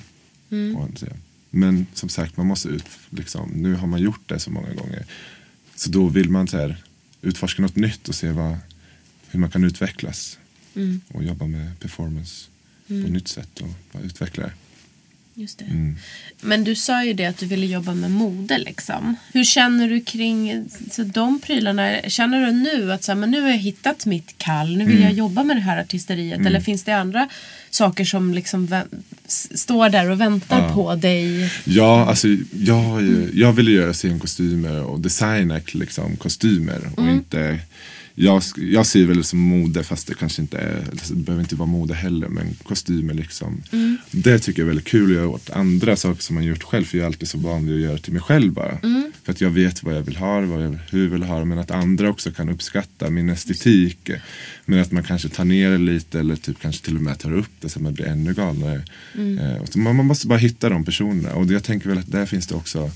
säga. 0.97 1.13
Men 1.51 1.87
som 1.95 2.09
sagt, 2.09 2.37
man 2.37 2.47
måste 2.47 2.69
ut, 2.69 2.85
liksom, 3.11 3.51
nu 3.55 3.75
har 3.75 3.87
man 3.87 4.01
gjort 4.01 4.29
det 4.29 4.39
så 4.39 4.51
många 4.51 4.75
gånger. 4.75 5.05
Så 5.75 5.91
då 5.91 6.07
vill 6.07 6.31
man 6.31 6.49
så 6.49 6.57
här, 6.57 6.77
utforska 7.23 7.63
något 7.63 7.77
nytt 7.77 8.09
och 8.09 8.15
se 8.15 8.31
vad, 8.31 8.57
hur 9.29 9.41
man 9.41 9.51
kan 9.51 9.65
utvecklas. 9.65 10.39
Och 11.09 11.25
jobba 11.25 11.47
med 11.47 11.81
performance 11.81 12.47
på 12.89 12.95
ett 12.95 13.11
nytt 13.13 13.29
sätt 13.29 13.61
och 13.93 14.01
utveckla 14.05 14.43
det. 14.45 14.53
Just 15.39 15.59
det. 15.59 15.65
Mm. 15.65 15.97
Men 16.41 16.65
du 16.65 16.75
sa 16.75 17.05
ju 17.05 17.13
det 17.13 17.27
att 17.27 17.39
du 17.39 17.47
ville 17.47 17.67
jobba 17.67 17.95
med 17.95 18.11
mode 18.11 18.59
liksom. 18.59 19.17
Hur 19.33 19.45
känner 19.45 19.89
du 19.89 20.01
kring 20.01 20.65
så 20.91 21.03
de 21.03 21.41
prylarna? 21.41 22.01
Känner 22.09 22.47
du 22.47 22.53
nu 22.53 22.93
att 22.93 23.05
så 23.05 23.13
här, 23.13 23.17
men 23.19 23.31
nu 23.31 23.41
har 23.41 23.49
jag 23.49 23.57
hittat 23.59 24.07
mitt 24.07 24.39
kall, 24.39 24.77
nu 24.77 24.85
vill 24.85 24.95
Mm. 24.97 25.03
jag 25.09 25.13
jobba 25.13 25.45
med 25.45 25.57
det 25.57 25.61
här 25.61 25.81
artisteriet? 25.81 26.47
Eller 26.47 26.61
finns 26.61 26.85
det 26.85 26.93
andra 26.93 27.29
saker 27.71 28.05
som 28.05 28.35
liksom 28.35 28.83
står 29.55 29.89
där 29.89 30.11
och 30.11 30.21
väntar 30.21 30.61
Ja. 30.69 30.75
på 30.75 30.95
dig? 30.95 31.51
Ja, 31.65 32.07
alltså 32.09 32.29
jag, 32.53 33.03
jag 33.35 33.53
ville 33.53 33.71
göra 33.71 33.93
scenkostymer 33.93 34.83
och 34.83 35.01
designa 35.01 35.61
liksom, 35.73 36.17
kostymer 36.17 36.81
och 36.97 37.07
inte 37.11 37.59
jag, 38.19 38.43
jag 38.57 38.87
ser 38.87 39.05
väl 39.05 39.25
som 39.25 39.39
mode 39.39 39.85
fast 39.85 40.07
det 40.07 40.15
kanske 40.15 40.43
inte 40.43 40.59
är, 40.59 40.85
det 41.09 41.15
behöver 41.15 41.43
inte 41.43 41.57
vara 41.57 41.69
mode 41.69 41.95
heller 41.95 42.29
men 42.29 42.55
kostymer 42.63 43.15
liksom. 43.15 43.63
Det 44.11 44.39
tycker 44.39 44.63
jag 44.63 44.65
är 44.65 44.69
väldigt 44.69 44.87
kul 44.87 45.11
att 45.11 45.17
göra 45.17 45.29
åt 45.29 45.51
andra 45.51 45.97
saker 45.97 46.23
som 46.23 46.35
man 46.35 46.45
gjort 46.45 46.63
själv 46.63 46.85
för 46.85 46.99
jag 46.99 47.03
är 47.03 47.07
alltid 47.07 47.29
så 47.29 47.39
van 47.39 47.67
vid 47.67 47.75
att 47.75 47.81
göra 47.81 47.99
till 47.99 48.13
mig 48.13 48.23
själv 48.23 48.53
bara. 48.53 48.79
För 49.25 49.33
att 49.33 49.41
jag 49.41 49.51
vet 49.51 49.83
vad 49.83 49.97
jag 49.97 50.03
vill 50.03 50.17
ha, 50.17 50.41
vad 50.41 50.65
jag, 50.65 50.79
hur 50.91 51.05
jag 51.05 51.11
vill 51.11 51.23
ha 51.23 51.45
men 51.45 51.59
att 51.59 51.71
andra 51.71 52.11
också 52.11 52.33
kan 52.33 52.49
uppskatta 52.49 53.11
min 53.11 53.29
estetik. 53.29 54.11
Men 54.65 54.81
att 54.81 54.93
man 54.93 55.03
kanske 55.03 55.29
tar 55.29 55.45
ner 55.45 55.71
det 55.71 55.79
lite 55.79 56.21
eller 56.21 56.37
typ 56.37 56.61
kanske 56.61 56.85
till 56.85 56.97
och 56.97 57.03
med 57.03 57.19
tar 57.19 57.33
upp 57.33 57.51
det 57.61 57.69
så 57.69 57.79
att 57.79 57.83
man 57.83 57.95
blir 57.95 58.07
ännu 58.07 58.35
galnare. 58.35 58.83
Eh, 59.15 59.63
och 59.63 59.69
så 59.69 59.79
man, 59.79 59.97
man 59.97 60.07
måste 60.07 60.27
bara 60.27 60.39
hitta 60.39 60.69
de 60.69 60.85
personerna 60.85 61.35
och 61.35 61.47
jag 61.47 61.65
tänker 61.65 61.89
väl 61.89 61.99
att 61.99 62.13
där 62.13 62.27
finns 62.27 62.47
det 62.47 62.55
också 62.55 62.91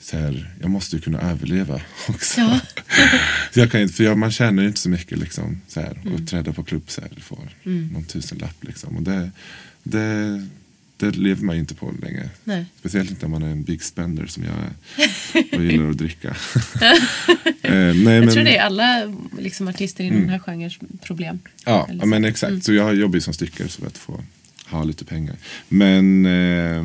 så 0.00 0.16
här, 0.16 0.50
jag 0.60 0.70
måste 0.70 0.96
ju 0.96 1.02
kunna 1.02 1.20
överleva 1.20 1.80
också. 2.08 2.40
Ja. 2.40 2.60
så 3.54 3.60
jag 3.60 3.70
kan, 3.70 3.80
inte- 3.80 3.94
för 3.94 4.04
jag, 4.04 4.18
man 4.18 4.30
tjänar 4.30 4.62
ju 4.62 4.68
inte 4.68 4.80
så 4.80 4.88
mycket 4.88 5.18
liksom, 5.18 5.60
så 5.68 5.80
här, 5.80 5.98
och 6.04 6.20
uppträda 6.20 6.52
på 6.52 6.64
klubb 6.64 6.82
så 6.86 7.00
här, 7.00 7.10
får 7.20 7.48
någon 7.92 8.04
tusenlapp 8.04 8.64
liksom. 8.64 8.96
Och 8.96 9.02
det, 9.02 9.30
det, 9.82 10.46
det 10.96 11.10
lever 11.16 11.42
man 11.44 11.56
ju 11.56 11.60
inte 11.60 11.74
på 11.74 11.94
länge. 12.02 12.28
Nej. 12.44 12.66
Speciellt 12.80 13.10
inte 13.10 13.26
om 13.26 13.32
man 13.32 13.42
är 13.42 13.48
en 13.50 13.62
big 13.62 13.82
spender 13.82 14.26
som 14.26 14.44
jag 14.44 14.52
är 14.54 15.56
och 15.58 15.64
gillar 15.64 15.90
att 15.90 15.98
dricka. 15.98 16.36
eh, 17.62 17.94
nej, 17.94 18.04
Jag 18.04 18.32
tror 18.32 18.44
det 18.44 18.56
är 18.56 18.62
alla 18.62 19.14
liksom, 19.38 19.68
artister 19.68 20.04
inom 20.04 20.20
den 20.20 20.28
här 20.30 20.38
genrens 20.38 20.78
problem. 21.02 21.38
Ja, 21.64 21.86
Eller 21.90 22.06
men 22.06 22.22
så. 22.22 22.28
exakt. 22.28 22.64
Så 22.64 22.72
jag 22.72 22.94
jobbar 22.94 23.14
ju 23.14 23.20
som 23.20 23.34
styckare 23.34 23.68
så 23.68 23.86
att 23.86 23.98
få 23.98 24.24
ha 24.70 24.84
lite 24.84 25.04
pengar. 25.04 25.36
Men 25.68 26.26
eh, 26.26 26.84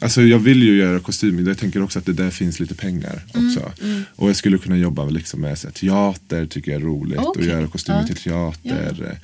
alltså 0.00 0.22
jag 0.22 0.38
vill 0.38 0.62
ju 0.62 0.76
göra 0.76 1.00
kostymer. 1.00 1.42
Jag 1.42 1.58
tänker 1.58 1.82
också 1.82 1.98
att 1.98 2.06
det 2.06 2.12
där 2.12 2.30
finns 2.30 2.60
lite 2.60 2.74
pengar 2.74 3.22
också. 3.34 3.72
Och 4.16 4.28
jag 4.28 4.36
skulle 4.36 4.58
kunna 4.58 4.76
jobba 4.76 5.04
liksom 5.04 5.40
med 5.40 5.58
så 5.58 5.66
här, 5.66 5.72
teater, 5.72 6.46
tycker 6.46 6.72
jag 6.72 6.80
är 6.80 6.84
roligt. 6.84 7.18
Okej. 7.18 7.42
Och 7.42 7.48
göra 7.48 7.66
kostymer 7.66 8.00
Ja. 8.00 8.06
till 8.06 8.16
teater. 8.16 9.08
Eh, 9.10 9.18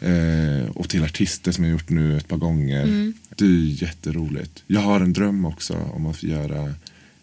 Eh, 0.00 0.66
och 0.68 0.88
till 0.88 1.04
artister 1.04 1.52
som 1.52 1.64
jag 1.64 1.70
gjort 1.72 1.88
nu 1.88 2.16
ett 2.16 2.28
par 2.28 2.36
gånger. 2.36 3.12
Det 3.36 3.44
är 3.44 3.82
jätteroligt. 3.82 4.62
Jag 4.66 4.80
har 4.80 5.00
en 5.00 5.12
dröm 5.12 5.44
också 5.44 5.74
om 5.74 6.06
att 6.06 6.16
få 6.16 6.26
göra 6.26 6.74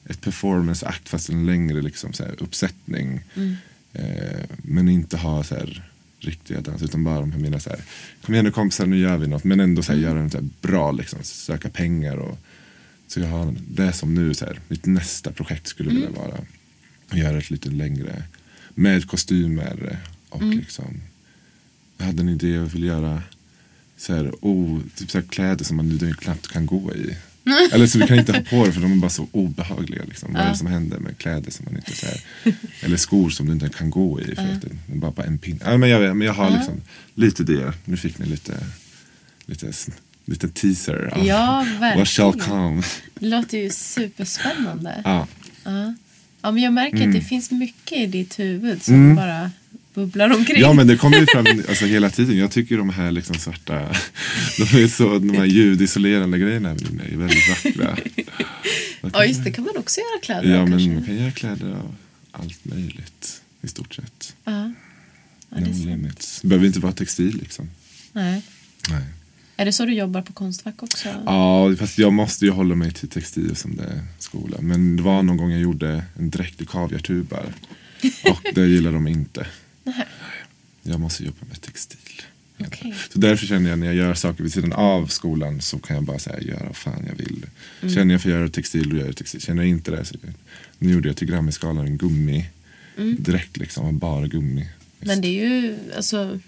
ett 0.09 0.21
performance 0.21 0.85
act 0.85 1.09
fast 1.09 1.29
en 1.29 1.45
längre 1.45 1.81
liksom, 1.81 2.13
så 2.13 2.23
här, 2.23 2.35
uppsättning. 2.39 3.21
Eh, 3.93 4.39
men 4.57 4.89
inte 4.89 5.17
ha 5.17 5.43
så 5.43 5.55
här, 5.55 5.83
riktiga 6.25 6.61
dans 6.61 6.81
utan 6.81 7.03
bara 7.03 7.19
de 7.19 7.31
här 7.31 7.39
mina 7.39 7.59
så 7.59 7.69
här, 7.69 7.79
kom 8.25 8.33
igen 8.33 8.45
nu 8.45 8.51
kompisar 8.51 8.85
nu 8.85 8.97
gör 8.97 9.17
vi 9.17 9.27
något. 9.27 9.43
Men 9.43 9.59
ändå 9.59 9.83
så 9.83 9.91
här, 9.91 9.99
göra 9.99 10.23
det 10.23 10.29
så 10.29 10.37
här, 10.37 10.49
bra 10.61 10.91
liksom, 10.91 11.19
söka 11.23 11.69
pengar 11.69 12.17
och 12.17 12.37
så 13.07 13.19
jag 13.19 13.27
har 13.27 13.55
det 13.67 13.93
som 13.93 14.13
nu 14.13 14.33
så 14.33 14.45
här, 14.45 14.59
mitt 14.67 14.85
nästa 14.85 15.31
projekt 15.31 15.67
skulle 15.67 15.89
vilja 15.89 16.09
vara 16.09 16.37
att 17.09 17.17
göra 17.17 17.37
ett 17.37 17.49
lite 17.49 17.69
längre 17.69 18.23
med 18.75 19.07
kostymer 19.07 19.99
och 20.29 20.43
liksom 20.43 21.01
jag 21.97 22.05
hade 22.05 22.21
en 22.21 22.29
idé 22.29 22.49
jag 22.49 22.63
ville 22.63 22.87
göra 22.87 23.21
så 23.97 24.13
här, 24.13 24.33
oh, 24.41 24.79
typ 24.95 25.11
så 25.11 25.17
här 25.17 25.25
kläder 25.25 25.65
som 25.65 25.77
man 25.77 25.89
nu 25.89 26.13
knappt 26.13 26.47
kan 26.47 26.65
gå 26.65 26.93
i. 26.93 27.17
Eller 27.73 27.87
så 27.87 27.99
vi 27.99 28.07
kan 28.07 28.19
inte 28.19 28.31
ha 28.33 28.41
på 28.41 28.65
det 28.65 28.71
för 28.71 28.81
de 28.81 28.91
är 28.91 28.95
bara 28.95 29.09
så 29.09 29.27
obehagliga. 29.31 30.03
Liksom. 30.07 30.33
Vad 30.33 30.41
är 30.41 30.49
det 30.49 30.57
som 30.57 30.67
händer 30.67 30.97
med 30.99 31.17
kläder 31.17 31.51
som 31.51 31.65
man 31.65 31.75
inte 31.75 31.95
så 31.95 32.05
här, 32.05 32.21
Eller 32.81 32.97
skor 32.97 33.29
som 33.29 33.45
du 33.47 33.53
inte 33.53 33.69
kan 33.69 33.89
gå 33.89 34.21
i 34.21 34.23
för 34.35 34.41
att 34.43 34.61
det 34.61 34.67
är 34.93 34.95
bara 34.95 35.11
på 35.11 35.23
en 35.23 35.37
pinne. 35.37 35.59
Ja, 35.65 35.77
men, 35.77 35.89
jag, 35.89 35.99
vet, 35.99 36.15
men 36.15 36.27
jag 36.27 36.33
har 36.33 36.49
liksom 36.49 36.81
lite 37.15 37.43
det. 37.43 37.73
Nu 37.85 37.97
fick 37.97 38.17
ni 38.17 38.25
lite, 38.25 38.53
lite, 39.45 39.71
lite 40.25 40.49
teaser 40.49 41.13
av 41.15 41.25
Ja, 41.25 41.65
what 41.79 42.07
shall 42.07 42.25
verkligen. 42.31 42.49
come. 42.49 42.83
Det 43.19 43.25
låter 43.27 43.57
ju 43.57 43.69
superspännande. 43.69 45.01
Ja. 45.03 45.27
Ja, 46.41 46.51
men 46.51 46.57
jag 46.63 46.73
märker 46.73 46.97
Mm. 46.97 47.09
att 47.09 47.15
det 47.15 47.21
finns 47.21 47.51
mycket 47.51 47.97
i 47.97 48.05
ditt 48.05 48.39
huvud 48.39 48.83
som 48.83 49.15
bara 49.15 49.51
bubblar 49.93 50.29
omkring. 50.29 50.61
Ja 50.61 50.73
men 50.73 50.87
det 50.87 50.97
kommer 50.97 51.17
ju 51.19 51.25
fram 51.25 51.45
alltså, 51.69 51.85
hela 51.85 52.09
tiden. 52.09 52.37
Jag 52.37 52.51
tycker 52.51 52.77
de 52.77 52.89
här 52.89 53.11
liksom 53.11 53.35
svarta, 53.35 53.95
de, 54.57 54.83
är 54.83 54.87
så, 54.87 55.19
de 55.19 55.29
här 55.37 55.45
ljudisolerande 55.45 56.39
grejerna 56.39 56.69
är 56.69 57.17
väldigt 57.17 57.49
vackra. 57.49 57.97
Ja, 59.13 59.25
just 59.25 59.43
det. 59.43 59.51
kan 59.51 59.63
man 59.63 59.77
också 59.77 59.99
göra 59.99 60.21
kläder 60.21 60.55
Ja 60.55 60.61
av, 60.61 60.69
men 60.69 60.79
kanske. 60.79 60.93
man 60.93 61.05
kan 61.05 61.15
göra 61.15 61.31
kläder 61.31 61.71
av 61.71 61.95
allt 62.31 62.65
möjligt 62.65 63.41
i 63.61 63.67
stort 63.67 63.93
sett. 63.93 64.35
Ja. 64.43 64.73
Ja, 65.49 65.57
det 65.57 65.61
no 65.61 65.85
limits. 65.85 66.41
Det 66.41 66.47
behöver 66.47 66.67
inte 66.67 66.79
vara 66.79 66.93
textil 66.93 67.37
liksom. 67.37 67.69
Nej. 68.11 68.41
Nej. 68.89 69.03
Är 69.57 69.65
det 69.65 69.71
så 69.71 69.85
du 69.85 69.93
jobbar 69.93 70.21
på 70.21 70.33
Konstfack 70.33 70.83
också? 70.83 71.09
Ja, 71.25 71.75
fast 71.79 71.97
jag 71.97 72.13
måste 72.13 72.45
ju 72.45 72.51
hålla 72.51 72.75
mig 72.75 72.91
till 72.91 73.09
textil 73.09 73.55
som 73.55 73.75
det 73.75 73.83
är 73.83 74.01
skola. 74.19 74.57
Men 74.61 74.95
det 74.95 75.03
var 75.03 75.23
någon 75.23 75.37
gång 75.37 75.51
jag 75.51 75.61
gjorde 75.61 76.03
en 76.19 76.29
dräkt 76.29 76.61
i 76.61 76.65
kaviartubar. 76.65 77.45
Och 78.29 78.41
det 78.55 78.67
gillar 78.67 78.91
de 78.91 79.07
inte. 79.07 79.47
Jag 80.83 80.99
måste 80.99 81.23
jobba 81.23 81.45
med 81.49 81.61
textil. 81.61 82.21
Okej. 82.59 82.95
Så 83.13 83.19
därför 83.19 83.47
känner 83.47 83.69
jag 83.69 83.79
när 83.79 83.87
jag 83.87 83.95
gör 83.95 84.13
saker 84.13 84.43
vid 84.43 84.53
sidan 84.53 84.73
av 84.73 85.07
skolan 85.07 85.61
så 85.61 85.79
kan 85.79 85.95
jag 85.95 86.03
bara 86.03 86.19
säga 86.19 86.41
göra 86.41 86.65
vad 86.65 86.75
fan 86.75 87.05
jag 87.07 87.15
vill. 87.15 87.45
Mm. 87.81 87.95
Känner 87.95 88.13
jag 88.13 88.21
för 88.21 88.29
att 88.29 88.35
göra 88.35 88.49
textil 88.49 88.89
då 88.89 88.97
gör 88.97 89.05
jag 89.05 89.17
textil. 89.17 89.41
Känner 89.41 89.61
jag 89.63 89.69
inte 89.69 89.91
det 89.91 90.05
så 90.05 90.15
nu 90.77 90.91
gjorde 90.91 91.09
jag 91.09 91.17
till 91.17 91.27
Grammisgalan 91.27 91.85
en 91.85 91.97
gummi 91.97 92.45
direkt 93.17 93.57
liksom, 93.57 93.85
och 93.85 93.93
bara 93.93 94.27
gummi. 94.27 94.61
Mm. 94.61 94.69
Men 94.99 95.21
det 95.21 95.27
är 95.27 95.49
ju, 95.49 95.77
alltså, 95.95 96.39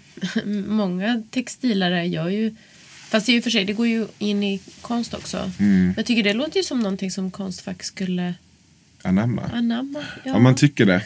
många 0.66 1.22
textilare 1.30 2.06
gör 2.06 2.28
ju, 2.28 2.54
fast 3.08 3.28
är 3.28 3.32
ju 3.32 3.42
för 3.42 3.50
sig, 3.50 3.64
det 3.64 3.72
går 3.72 3.86
ju 3.86 4.06
in 4.18 4.42
i 4.42 4.60
konst 4.80 5.14
också. 5.14 5.52
Mm. 5.58 5.94
Jag 5.96 6.06
tycker 6.06 6.22
det 6.22 6.32
låter 6.32 6.56
ju 6.56 6.64
som 6.64 6.80
någonting 6.80 7.10
som 7.10 7.30
Konstfack 7.30 7.82
skulle 7.82 8.34
Anamma. 9.08 9.42
anamma. 9.52 9.98
Ja. 10.24 10.32
Ja, 10.32 10.38
man 10.38 10.54
tycker 10.54 10.86
det. 10.86 11.02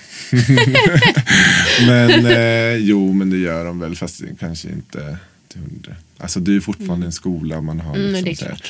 men 1.87 2.27
eh, 2.27 2.77
jo, 2.77 3.13
men 3.13 3.31
det 3.31 3.37
gör 3.37 3.65
de 3.65 3.81
väl 3.81 3.97
fast 3.97 4.23
kanske 4.41 4.69
inte 4.69 5.17
till 5.49 5.61
hundra. 5.61 5.97
Alltså 6.19 6.41
det 6.41 6.51
är 6.51 6.53
ju 6.53 6.61
fortfarande 6.61 7.07
en 7.07 7.13
skola 7.13 7.61
man 7.61 7.81
har. 7.81 7.97
Mm, 7.97 8.25
Liksom, 8.25 8.49
det 8.49 8.55
är. 8.55 8.63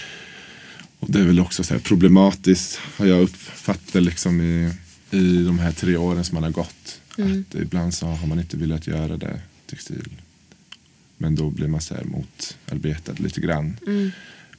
Och 0.99 1.11
det 1.11 1.21
är 1.21 1.25
väl 1.25 1.41
också 1.41 1.65
så 1.65 1.75
här 1.75 1.81
problematiskt 1.81 2.81
har 2.97 3.07
jag 3.07 3.23
uppfattat 3.23 4.03
liksom 4.03 4.41
i, 4.41 4.73
i 5.11 5.45
de 5.45 5.59
här 5.59 5.73
tre 5.73 5.97
åren 5.97 6.25
som 6.25 6.35
man 6.35 6.43
har 6.43 6.51
gått. 6.51 7.01
Mm. 7.19 7.45
Att 7.49 7.55
ibland 7.55 7.95
så 7.95 8.07
har 8.07 8.27
man 8.27 8.41
inte 8.41 8.57
velat 8.57 8.87
göra 8.87 9.17
det 9.17 9.41
textil. 9.67 10.09
Men 11.19 11.35
då 11.35 11.51
blir 11.51 11.69
man 11.69 11.81
så 11.81 11.95
här 11.95 12.05
motarbetad 12.05 13.13
lite 13.17 13.41
grann. 13.41 13.77
Mm. 13.87 14.11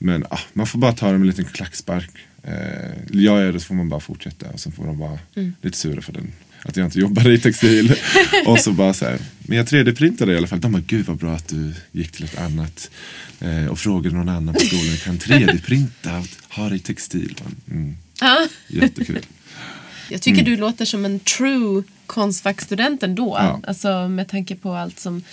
Men 0.04 0.26
ah, 0.30 0.40
man 0.54 0.68
får 0.68 0.80
bara 0.80 0.94
ta 0.94 1.06
det 1.06 1.12
med 1.12 1.22
en 1.22 1.28
liten 1.28 1.46
klackspark. 1.46 2.10
Eh, 2.44 2.54
gör 3.12 3.42
jag 3.42 3.54
det 3.54 3.60
så 3.60 3.66
får 3.66 3.76
man 3.76 3.90
bara 3.90 4.00
fortsätta 4.00 4.50
och 4.50 4.60
sen 4.60 4.72
får 4.72 4.86
de 4.86 4.98
vara 5.00 5.20
Mm. 5.36 5.54
lite 5.62 5.78
sura 5.78 6.02
för 6.02 6.14
den. 6.14 6.32
Att 6.64 6.78
jag 6.78 6.88
inte 6.88 7.00
jobbar 7.00 7.30
i 7.30 7.38
textil. 7.40 7.96
och 8.46 8.60
så 8.60 8.72
bara 8.72 8.94
så 8.94 9.06
här. 9.06 9.20
Men 9.40 9.58
jag 9.58 9.66
3D-printade 9.68 10.34
i 10.34 10.38
alla 10.38 10.48
fall. 10.48 10.60
De 10.62 10.72
bara, 10.72 10.84
gud 10.88 11.06
vad 11.06 11.18
bra 11.18 11.34
att 11.36 11.48
du 11.48 11.74
gick 11.92 12.12
till 12.12 12.26
ett 12.26 12.38
annat. 12.40 12.90
Eh, 13.40 13.66
och 13.66 13.80
frågade 13.80 14.16
någon 14.16 14.30
annan 14.30 14.54
på 14.54 14.60
skolan. 14.60 14.98
Kan 14.98 15.18
3D-printa 15.18 16.20
och 16.50 16.56
ha 16.56 16.70
det 16.70 16.76
i 16.76 16.80
textil? 16.80 17.36
Mm, 17.72 17.96
Ja. 18.22 18.48
jättekul. 18.68 19.26
Jag 20.10 20.22
tycker 20.22 20.44
du 20.44 20.58
låter 20.58 20.86
som 20.86 21.06
en 21.06 21.20
true 21.20 21.84
Konstfackstudent 22.06 23.04
ändå. 23.04 23.36
Ja. 23.40 23.62
Alltså 23.68 24.08
med 24.08 24.28
tanke 24.28 24.56
på 24.56 24.74
allt 24.74 25.00
som, 25.00 25.24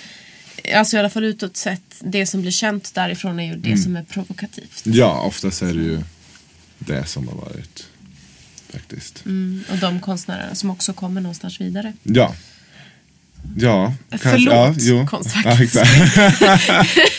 alltså 0.75 0.97
i 0.97 0.99
alla 1.01 1.11
fall 1.11 1.25
utåt 1.25 1.57
sett, 1.57 1.95
det 2.01 2.27
som 2.27 2.41
blir 2.41 2.51
känt 2.51 2.95
därifrån 2.95 3.41
är 3.41 3.53
ju 3.53 3.57
det 3.57 3.77
som 3.79 3.97
är 3.97 4.03
provokativt. 4.03 4.83
Ja, 4.85 5.21
oftast 5.21 5.63
är 5.63 5.67
det 5.75 5.83
ju 5.83 6.01
det 6.79 7.05
som 7.07 7.29
har 7.29 7.35
varit. 7.35 7.87
Faktiskt. 8.73 9.27
Mm, 9.27 9.65
och 9.71 9.77
de 9.79 10.01
konstnärerna 10.01 10.55
som 10.55 10.71
också 10.71 10.93
kommer 10.93 11.21
någonstans 11.21 11.61
vidare. 11.61 11.93
Ja. 12.03 12.35
Ja, 13.57 13.95
kanske. 14.11 14.29
Förlåt, 14.29 14.55
ja, 14.55 14.75
jo. 14.79 15.07
Konstfack. 15.07 15.47
Ja, 15.47 15.63
exakt. 15.63 15.91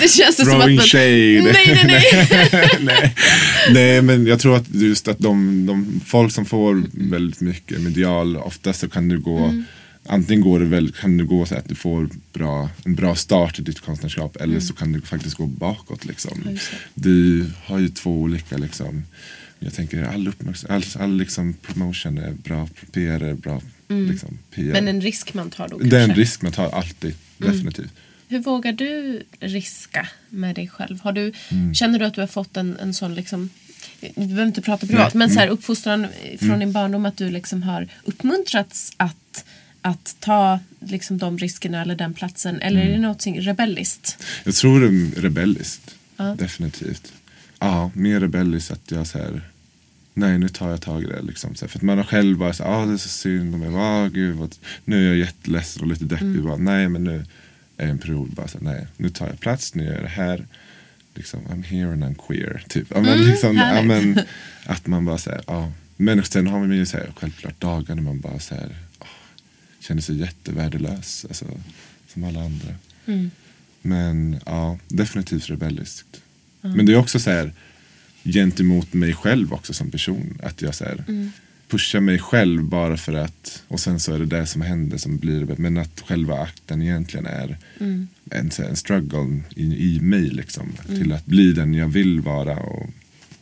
Det 0.00 0.08
känns 0.08 0.36
som 0.36 0.44
Throwing 0.44 0.78
att... 0.78 0.84
shade. 0.84 1.52
Nej, 1.52 1.84
nej, 1.84 1.84
nej. 1.86 2.70
Nej. 2.80 3.14
Nej, 3.70 4.02
men 4.02 4.26
jag 4.26 4.40
tror 4.40 4.56
att 4.56 4.74
just 4.74 5.08
att 5.08 5.18
de, 5.18 5.66
de 5.66 6.00
folk 6.06 6.32
som 6.32 6.46
får 6.46 6.82
väldigt 7.10 7.40
mycket 7.40 7.80
medial, 7.80 8.36
ofta 8.36 8.72
så 8.72 8.88
kan 8.88 9.08
det 9.08 9.16
gå 9.16 9.38
Mm. 9.38 9.64
Antingen 10.06 10.40
går 10.40 10.60
det 10.60 10.66
väl, 10.66 10.92
kan 10.92 11.16
det 11.16 11.24
gå 11.24 11.46
så 11.46 11.54
att 11.54 11.68
du 11.68 11.74
får 11.74 12.08
bra, 12.32 12.70
en 12.84 12.94
bra 12.94 13.14
start 13.14 13.58
i 13.58 13.62
ditt 13.62 13.80
konstnärskap 13.80 14.36
eller 14.36 14.60
så 14.60 14.74
kan 14.74 14.92
det 14.92 15.00
faktiskt 15.00 15.36
gå 15.36 15.46
bakåt. 15.46 16.04
Liksom. 16.04 16.42
Mm. 16.42 16.58
Du 16.94 17.46
har 17.64 17.78
ju 17.78 17.88
två 17.88 18.10
olika 18.10 18.56
liksom, 18.56 19.04
jag 19.58 19.74
tänker 19.74 20.02
all, 20.02 20.32
all, 20.68 20.84
all 20.98 21.16
liksom 21.16 21.54
promotion 21.54 22.18
är 22.18 22.32
bra, 22.32 22.68
PR 22.92 23.22
är 23.22 23.34
bra. 23.34 23.60
Liksom, 23.88 24.38
PR. 24.50 24.62
Mm. 24.62 24.72
Men 24.72 24.88
en 24.88 25.00
risk 25.00 25.34
man 25.34 25.50
tar 25.50 25.68
då 25.68 25.78
det 25.78 25.98
är 25.98 26.04
en 26.04 26.14
risk 26.14 26.42
man 26.42 26.52
tar 26.52 26.70
alltid, 26.70 27.14
definitivt. 27.38 27.92
Hur 28.28 28.38
vågar 28.38 28.72
du 28.72 29.22
riska 29.40 30.08
med 30.28 30.54
dig 30.54 30.68
själv? 30.68 31.00
Har 31.00 31.12
du, 31.12 31.32
Mm. 31.50 31.74
Känner 31.74 31.98
du 31.98 32.04
att 32.04 32.14
du 32.14 32.20
har 32.20 32.28
fått 32.28 32.56
en, 32.56 32.76
en 32.76 32.94
sån 32.94 33.14
liksom 33.14 33.50
vi 34.00 34.26
behöver 34.26 34.46
inte 34.46 34.62
prata 34.62 34.86
privat, 34.86 35.14
Nej. 35.14 35.14
Mm. 35.14 35.18
men 35.18 35.30
så 35.30 35.40
här, 35.40 35.48
uppfostran 35.48 36.06
från 36.38 36.58
din 36.58 36.72
barndom 36.72 37.06
att 37.06 37.16
du 37.16 37.30
liksom 37.30 37.62
har 37.62 37.88
uppmuntrats 38.04 38.92
att, 38.96 39.44
att 39.84 40.16
ta 40.20 40.58
liksom 40.80 41.18
de 41.18 41.38
riskerna 41.38 41.82
eller 41.82 41.94
den 41.96 42.14
platsen? 42.14 42.60
Eller 42.60 42.80
Mm. 42.80 42.88
är 42.92 42.96
det 42.96 43.02
någonting 43.02 43.40
rebelliskt? 43.40 44.18
Jag 44.44 44.54
tror 44.54 44.80
det 44.80 44.86
är 44.86 45.22
rebelliskt. 45.22 45.94
Ja. 46.16 46.24
Definitivt. 46.38 47.12
Ja, 47.58 47.90
mer 47.94 48.20
rebelliskt 48.20 48.70
att 48.70 48.90
jag 48.90 49.06
säger 49.06 49.42
Nej, 50.16 50.38
nu 50.38 50.48
tar 50.48 50.70
jag 50.70 50.80
tag 50.82 51.02
i 51.02 51.06
det. 51.06 51.22
Liksom. 51.22 51.54
Så 51.54 51.64
här, 51.64 51.68
För 51.70 51.78
att 51.78 51.82
man 51.82 51.98
har 51.98 52.04
själv 52.04 52.38
bara 52.38 52.52
så 52.52 52.64
här, 52.64 52.70
ah, 52.70 52.86
det 52.86 52.92
är 52.92 52.96
så 52.96 53.08
synd. 53.08 53.50
Man 53.58 53.72
bara, 53.72 53.82
ah, 53.82 54.08
gud, 54.08 54.36
vad... 54.36 54.56
Nu 54.84 55.04
är 55.04 55.08
jag 55.08 55.16
jätteledsen 55.18 55.82
och 55.82 55.88
lite 55.88 56.04
deppig. 56.04 56.42
Bara, 56.42 56.56
nej, 56.56 56.88
men 56.88 57.04
nu 57.04 57.24
är 57.76 57.88
en 57.88 57.98
period 57.98 58.30
bara 58.30 58.48
så 58.48 58.58
här, 58.58 58.64
nej, 58.64 58.86
nu 58.96 59.10
tar 59.10 59.26
jag 59.26 59.40
plats, 59.40 59.74
nu 59.74 59.84
gör 59.84 59.92
jag 59.92 60.02
det 60.02 60.08
här. 60.08 60.46
Liksom, 61.14 61.40
I'm 61.40 61.64
here 61.64 61.92
and 61.92 62.04
I'm 62.04 62.14
queer. 62.28 62.64
Typ. 62.68 62.86
Ja, 62.94 63.00
men, 63.00 63.18
liksom, 63.18 63.56
ja, 63.56 63.82
men, 63.82 64.18
att 64.66 64.86
man 64.86 65.04
bara 65.04 65.18
säger, 65.18 65.40
ja. 65.46 65.72
Men 65.96 66.24
sen 66.24 66.46
har 66.46 66.58
man 66.58 66.76
ju 66.76 66.86
så 66.86 66.96
här, 66.96 67.12
självklart 67.16 67.60
dagar 67.60 67.94
när 67.94 68.02
man 68.02 68.20
bara 68.20 68.38
så 68.38 68.54
här, 68.54 68.76
känner 69.86 70.02
sig 70.02 70.20
jättevärdelös. 70.20 71.24
Alltså, 71.28 71.46
som 72.08 72.24
alla 72.24 72.40
andra. 72.40 72.74
Men 73.82 74.40
ja, 74.46 74.78
definitivt 74.88 75.50
rebelliskt. 75.50 76.22
Men 76.60 76.86
det 76.86 76.92
är 76.92 76.96
också 76.96 77.20
så 77.20 77.30
här 77.30 77.52
gentemot 78.24 78.92
mig 78.92 79.14
själv 79.14 79.52
också 79.52 79.72
som 79.72 79.90
person. 79.90 80.38
Att 80.42 80.62
jag 80.62 80.74
så 80.74 80.84
här, 80.84 81.04
pushar 81.68 82.00
mig 82.00 82.18
själv 82.18 82.64
bara 82.64 82.96
för 82.96 83.12
att 83.12 83.62
och 83.68 83.80
sen 83.80 84.00
så 84.00 84.14
är 84.14 84.18
det 84.18 84.26
det 84.26 84.46
som 84.46 84.62
händer 84.62 84.98
som 84.98 85.16
blir. 85.18 85.54
Men 85.58 85.76
att 85.78 86.00
själva 86.00 86.38
akten 86.38 86.82
egentligen 86.82 87.26
är 87.26 87.58
en, 88.30 88.50
så 88.50 88.62
här, 88.62 88.68
en 88.68 88.76
struggle 88.76 89.40
i, 89.56 89.94
i 89.94 90.00
mig 90.00 90.30
liksom. 90.30 90.72
Till 90.86 91.12
att 91.12 91.26
bli 91.26 91.52
den 91.52 91.74
jag 91.74 91.88
vill 91.88 92.20
vara. 92.20 92.56
Och, 92.56 92.90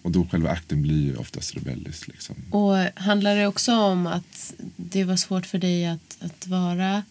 och 0.03 0.11
då 0.11 0.27
själva 0.27 0.51
akten 0.51 0.83
blir 0.83 1.03
ju 1.03 1.17
oftast 1.17 1.57
rebellisk 1.57 2.09
liksom. 2.09 2.37
Och 2.51 2.77
handlar 2.95 3.37
det 3.37 3.47
också 3.47 3.73
om 3.75 4.07
att 4.07 4.55
det 4.77 5.05
var 5.05 5.17
svårt 5.17 5.47
för 5.47 5.59
dig 5.59 5.87
att, 5.87 6.12
att 6.25 6.47
vara 6.47 7.03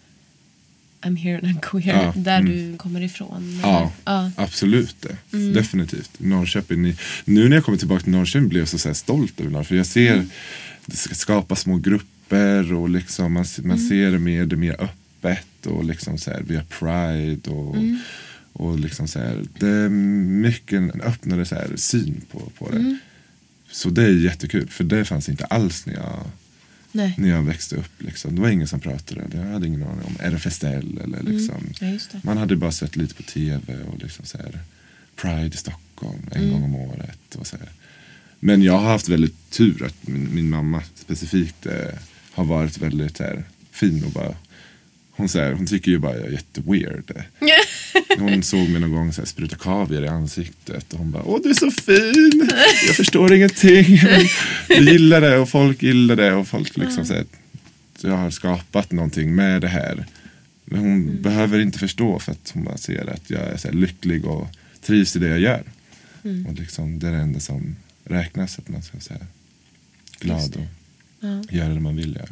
I'm 1.01 1.17
here 1.17 1.37
and 1.37 1.47
I'm 1.47 1.59
queer 1.61 2.03
Ja, 2.03 2.13
där 2.15 2.39
mm. 2.39 2.51
du 2.51 2.77
kommer 2.77 3.01
ifrån? 3.01 3.59
Ja, 3.63 3.91
ja. 4.05 4.31
absolut 4.35 4.95
det. 5.01 5.53
Definitivt. 5.53 6.11
Norrköping. 6.17 6.95
Nu 7.25 7.49
när 7.49 7.55
jag 7.55 7.65
kommer 7.65 7.77
tillbaka 7.77 8.03
till 8.03 8.11
Norrköping 8.11 8.49
blir 8.49 8.59
jag 8.59 8.67
så, 8.67 8.77
så 8.77 8.93
stolt 8.93 9.39
över 9.39 9.49
Norrköping. 9.49 9.67
För 9.67 9.75
jag 9.75 9.85
ser 9.85 10.25
det 10.85 10.95
ska 10.95 11.15
skapa 11.15 11.55
små 11.55 11.77
grupper 11.77 12.73
och 12.73 12.89
liksom 12.89 13.33
man, 13.33 13.45
man 13.63 13.79
ser 13.79 14.11
det 14.11 14.19
mer, 14.19 14.45
det 14.45 14.55
mer 14.55 14.75
öppet 14.79 15.65
och 15.65 15.85
liksom 15.85 16.17
så 16.17 16.31
här, 16.31 16.43
vi 16.47 16.55
har 16.55 16.63
pride 16.63 17.49
och, 17.49 17.75
och 18.53 18.79
liksom 18.79 19.07
så 19.07 19.19
här, 19.19 19.43
det 19.59 19.67
är 19.67 19.89
mycket 19.89 20.73
en 20.73 21.01
öppnare 21.01 21.45
så 21.45 21.55
här, 21.55 21.71
syn 21.75 22.21
på, 22.31 22.39
på 22.39 22.69
det. 22.71 22.97
Så 23.71 23.89
det 23.89 24.03
är 24.03 24.09
jättekul 24.09 24.67
för 24.67 24.83
det 24.83 25.05
fanns 25.05 25.29
inte 25.29 25.45
alls 25.45 25.85
när 25.85 25.93
jag, 25.93 26.19
Nej. 26.91 27.15
när 27.17 27.29
jag 27.29 27.41
växte 27.43 27.75
upp. 27.75 27.91
Liksom. 28.01 28.35
Det 28.35 28.41
var 28.41 28.49
ingen 28.49 28.67
som 28.67 28.79
pratade. 28.79 29.21
Jag 29.33 29.43
hade 29.43 29.67
ingen 29.67 29.83
aning 29.83 30.05
om 30.05 30.15
RFSL 30.19 30.99
eller 31.03 31.23
liksom. 31.23 31.63
Ja, 31.79 31.87
just 31.87 32.11
det. 32.11 32.21
Man 32.23 32.37
hade 32.37 32.55
bara 32.55 32.71
sett 32.71 32.95
lite 32.95 33.15
på 33.15 33.23
tv 33.23 33.77
och 33.83 33.99
liksom 33.99 34.25
så 34.25 34.37
här, 34.37 34.59
Pride 35.15 35.53
i 35.53 35.57
Stockholm 35.57 36.29
en 36.31 36.41
Mm. 36.41 36.51
gång 36.53 36.63
om 36.63 36.75
året. 36.75 37.35
Och 37.35 37.47
så 37.47 37.57
här. 37.57 37.69
Men 38.39 38.61
jag 38.61 38.73
har 38.77 38.89
haft 38.89 39.09
väldigt 39.09 39.49
tur 39.51 39.85
att 39.85 40.07
min, 40.07 40.35
min 40.35 40.49
mamma 40.49 40.83
specifikt 40.95 41.65
eh, 41.65 41.73
har 42.31 42.43
varit 42.45 42.77
väldigt 42.77 43.19
här, 43.19 43.43
fin 43.71 44.03
och 44.03 44.11
bara 44.11 44.35
hon, 45.21 45.29
så 45.29 45.39
här, 45.39 45.53
hon 45.53 45.67
tycker 45.67 45.91
ju 45.91 45.99
bara 45.99 46.15
jag 46.17 46.27
är 46.27 46.31
jätteweird. 46.31 47.23
Hon 48.19 48.43
såg 48.43 48.69
mig 48.69 48.81
någon 48.81 48.91
gång 48.91 49.13
så 49.13 49.21
här, 49.21 49.25
spruta 49.27 49.55
kaviar 49.55 50.01
i 50.03 50.07
ansiktet 50.07 50.93
och 50.93 50.99
hon 50.99 51.11
bara 51.11 51.23
Åh 51.23 51.39
du 51.43 51.49
är 51.49 51.53
så 51.53 51.71
fin! 51.71 52.49
Jag 52.87 52.95
förstår 52.95 53.33
ingenting. 53.33 53.99
Jag 54.69 54.81
gillar 54.81 55.21
det 55.21 55.37
och 55.37 55.49
folk 55.49 55.83
gillar 55.83 56.15
det 56.15 56.33
och 56.33 56.47
folk 56.47 56.77
liksom 56.77 57.05
så 57.05 57.13
här, 57.13 57.25
jag 58.01 58.17
har 58.17 58.29
skapat 58.29 58.91
någonting 58.91 59.35
med 59.35 59.61
det 59.61 59.67
här. 59.67 60.05
Men 60.65 60.79
hon 60.79 61.21
behöver 61.21 61.59
inte 61.59 61.79
förstå 61.79 62.19
för 62.19 62.31
att 62.31 62.51
hon 62.53 62.63
bara 62.63 62.77
ser 62.77 63.09
att 63.13 63.29
jag 63.29 63.41
är 63.41 63.57
så 63.57 63.71
lycklig 63.71 64.25
och 64.25 64.47
trivs 64.81 65.15
i 65.15 65.19
det 65.19 65.27
jag 65.27 65.39
gör. 65.39 65.63
Och 66.47 66.53
liksom, 66.53 66.99
det 66.99 67.07
är 67.07 67.11
det 67.11 67.17
enda 67.17 67.39
som 67.39 67.75
räknas, 68.03 68.59
att 68.59 68.69
man 68.69 68.83
ska 68.83 68.99
säga 68.99 69.19
glad 70.19 70.55
och 70.55 70.65
Ja. 71.23 71.43
göra 71.49 71.73
det 71.73 71.79
man 71.79 71.95
vill 71.95 72.15
göra. 72.15 72.29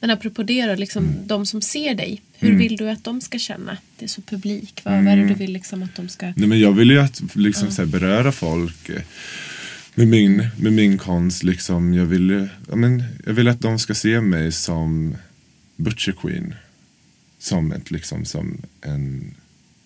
Men 0.00 0.10
apropå 0.10 0.42
det 0.42 0.66
då, 0.66 0.74
liksom, 0.74 1.04
Mm. 1.04 1.26
de 1.26 1.46
som 1.46 1.62
ser 1.62 1.94
dig. 1.94 2.22
Hur 2.38 2.58
vill 2.58 2.76
du 2.76 2.90
att 2.90 3.04
de 3.04 3.20
ska 3.20 3.38
känna? 3.38 3.76
Det 3.98 4.04
är 4.04 4.08
så 4.08 4.22
publik. 4.22 4.80
Vad, 4.84 4.94
vad 4.94 5.06
är 5.06 5.12
Mm. 5.12 5.28
det 5.28 5.34
du 5.34 5.38
vill 5.38 5.52
liksom 5.52 5.82
att 5.82 5.94
de 5.96 6.08
ska... 6.08 6.26
Nej, 6.36 6.48
men 6.48 6.60
jag 6.60 6.72
vill 6.72 6.90
ju 6.90 6.98
att 7.00 7.22
liksom, 7.36 7.70
så 7.70 7.82
här, 7.82 7.86
beröra 7.86 8.32
folk 8.32 8.88
eh, 8.88 9.02
med 9.94 10.08
min, 10.08 10.48
med 10.58 10.72
min 10.72 10.98
konst. 10.98 11.42
Liksom. 11.42 11.94
Jag, 11.94 12.06
vill, 12.06 12.30
ju- 12.30 12.48
ja, 12.68 12.76
men, 12.76 13.04
jag 13.26 13.32
vill 13.32 13.48
att 13.48 13.60
de 13.60 13.78
ska 13.78 13.94
se 13.94 14.20
mig 14.20 14.52
som 14.52 15.16
Butcher 15.76 16.12
Queen. 16.12 16.54
Som, 17.38 17.72
ett, 17.72 17.90
liksom, 17.90 18.24
som 18.24 18.62
en, 18.80 19.34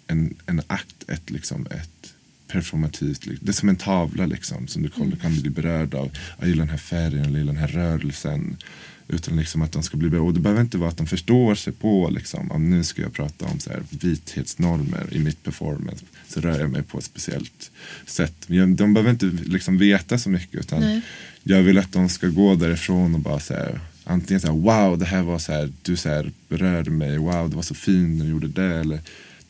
en, 0.06 0.34
en 0.46 0.62
akt, 0.66 1.04
ett, 1.08 1.30
liksom, 1.30 1.66
ett 1.70 2.14
performativt. 2.48 3.28
Det 3.40 3.48
är 3.50 3.52
som 3.52 3.68
en 3.68 3.76
tavla 3.76 4.26
liksom, 4.26 4.66
som 4.68 4.82
du 4.82 4.88
kollar, 4.88 5.16
kan 5.16 5.40
bli 5.40 5.50
berörd 5.50 5.94
av. 5.94 6.10
Jag 6.38 6.48
gillar 6.48 6.64
den 6.64 6.70
här 6.70 6.78
färgen, 6.78 7.24
jag 7.24 7.38
gillar 7.38 7.52
den 7.52 7.56
här 7.56 7.68
rörelsen. 7.68 8.56
Utan 9.08 9.36
liksom 9.36 9.62
att 9.62 9.72
de 9.72 9.82
ska 9.82 9.96
bli. 9.96 10.18
Och 10.18 10.34
det 10.34 10.40
behöver 10.40 10.60
inte 10.60 10.78
vara 10.78 10.88
att 10.88 10.96
de 10.96 11.06
förstår 11.06 11.54
sig 11.54 11.72
på 11.72 12.10
liksom, 12.10 12.50
om 12.50 12.70
nu 12.70 12.84
ska 12.84 13.02
jag 13.02 13.12
prata 13.12 13.46
om 13.46 13.60
så 13.60 13.70
här, 13.70 13.82
vithetsnormer 13.90 15.06
i 15.10 15.18
mitt 15.18 15.42
performance. 15.42 16.04
Så 16.28 16.40
rör 16.40 16.60
jag 16.60 16.70
mig 16.70 16.82
på 16.82 16.98
ett 16.98 17.04
speciellt 17.04 17.70
sätt. 18.06 18.34
De 18.76 18.94
behöver 18.94 19.10
inte 19.10 19.26
liksom 19.26 19.78
veta 19.78 20.18
så 20.18 20.30
mycket. 20.30 20.60
Utan 20.60 20.80
Nej. 20.80 21.00
jag 21.42 21.62
vill 21.62 21.78
att 21.78 21.92
de 21.92 22.08
ska 22.08 22.28
gå 22.28 22.54
därifrån 22.54 23.14
och 23.14 23.20
bara 23.20 23.40
så 23.40 23.54
här, 23.54 23.80
antingen 24.04 24.40
så 24.40 24.46
här, 24.46 24.54
wow 24.54 24.98
det 24.98 25.04
här 25.04 25.22
var 25.22 25.38
så 25.38 25.52
här, 25.52 25.72
du 25.82 25.96
så 25.96 26.08
här 26.08 26.32
berörde 26.48 26.90
mig, 26.90 27.18
wow 27.18 27.50
det 27.50 27.56
var 27.56 27.62
så 27.62 27.74
fint 27.74 28.18
när 28.18 28.24
du 28.24 28.30
gjorde 28.30 28.48
det. 28.48 28.74
Eller 28.74 29.00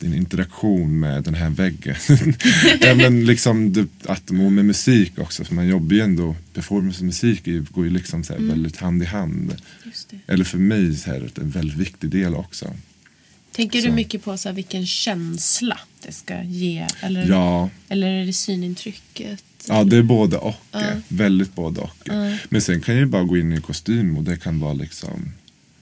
din 0.04 0.14
interaktion 0.14 1.00
med 1.00 1.22
den 1.22 1.34
här 1.34 1.50
väggen. 1.50 1.96
ja, 2.80 2.94
men 2.94 3.26
liksom 3.26 3.72
det, 3.72 3.86
att, 4.04 4.30
med 4.30 4.64
musik 4.64 5.18
också, 5.18 5.44
för 5.44 5.54
man 5.54 5.68
jobbar 5.68 5.94
ju 5.96 6.00
ändå, 6.00 6.36
performance 6.54 6.98
och 6.98 7.04
musik 7.04 7.42
går 7.70 7.84
ju 7.84 7.90
liksom 7.90 8.24
så 8.24 8.32
här 8.32 8.40
väldigt 8.40 8.76
hand 8.76 9.02
i 9.02 9.06
hand. 9.06 9.54
Eller 10.26 10.44
för 10.44 10.58
mig 10.58 10.96
så 10.96 11.10
här, 11.10 11.30
en 11.40 11.50
väldigt 11.50 11.76
viktig 11.76 12.10
del 12.10 12.34
också. 12.34 12.74
Tänker 13.52 13.80
Så. 13.80 13.86
du 13.86 13.92
mycket 13.92 14.24
på 14.24 14.36
så 14.36 14.48
här, 14.48 14.56
vilken 14.56 14.86
känsla 14.86 15.78
det 16.06 16.12
ska 16.12 16.42
ge? 16.42 16.86
Eller, 17.00 17.28
Ja, 17.28 17.70
eller 17.88 18.06
är 18.06 18.26
det 18.26 18.32
synintrycket? 18.32 19.44
Ja, 19.68 19.84
det 19.84 19.96
är 19.96 20.02
både 20.02 20.36
och. 20.36 20.54
Eh, 20.72 20.98
Väldigt 21.08 21.54
både 21.54 21.80
och. 21.80 21.96
Ja. 22.04 22.36
Men 22.48 22.62
sen 22.62 22.80
kan 22.80 22.94
jag 22.94 23.00
ju 23.00 23.06
bara 23.06 23.22
gå 23.22 23.36
in 23.36 23.52
i 23.52 23.56
en 23.56 23.62
kostym 23.62 24.16
och 24.16 24.24
det 24.24 24.36
kan 24.36 24.60
vara 24.60 24.72
liksom 24.72 25.32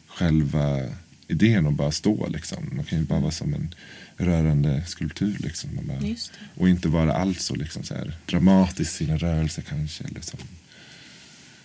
själva 0.06 0.80
idén 1.28 1.66
och 1.66 1.72
bara 1.72 1.90
stå 1.90 2.28
liksom. 2.28 2.70
Man 2.72 2.84
kan 2.84 2.98
ju 2.98 3.04
bara 3.04 3.20
vara 3.20 3.30
som 3.30 3.54
en 3.54 3.74
rörande 4.16 4.82
skulptur 4.86 5.36
liksom. 5.38 5.70
Bara, 5.82 6.14
och 6.56 6.68
inte 6.68 6.88
vara 6.88 7.12
alls 7.12 7.44
så, 7.44 7.54
liksom, 7.54 7.82
så 7.82 7.94
här, 7.94 8.16
dramatisk 8.26 8.92
i 8.92 9.04
sina 9.04 9.16
rörelser 9.16 9.62
kanske. 9.62 10.04
Eller 10.04 10.20
så. 10.20 10.36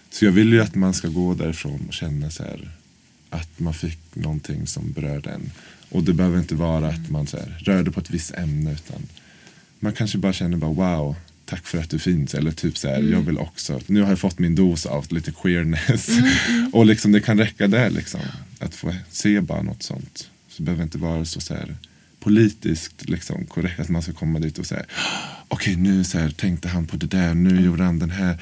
så 0.09 0.25
jag 0.25 0.31
vill 0.31 0.53
ju 0.53 0.61
att 0.61 0.75
man 0.75 0.93
ska 0.93 1.07
gå 1.07 1.33
därifrån 1.33 1.85
och 1.87 1.93
känna 1.93 2.29
så 2.29 2.43
här, 2.43 2.71
att 3.29 3.59
man 3.59 3.73
fick 3.73 3.99
någonting 4.13 4.67
som 4.67 4.91
berörde 4.91 5.29
en. 5.29 5.51
Och 5.89 6.03
det 6.03 6.13
behöver 6.13 6.39
inte 6.39 6.55
vara 6.55 6.87
att 6.87 7.09
man 7.09 7.27
så 7.27 7.37
här, 7.37 7.57
rörde 7.59 7.91
på 7.91 7.99
ett 7.99 8.09
visst 8.09 8.33
ämne 8.33 8.71
utan 8.71 9.01
man 9.79 9.93
kanske 9.93 10.17
bara 10.17 10.33
känner 10.33 10.57
bara 10.57 10.71
wow, 10.71 11.15
tack 11.45 11.67
för 11.67 11.77
att 11.77 11.89
du 11.89 11.99
finns. 11.99 12.33
Eller 12.33 12.51
typ 12.51 12.77
så 12.77 12.87
här, 12.87 13.01
jag 13.01 13.21
vill 13.21 13.37
också, 13.37 13.81
nu 13.87 14.01
har 14.01 14.09
jag 14.09 14.19
fått 14.19 14.39
min 14.39 14.55
dos 14.55 14.85
av 14.85 15.05
lite 15.09 15.31
queerness. 15.31 16.09
och 16.73 16.85
liksom 16.85 17.11
det 17.11 17.21
kan 17.21 17.37
räcka 17.37 17.67
där 17.67 17.89
liksom. 17.89 18.21
Att 18.59 18.75
få 18.75 18.95
se 19.09 19.41
bara 19.41 19.61
något 19.61 19.83
sånt. 19.83 20.29
Så 20.49 20.57
det 20.57 20.63
behöver 20.63 20.83
inte 20.83 20.97
vara 20.97 21.25
så, 21.25 21.41
så 21.41 21.53
här 21.53 21.75
politiskt 22.27 23.09
liksom, 23.09 23.45
korrekt 23.45 23.79
att 23.79 23.89
man 23.89 24.01
ska 24.01 24.13
komma 24.13 24.39
dit 24.39 24.59
och 24.59 24.65
säga 24.65 24.85
okej 25.47 25.75
nu 25.75 26.03
så 26.03 26.19
här, 26.19 26.29
tänkte 26.29 26.67
han 26.67 26.87
på 26.87 26.97
det 26.97 27.05
där, 27.05 27.33
nu 27.33 27.61
gjorde 27.65 27.83
han 27.83 27.99
den 27.99 28.09
här. 28.09 28.41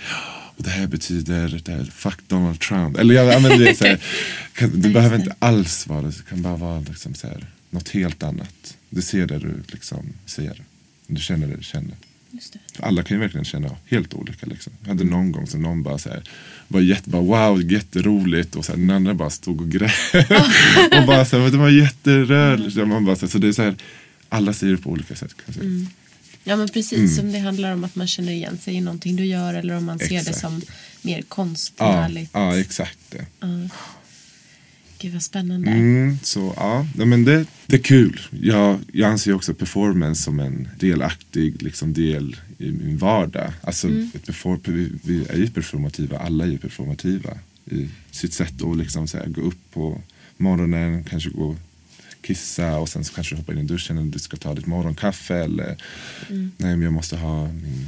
Och 0.58 0.64
det 0.64 0.70
här 0.70 0.88
betyder 0.88 1.62
det 1.66 1.72
här, 1.72 1.84
fuck 1.84 2.28
Donald 2.28 2.60
Trump. 2.60 2.98
Eller 2.98 3.16
jag 3.16 3.34
använder 3.34 3.66
det 3.66 3.76
så 3.76 3.86
här, 3.86 4.00
kan, 4.54 4.82
det 4.82 4.90
behöver 4.90 5.16
inte 5.20 5.36
alls 5.40 5.88
vara 5.88 6.02
det, 6.02 6.08
det 6.08 6.30
kan 6.30 6.42
bara 6.42 6.56
vara 6.56 6.80
liksom 6.80 7.16
så 7.16 7.28
här, 7.28 7.46
något 7.70 7.90
helt 7.90 8.24
annat. 8.24 8.78
Du 8.90 9.02
ser 9.02 9.28
det 9.28 9.40
du 9.40 9.64
liksom 9.68 10.14
ser. 10.26 10.62
Du 11.08 11.22
känner 11.22 11.48
det 11.48 11.56
du 11.56 11.64
känner. 11.64 11.96
Det. 12.54 12.60
Alla 12.84 13.04
kan 13.04 13.18
ju 13.18 13.22
verkligen 13.22 13.46
känna 13.46 13.70
helt 13.86 14.14
olika. 14.14 14.46
Liksom. 14.46 14.74
Jag 14.82 14.88
hade 14.90 15.04
någon 15.04 15.32
gång 15.32 15.48
som 15.48 15.62
någon 15.62 15.84
bara 15.84 15.98
så 15.98 16.10
här, 16.10 16.24
var 16.68 16.82
jätte, 16.82 17.10
bara, 17.10 17.22
wow, 17.22 17.72
jätteroligt 17.72 18.56
och 18.56 18.66
så 18.66 18.72
här, 18.72 18.80
den 18.80 18.90
andra 18.90 19.14
bara 19.14 19.30
stod 19.30 19.62
och 19.62 19.70
grät. 19.72 19.92
och 21.00 21.06
bara 21.08 21.26
så 21.26 21.40
här, 21.40 21.52
det 21.52 21.58
var. 21.58 21.70
Mm. 22.80 22.90
Man 22.90 23.06
bara, 23.06 23.16
så, 23.16 23.26
här, 23.26 23.32
så 23.32 23.38
det 23.38 23.48
är 23.48 23.52
så 23.52 23.62
här, 23.64 23.76
alla 24.30 24.54
ser 24.54 24.68
det 24.68 24.78
på 24.78 24.90
olika 24.90 25.16
sätt. 25.16 25.36
Kan 25.46 25.54
säga. 25.54 25.86
Ja 26.48 26.56
men 26.56 26.70
precis, 26.70 26.98
Mm. 27.00 27.16
som 27.16 27.32
det 27.32 27.40
handlar 27.40 27.72
om 27.74 27.84
att 27.84 27.96
man 27.96 28.08
känner 28.08 28.32
igen 28.32 28.58
sig 28.58 28.76
i 28.76 28.82
någonting 28.82 29.16
du 29.16 29.26
gör 29.26 29.54
eller 29.54 29.78
om 29.78 29.86
man 29.86 30.00
ser 30.00 30.10
det 30.10 30.16
Exakt. 30.16 30.40
som 30.40 30.62
mer 31.02 31.18
Ja, 31.18 31.24
konstnärligt. 31.28 32.30
ja, 32.34 32.58
exakt 32.60 32.98
det. 33.10 33.26
Gud 35.00 35.14
vad 35.14 35.24
spännande. 35.24 35.72
Mm, 35.72 36.18
så 36.24 36.54
ja, 36.58 36.88
men 36.96 37.26
det, 37.26 37.46
det 37.66 37.76
är 37.76 37.82
kul. 37.82 38.22
Jag, 38.42 38.80
jag 38.94 39.12
anser 39.12 39.34
också 39.34 39.54
performance 39.54 40.22
som 40.22 40.40
en 40.40 40.68
delaktig 40.80 41.62
liksom, 41.64 41.94
del 41.94 42.36
i 42.58 42.72
min 42.72 42.98
vardag. 42.98 43.52
Alltså, 43.62 43.88
perform, 44.26 44.60
vi, 44.66 44.92
vi 45.04 45.26
är 45.30 45.38
ju 45.38 45.50
performativa, 45.50 46.20
alla 46.20 46.44
är 46.44 46.50
ju 46.50 46.58
performativa 46.58 47.38
i 47.66 47.90
sitt 48.12 48.34
sätt 48.34 48.62
att 48.62 48.78
liksom, 48.78 49.08
så 49.08 49.18
här, 49.18 49.28
gå 49.28 49.42
upp 49.42 49.72
på 49.74 50.02
morgonen, 50.38 51.04
kanske 51.04 51.30
gå 51.30 51.50
och 51.50 51.58
kissa 52.22 52.78
och 52.78 52.90
sen 52.90 53.04
så 53.04 53.14
kanske 53.14 53.36
du 53.36 53.40
hoppar 53.40 53.54
in 53.54 53.60
i 53.60 53.64
duschen 53.64 53.98
eller 53.98 54.12
du 54.12 54.20
ska 54.20 54.38
ta 54.38 54.54
ditt 54.54 54.66
morgonkaffe 54.66 55.36
eller 55.36 55.76
nej 56.30 56.48
men 56.58 56.82
jag 56.82 56.94
måste 56.94 57.18
ha 57.18 57.48
min, 57.48 57.88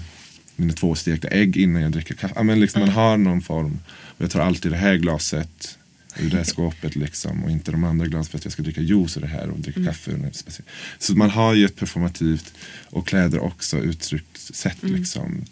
mina 0.55 0.73
två 0.73 0.95
stekta 0.95 1.27
ägg 1.27 1.57
innan 1.57 1.81
jag 1.81 1.91
dricker 1.91 2.15
kaffe. 2.15 2.33
Ja, 2.37 2.43
men 2.43 2.59
liksom, 2.59 2.81
Man 2.81 2.89
har 2.89 3.17
någon 3.17 3.41
form. 3.41 3.79
Och 3.89 4.21
jag 4.21 4.31
tar 4.31 4.39
alltid 4.39 4.71
det 4.71 4.77
här 4.77 4.95
glaset 4.95 5.77
ur 6.19 6.29
det 6.29 6.37
här 6.37 6.43
skåpet 6.43 6.95
liksom 6.95 7.43
och 7.43 7.51
inte 7.51 7.71
de 7.71 7.83
andra 7.83 8.05
glasen 8.07 8.31
för 8.31 8.37
att 8.37 8.45
jag 8.45 8.51
ska 8.53 8.63
dricka 8.63 8.81
juice 8.81 9.17
ur 9.17 9.21
det 9.21 9.27
här 9.27 9.49
och 9.49 9.59
dricka 9.59 9.83
kaffe 9.85 10.11
ur 10.11 10.17
det 10.17 10.33
speciellt. 10.33 10.69
Så 10.99 11.15
man 11.15 11.29
har 11.29 11.53
ju 11.53 11.65
ett 11.65 11.75
performativt 11.75 12.53
och 12.89 13.07
kläder 13.07 13.39
också 13.39 13.77
uttryckssätt 13.77 14.77
liksom. 14.83 15.45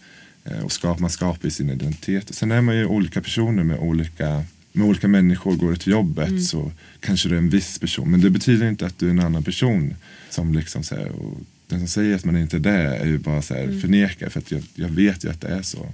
Eh, 0.44 0.60
Och 0.60 0.72
skap, 0.72 1.00
man 1.00 1.10
skapar 1.10 1.50
sin 1.50 1.70
identitet. 1.70 2.30
Och 2.30 2.36
sen 2.36 2.52
är 2.52 2.62
man 2.62 2.76
ju 2.78 2.86
olika 2.86 3.22
personer 3.22 3.64
med 3.64 3.80
olika 3.80 4.44
med 4.72 4.88
olika 4.88 5.08
människor 5.08 5.56
går 5.56 5.72
du 5.72 5.78
till 5.78 5.92
jobbet 5.92 6.46
så 6.46 6.72
kanske 7.00 7.30
du 7.30 7.36
är 7.36 7.40
en 7.40 7.50
viss 7.50 7.80
person. 7.80 8.12
Men 8.12 8.22
det 8.22 8.30
betyder 8.30 8.70
inte 8.70 8.86
att 8.86 9.00
du 9.00 9.06
är 9.06 9.10
en 9.10 9.20
annan 9.20 9.44
person. 9.44 9.96
Som 10.30 10.54
liksom 10.54 10.84
så 10.84 10.96
här, 10.96 11.08
och 11.10 11.40
den 11.68 11.80
som 11.80 11.88
säger 11.88 12.16
att 12.16 12.26
man 12.26 12.38
inte 12.38 12.58
är 12.58 12.60
det 12.60 12.72
är 12.72 13.06
ju 13.06 13.18
bara 13.18 13.42
så 13.42 13.54
här 13.54 13.80
förnekar. 13.82 14.30
För 14.30 14.40
att 14.40 14.52
jag, 14.52 14.64
jag 14.76 14.90
vet 14.90 15.26
ju 15.26 15.30
att 15.30 15.42
det 15.42 15.48
är 15.48 15.62
så. 15.62 15.92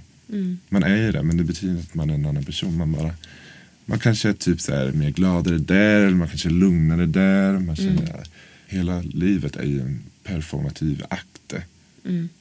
Man 0.68 0.82
är 0.82 0.96
ju 0.96 1.12
det 1.12 1.22
men 1.22 1.36
det 1.36 1.44
betyder 1.44 1.74
inte 1.74 1.86
att 1.90 1.94
man 1.94 2.10
är 2.10 2.14
en 2.14 2.26
annan 2.26 2.44
person. 2.44 2.76
Man 2.76 2.92
bara 2.92 3.14
man 3.84 3.98
kanske 3.98 4.28
är 4.28 4.32
typ 4.32 4.60
så 4.60 4.74
här 4.74 4.92
mer 4.92 5.10
gladare 5.10 5.58
där, 5.58 6.00
eller 6.00 6.16
man 6.16 6.28
kanske 6.28 6.48
är 6.48 6.52
lugnare 6.52 7.06
där. 7.06 7.58
Man 7.58 7.76
känner 7.76 8.14
att 8.20 8.30
hela 8.66 9.00
livet 9.02 9.56
är 9.56 9.64
ju 9.66 9.80
en 9.80 10.02
performativ 10.24 11.04
akt. 11.10 11.54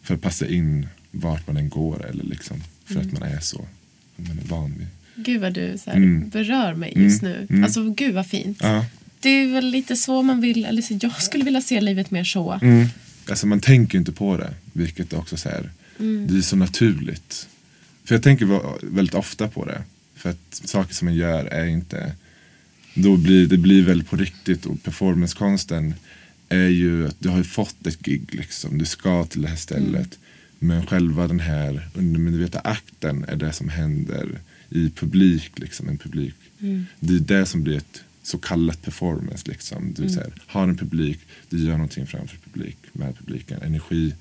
För 0.03 0.15
att 0.15 0.21
passa 0.21 0.47
in 0.47 0.87
vart 1.11 1.47
man 1.47 1.57
än 1.57 1.69
går 1.69 2.05
eller 2.05 2.23
liksom. 2.23 2.63
För 2.85 2.99
att 2.99 3.11
man 3.11 3.23
är 3.23 3.39
så. 3.39 3.65
Man 4.15 4.39
är 4.39 4.43
van 4.47 4.73
vid. 4.77 4.87
Gud 5.25 5.41
vad 5.41 5.53
du 5.53 5.77
så 5.83 5.89
här, 5.89 5.97
Mm. 5.97 6.29
berör 6.29 6.73
mig 6.73 6.93
just 6.95 7.23
Mm, 7.23 7.33
nu. 7.37 7.47
mm. 7.49 7.63
Alltså 7.63 7.89
gud 7.89 8.13
vad 8.15 8.27
fint. 8.27 8.57
Ja. 8.61 8.85
Det 9.19 9.29
är 9.29 9.53
väl 9.53 9.65
lite 9.65 9.95
så 9.95 10.21
man 10.21 10.41
vill, 10.41 10.65
eller 10.65 10.81
så 10.81 10.97
jag 11.01 11.21
skulle 11.21 11.43
vilja 11.43 11.61
se 11.61 11.81
livet 11.81 12.11
mer 12.11 12.23
så. 12.23 12.59
Mm. 12.61 12.87
Alltså 13.29 13.47
man 13.47 13.59
tänker 13.59 13.97
inte 13.97 14.11
på 14.11 14.37
det. 14.37 14.53
Vilket 14.73 15.13
också 15.13 15.37
så 15.37 15.49
här, 15.49 15.69
det 16.27 16.37
är 16.37 16.41
så 16.41 16.55
naturligt. 16.55 17.47
För 18.05 18.15
jag 18.15 18.23
tänker 18.23 18.61
väldigt 18.95 19.15
ofta 19.15 19.47
på 19.47 19.65
det. 19.65 19.81
För 20.21 20.29
att 20.29 20.61
saker 20.65 20.93
som 20.93 21.05
man 21.05 21.15
gör 21.15 21.45
är 21.45 21.65
inte 21.65 22.15
då 22.93 23.17
blir 23.17 23.47
det 23.47 23.57
blir 23.57 23.83
väl 23.85 24.03
på 24.03 24.15
riktigt 24.15 24.65
och 24.65 24.83
performancekonsten 24.83 25.93
är 26.49 26.67
ju 26.67 27.07
att 27.07 27.15
du 27.19 27.29
har 27.29 27.37
ju 27.37 27.43
fått 27.43 27.87
ett 27.87 27.99
gig 28.01 28.35
liksom. 28.35 28.77
Du 28.77 28.85
ska 28.85 29.25
till 29.25 29.41
det 29.41 29.47
här 29.47 29.55
stället. 29.55 30.19
Men 30.59 30.85
själva 30.85 31.27
den 31.27 31.39
här 31.39 31.89
undermedvetna 31.93 32.59
akten 32.59 33.25
är 33.27 33.35
det 33.35 33.53
som 33.53 33.69
händer 33.69 34.39
i 34.69 34.89
publik, 34.89 35.59
liksom, 35.59 35.89
en 35.89 35.97
publik. 35.97 36.35
Det 36.99 37.15
är 37.15 37.19
det 37.19 37.45
som 37.45 37.63
blir 37.63 37.77
ett 37.77 38.03
så 38.23 38.37
kallat 38.37 38.81
performance. 38.81 39.43
Liksom. 39.47 39.93
Du 39.93 40.09
så 40.09 40.19
här, 40.19 40.33
har 40.47 40.63
en 40.63 40.77
publik, 40.77 41.19
du 41.49 41.57
gör 41.65 41.71
någonting 41.71 42.07
framför 42.07 42.37
publik, 42.37 42.77
med 42.93 43.17
publiken, 43.17 43.61
energi, 43.61 44.13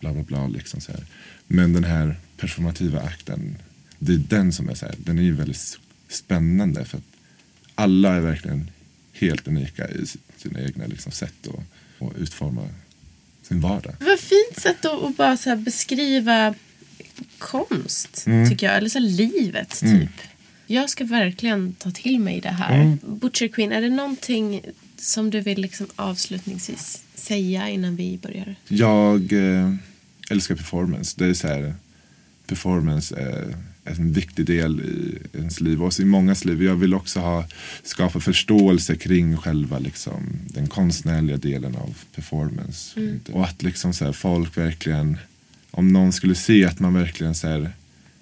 bla 0.00 0.12
bla 0.12 0.22
bla. 0.22 0.46
Liksom, 0.48 0.80
så 0.80 0.92
här. 0.92 1.04
Men 1.46 1.72
den 1.72 1.84
här 1.84 2.16
performativa 2.36 3.00
akten, 3.00 3.56
det 3.98 4.12
är 4.12 4.16
den 4.18 4.52
som 4.52 4.68
är 4.68 4.74
så 4.74 4.86
här, 4.86 4.94
den 4.98 5.18
är 5.18 5.22
ju 5.22 5.32
väldigt 5.34 5.78
spännande 6.08 6.84
för 6.84 6.98
att 6.98 7.04
alla 7.74 8.14
är 8.14 8.20
verkligen 8.20 8.70
helt 9.12 9.48
unika 9.48 9.88
i 9.88 10.06
sina 10.36 10.60
egna 10.60 10.86
liksom, 10.86 11.12
sätt 11.12 11.34
att, 11.48 12.06
att 12.08 12.16
utforma 12.16 12.68
sin 13.42 13.60
vardag. 13.60 13.94
Vad 14.00 14.18
fint 14.20 14.60
sätt 14.62 14.84
att, 14.84 15.02
att 15.02 15.16
bara 15.16 15.36
så 15.36 15.56
beskriva 15.56 16.54
konst, 17.38 18.24
Mm. 18.26 18.50
tycker 18.50 18.66
jag. 18.66 18.76
Eller 18.76 18.88
så 18.88 18.98
livet, 18.98 19.80
typ. 19.80 20.10
Jag 20.66 20.90
ska 20.90 21.04
verkligen 21.04 21.72
ta 21.72 21.90
till 21.90 22.20
mig 22.20 22.40
det 22.40 22.48
här. 22.48 22.74
Mm. 22.80 22.98
Butcher 23.02 23.48
Queen, 23.48 23.72
är 23.72 23.80
det 23.82 23.90
någonting 23.90 24.60
som 24.96 25.30
du 25.30 25.40
vill 25.40 25.60
liksom 25.60 25.86
avslutningsvis 25.96 27.02
säga 27.14 27.68
innan 27.68 27.96
vi 27.96 28.18
börjar? 28.22 28.54
Jag 28.68 29.32
eh, 29.32 29.74
älskar 30.30 30.54
performance. 30.54 31.14
Det 31.18 31.26
är 31.26 31.34
så 31.34 31.48
här, 31.48 31.74
performance 32.46 33.16
är 33.16 33.56
en 33.86 34.12
viktig 34.12 34.46
del 34.46 34.80
i 34.80 35.18
ens 35.38 35.60
liv 35.60 35.82
och 35.82 36.00
i 36.00 36.04
mångas 36.04 36.44
liv. 36.44 36.62
Jag 36.62 36.76
vill 36.76 36.94
också 36.94 37.20
ha, 37.20 37.44
skapa 37.82 38.20
förståelse 38.20 38.96
kring 38.96 39.36
själva 39.36 39.78
liksom, 39.78 40.22
den 40.48 40.66
konstnärliga 40.66 41.36
delen 41.36 41.76
av 41.76 41.96
performance. 42.14 43.00
Och 43.32 43.44
att 43.44 43.62
liksom 43.62 43.92
så 43.92 44.04
här, 44.04 44.12
folk 44.12 44.56
verkligen, 44.56 45.18
om 45.70 45.92
någon 45.92 46.12
skulle 46.12 46.34
se 46.34 46.64
att 46.64 46.80
man 46.80 46.94
verkligen 46.94 47.34
så 47.34 47.48
här, 47.48 47.70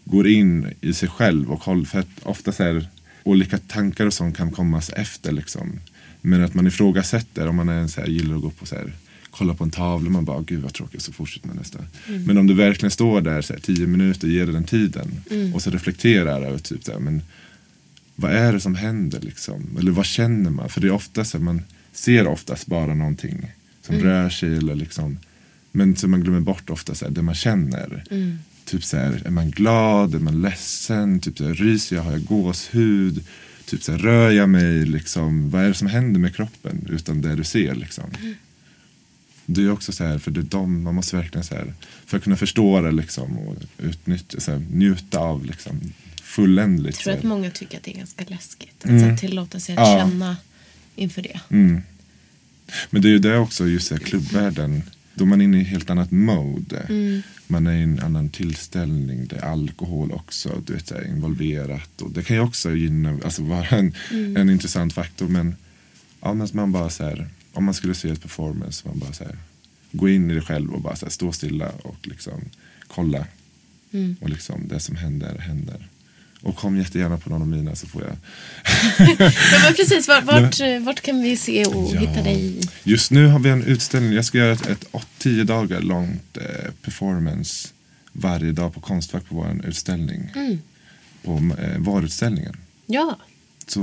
går 0.05 0.29
in 0.29 0.75
i 0.81 0.93
sig 0.93 1.09
själv 1.09 1.53
och 1.53 1.65
håller, 1.65 1.85
för 1.85 1.99
att 1.99 2.23
ofta 2.23 2.53
så 2.53 2.63
här, 2.63 2.89
olika 3.23 3.59
tankar 3.59 4.07
och 4.07 4.15
sånt 4.15 4.37
kan 4.37 4.51
komma 4.51 4.83
efter 4.97 5.33
liksom. 5.33 5.81
Men 6.21 6.45
att 6.45 6.55
man 6.55 6.67
ifrågasätter 6.67 7.49
om 7.49 7.57
man 7.57 7.69
är 7.69 7.79
en 7.79 7.89
så 7.89 8.01
här, 8.01 8.09
gillar 8.09 8.37
att 8.37 8.43
gå 8.43 8.51
på 8.51 8.67
så 8.67 8.75
här, 8.75 8.93
kolla 9.37 9.55
på 9.55 9.65
en 9.65 9.71
tavla 9.71 10.11
man 10.11 10.25
bara 10.25 10.43
gud 10.43 10.63
vad 10.63 10.73
tråkigt 10.73 11.03
så 11.03 11.13
fortsätter 11.13 11.49
man 11.49 11.57
nästa. 11.57 11.79
Men 12.27 12.39
om 12.39 12.47
du 12.47 12.55
verkligen 12.55 12.91
står 12.91 13.21
där 13.21 13.43
så 13.43 13.53
här, 13.53 13.61
tio 13.61 13.87
minuter, 13.87 14.29
ger 14.29 14.45
dig 14.45 14.55
den 14.55 14.65
tiden 14.65 15.11
och 15.55 15.63
så 15.63 15.71
reflekterar 15.71 16.43
över 16.43 16.59
typ 16.59 16.85
så 16.85 16.93
här, 16.93 16.99
men 16.99 17.23
vad 18.17 18.33
är 18.33 18.53
det 18.53 18.61
som 18.61 18.75
händer 18.75 19.21
liksom? 19.21 19.77
Eller 19.79 19.91
vad 19.93 20.07
känner 20.07 20.51
man? 20.51 20.69
För 20.69 20.81
det 20.81 20.87
är 20.87 20.93
ofta 20.93 21.25
så 21.25 21.39
här, 21.39 21.45
man 21.45 21.63
ser 21.93 22.27
oftast 22.27 22.67
bara 22.67 22.95
någonting 22.95 23.53
som 23.83 23.97
rör 23.97 24.31
sig 24.31 24.57
eller 24.57 24.75
liksom 24.75 25.19
men 25.77 25.97
så 25.97 26.09
man 26.09 26.21
glömmer 26.21 26.41
bort 26.41 26.71
ofta 26.71 26.95
så 26.95 27.05
här, 27.05 27.13
det 27.13 27.23
man 27.23 27.35
känner. 27.35 28.05
Typ 28.65 28.85
så 28.85 28.97
här, 28.97 29.23
är 29.25 29.31
man 29.31 29.51
glad, 29.51 30.15
är 30.15 30.19
man 30.19 30.43
ledsen, 30.43 31.21
typ 31.21 31.39
så 31.39 31.45
här, 31.45 31.55
ryser 31.55 31.97
jag, 31.97 32.03
har 32.03 32.13
jag 32.13 32.25
gåshud? 32.25 33.25
Typ 33.65 33.83
så 33.83 33.93
här, 33.93 33.99
rör 33.99 34.31
jag 34.31 34.49
mig 34.49 34.87
liksom? 34.87 35.51
Vad 35.51 35.63
är 35.63 35.69
det 35.69 35.75
som 35.75 35.89
händer 35.89 36.21
med 36.21 36.37
kroppen 36.37 36.89
utan 36.91 37.21
det 37.23 37.35
du 37.35 37.45
ser 37.45 37.75
liksom? 37.75 38.05
Det 39.47 39.63
är 39.63 39.71
också 39.71 39.93
så 39.93 40.05
här, 40.05 40.19
för 40.19 40.31
det 40.31 40.41
är 40.41 40.45
de, 40.45 40.83
man 40.83 40.95
måste 40.95 41.17
verkligen 41.17 41.45
så 41.45 41.55
här, 41.55 41.75
för 42.07 42.17
att 42.17 42.25
kunna 42.25 42.37
förstå 42.37 42.81
det 42.81 42.93
liksom 42.93 43.39
och 43.39 43.57
utnyttja, 43.79 44.41
så 44.41 44.51
här, 44.53 44.59
njuta 44.71 45.19
av 45.19 45.45
liksom 45.45 45.81
fulländligt. 46.23 46.97
Jag 46.97 47.05
tror 47.05 47.15
att 47.15 47.23
många 47.23 47.51
tycker 47.51 47.77
att 47.79 47.85
det 47.85 47.91
är 47.95 47.99
ganska 47.99 48.25
läskigt. 48.29 48.85
Att 48.85 48.91
här, 48.91 49.17
tillåta 49.17 49.61
sig 49.61 49.77
att 49.77 49.89
Ja. 49.89 49.99
känna 50.09 50.37
inför 50.97 51.23
det. 51.23 51.41
Mm. 51.49 51.83
Men 52.91 53.03
det 53.03 53.09
är 53.09 53.11
ju 53.13 53.19
det 53.19 53.39
också, 53.39 53.67
just 53.67 53.89
det, 53.91 53.99
klubbvärlden. 53.99 54.83
Då 55.15 55.25
är 55.25 55.29
man 55.29 55.41
inne 55.41 55.59
i 55.59 55.63
ett 55.63 55.67
helt 55.69 55.91
annat 55.91 56.11
mode. 56.11 56.79
Mm. 56.89 57.23
Man 57.47 57.67
är 57.67 57.73
i 57.73 57.83
en 57.83 58.01
annan 58.01 58.31
tillställning. 58.31 59.27
Det 59.27 59.37
är 59.37 59.45
alkohol 59.45 60.13
också 60.13 60.63
du 60.67 60.73
vet, 60.73 60.91
här, 60.91 61.07
involverat. 61.09 62.01
Och 62.03 62.11
det 62.11 62.23
kan 62.23 62.37
ju 62.37 62.43
också 62.43 62.75
gynna, 62.75 63.19
alltså 63.25 63.43
vara 63.43 63.67
en, 63.69 63.95
Mm. 64.11 64.37
en 64.37 64.51
intressant 64.51 64.93
faktor. 64.95 65.29
Men, 65.29 65.57
ja, 66.21 66.35
man 66.53 66.73
bara 66.73 66.91
så 66.91 67.05
här, 67.05 67.29
om 67.55 67.65
man 67.65 67.75
skulle 67.75 67.95
se 67.95 68.09
ett 68.09 68.23
performance, 68.23 68.89
man 68.89 68.99
bara 68.99 69.13
så 69.13 69.25
här, 69.25 69.37
gå 69.93 70.09
in 70.09 70.31
i 70.31 70.35
det 70.35 70.41
själv 70.41 70.75
och 70.75 70.81
bara 70.81 70.97
här, 71.03 71.09
stå 71.09 71.33
stilla 71.33 71.69
och 71.83 71.97
liksom 72.03 72.41
kolla. 72.87 73.27
Mm. 73.93 74.17
Och 74.21 74.29
liksom 74.29 74.69
det 74.69 74.81
som 74.81 74.97
händer, 74.97 75.39
händer. 75.39 75.89
Och 76.41 76.57
kom 76.57 76.77
jättegärna 76.79 77.19
på 77.19 77.31
någon 77.31 77.43
av 77.43 77.49
mina 77.49 77.77
så 77.77 77.87
får 77.87 78.03
jag 78.03 78.17
Ja, 79.19 79.59
men 79.65 79.75
precis, 79.77 80.09
vart, 80.09 80.25
vart, 80.25 80.61
vart 80.81 81.01
kan 81.01 81.23
vi 81.23 81.37
se 81.37 81.65
och 81.65 81.91
Ja. 81.95 82.01
hitta 82.01 82.23
dig? 82.23 82.61
Just 82.83 83.11
nu 83.11 83.27
har 83.27 83.39
vi 83.39 83.51
en 83.51 83.63
utställning. 83.65 84.13
Jag 84.13 84.25
ska 84.25 84.39
göra 84.39 84.53
ett, 84.53 84.67
ett 84.67 84.85
åt- 84.93 85.07
tio 85.19 85.45
dagar 85.45 85.81
långt 85.81 86.37
eh, 86.37 86.71
performance 86.83 87.69
varje 88.13 88.53
dag 88.53 88.75
på 88.75 88.81
Konstfack 88.81 89.29
på 89.29 89.35
vår 89.35 89.61
utställning. 89.67 90.31
Mm. 90.35 90.59
På 91.23 91.33
eh, 91.63 91.79
varutställningen. 91.79 92.57
Ja. 92.87 93.19
Så 93.67 93.81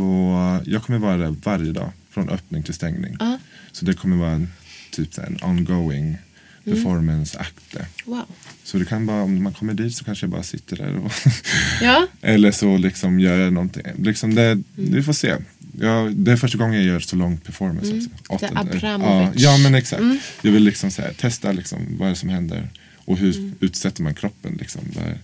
eh, 0.65 0.71
jag 0.73 0.83
kommer 0.83 0.99
vara 0.99 1.17
där 1.17 1.35
varje 1.43 1.71
dag 1.71 1.91
från 2.11 2.29
öppning 2.29 2.63
till 2.63 2.73
stängning. 2.73 3.15
Ja. 3.19 3.37
Så 3.71 3.85
det 3.85 3.93
kommer 3.93 4.17
vara 4.17 4.31
en, 4.31 4.49
typ 4.91 5.17
en 5.17 5.39
ongoing 5.41 6.17
Mm. 6.65 6.75
performance-akt. 6.77 7.75
Wow. 8.05 8.25
Så 8.63 8.77
det 8.77 8.85
kan 8.85 9.05
bara, 9.05 9.21
om 9.23 9.43
man 9.43 9.53
kommer 9.53 9.73
dit 9.73 9.95
så 9.95 10.03
kanske 10.03 10.23
jag 10.25 10.31
bara 10.31 10.43
sitter 10.43 10.75
där. 10.77 10.97
Och 10.97 11.11
Ja. 11.81 12.07
Eller 12.21 12.51
så 12.51 12.77
liksom 12.77 13.19
gör 13.19 13.37
jag 13.39 13.53
någonting. 13.53 13.83
Liksom 13.97 14.35
det, 14.35 14.43
Mm. 14.51 14.63
Vi 14.75 15.03
får 15.03 15.13
se. 15.13 15.35
Ja, 15.79 16.09
det 16.15 16.31
är 16.31 16.35
första 16.37 16.57
gången 16.57 16.75
jag 16.75 16.83
gör 16.85 16.99
så 16.99 17.15
lång 17.15 17.37
performance. 17.37 17.93
Alltså. 17.93 18.09
Lite 18.09 18.45
Åttonde- 18.47 18.79
ja, 18.81 18.95
Abramovic. 18.95 19.41
ja, 19.41 19.57
men 19.57 19.75
exakt. 19.75 20.01
Jag 20.41 20.51
vill 20.51 20.63
liksom 20.63 20.89
här, 20.97 21.13
testa 21.13 21.51
liksom, 21.51 21.79
vad 21.97 22.07
är 22.07 22.09
det 22.09 22.15
som 22.17 22.29
händer. 22.29 22.69
Och 22.95 23.17
hur 23.17 23.51
utsätter 23.59 24.03
man 24.03 24.13
kroppen. 24.13 24.57
Liksom, 24.59 24.81
vad 24.95 25.03
är, 25.05 25.17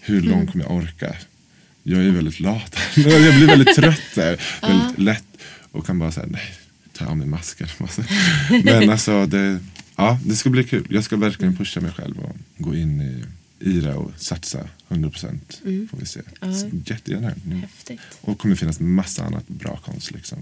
Hur 0.00 0.20
långt 0.20 0.52
kommer 0.52 0.64
jag 0.64 0.74
orka? 0.74 1.16
Jag 1.82 2.04
är 2.04 2.10
väldigt 2.10 2.40
lat. 2.40 2.76
jag 2.94 3.34
blir 3.34 3.46
väldigt 3.46 3.76
trött. 3.76 4.00
Här, 4.16 4.40
väldigt 4.62 4.98
lätt. 4.98 5.24
Och 5.74 5.86
kan 5.86 5.98
bara 5.98 6.12
säga 6.12 6.26
nej, 6.30 6.54
ta 6.92 7.06
av 7.06 7.16
mig 7.16 7.26
masken. 7.26 7.68
men 8.64 8.90
alltså 8.90 9.26
det, 9.26 9.60
ja, 9.96 10.18
det 10.24 10.36
ska 10.36 10.50
bli 10.50 10.64
kul. 10.64 10.86
Jag 10.90 11.04
ska 11.04 11.16
verkligen 11.16 11.56
pusha 11.56 11.80
mig 11.80 11.92
själv 11.92 12.18
och 12.18 12.36
gå 12.56 12.74
in 12.74 13.00
i, 13.00 13.24
i 13.70 13.80
det 13.80 13.94
och 13.94 14.10
satsa 14.16 14.68
100 14.88 15.10
procent. 15.10 15.60
Får 15.90 15.98
vi 15.98 16.06
se. 16.06 16.20
Så 16.40 16.70
Jättegärna. 16.86 17.32
Mm. 17.46 17.60
Häftigt. 17.60 18.00
Och 18.20 18.38
kommer 18.38 18.54
finnas 18.54 18.80
massa 18.80 19.24
annat 19.24 19.48
bra 19.48 19.76
konst. 19.76 20.10
Liksom. 20.10 20.38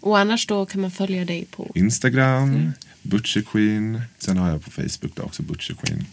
Och 0.00 0.18
annars 0.18 0.46
då 0.46 0.66
kan 0.66 0.80
man 0.80 0.90
följa 0.90 1.24
dig 1.24 1.44
på... 1.50 1.72
Instagram, 1.74 2.72
Butcher 3.02 3.42
Queen. 3.42 4.00
Sen 4.18 4.36
har 4.36 4.50
jag 4.50 4.64
på 4.64 4.70
Facebook 4.70 5.12
då 5.14 5.22
också 5.22 5.42
Butcher 5.42 5.74
Queen. 5.74 6.04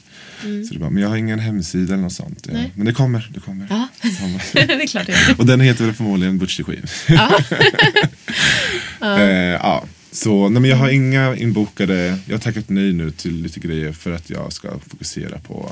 Så 0.68 0.74
det 0.74 0.80
bara, 0.80 0.90
men 0.90 1.04
jag 1.04 1.10
har 1.10 1.18
ingen 1.18 1.40
hemsida 1.40 1.94
eller 1.94 2.04
något 2.04 2.14
sånt. 2.14 2.48
Ja. 2.52 2.64
Men 2.76 2.86
det 2.86 2.94
kommer. 2.94 3.30
Det 3.34 3.40
kommer. 3.40 3.68
Ja. 3.70 3.88
Det 4.54 4.60
är 4.84 4.88
klart 4.88 5.06
det 5.06 5.14
är. 5.14 5.40
Och 5.40 5.46
den 5.46 5.60
heter 5.60 5.86
väl 5.86 5.94
förmodligen 5.94 6.38
Butcher 6.38 6.64
Queen. 6.64 6.88
eh, 9.20 9.58
ja. 9.62 9.86
Så 10.12 10.50
nej, 10.50 10.62
men 10.62 10.70
jag 10.70 10.78
har 10.78 10.90
inga 10.90 11.36
inbokade. 11.36 12.20
Jag 12.26 12.34
har 12.34 12.40
tackat 12.40 12.70
nej 12.70 12.94
nu 12.94 13.12
till 13.12 13.42
lite 13.42 13.60
grejer 13.60 13.92
för 13.92 14.12
att 14.12 14.30
jag 14.30 14.54
ska 14.54 14.80
fokusera 14.80 15.40
på, 15.40 15.72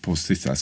på 0.00 0.16
sista 0.16 0.56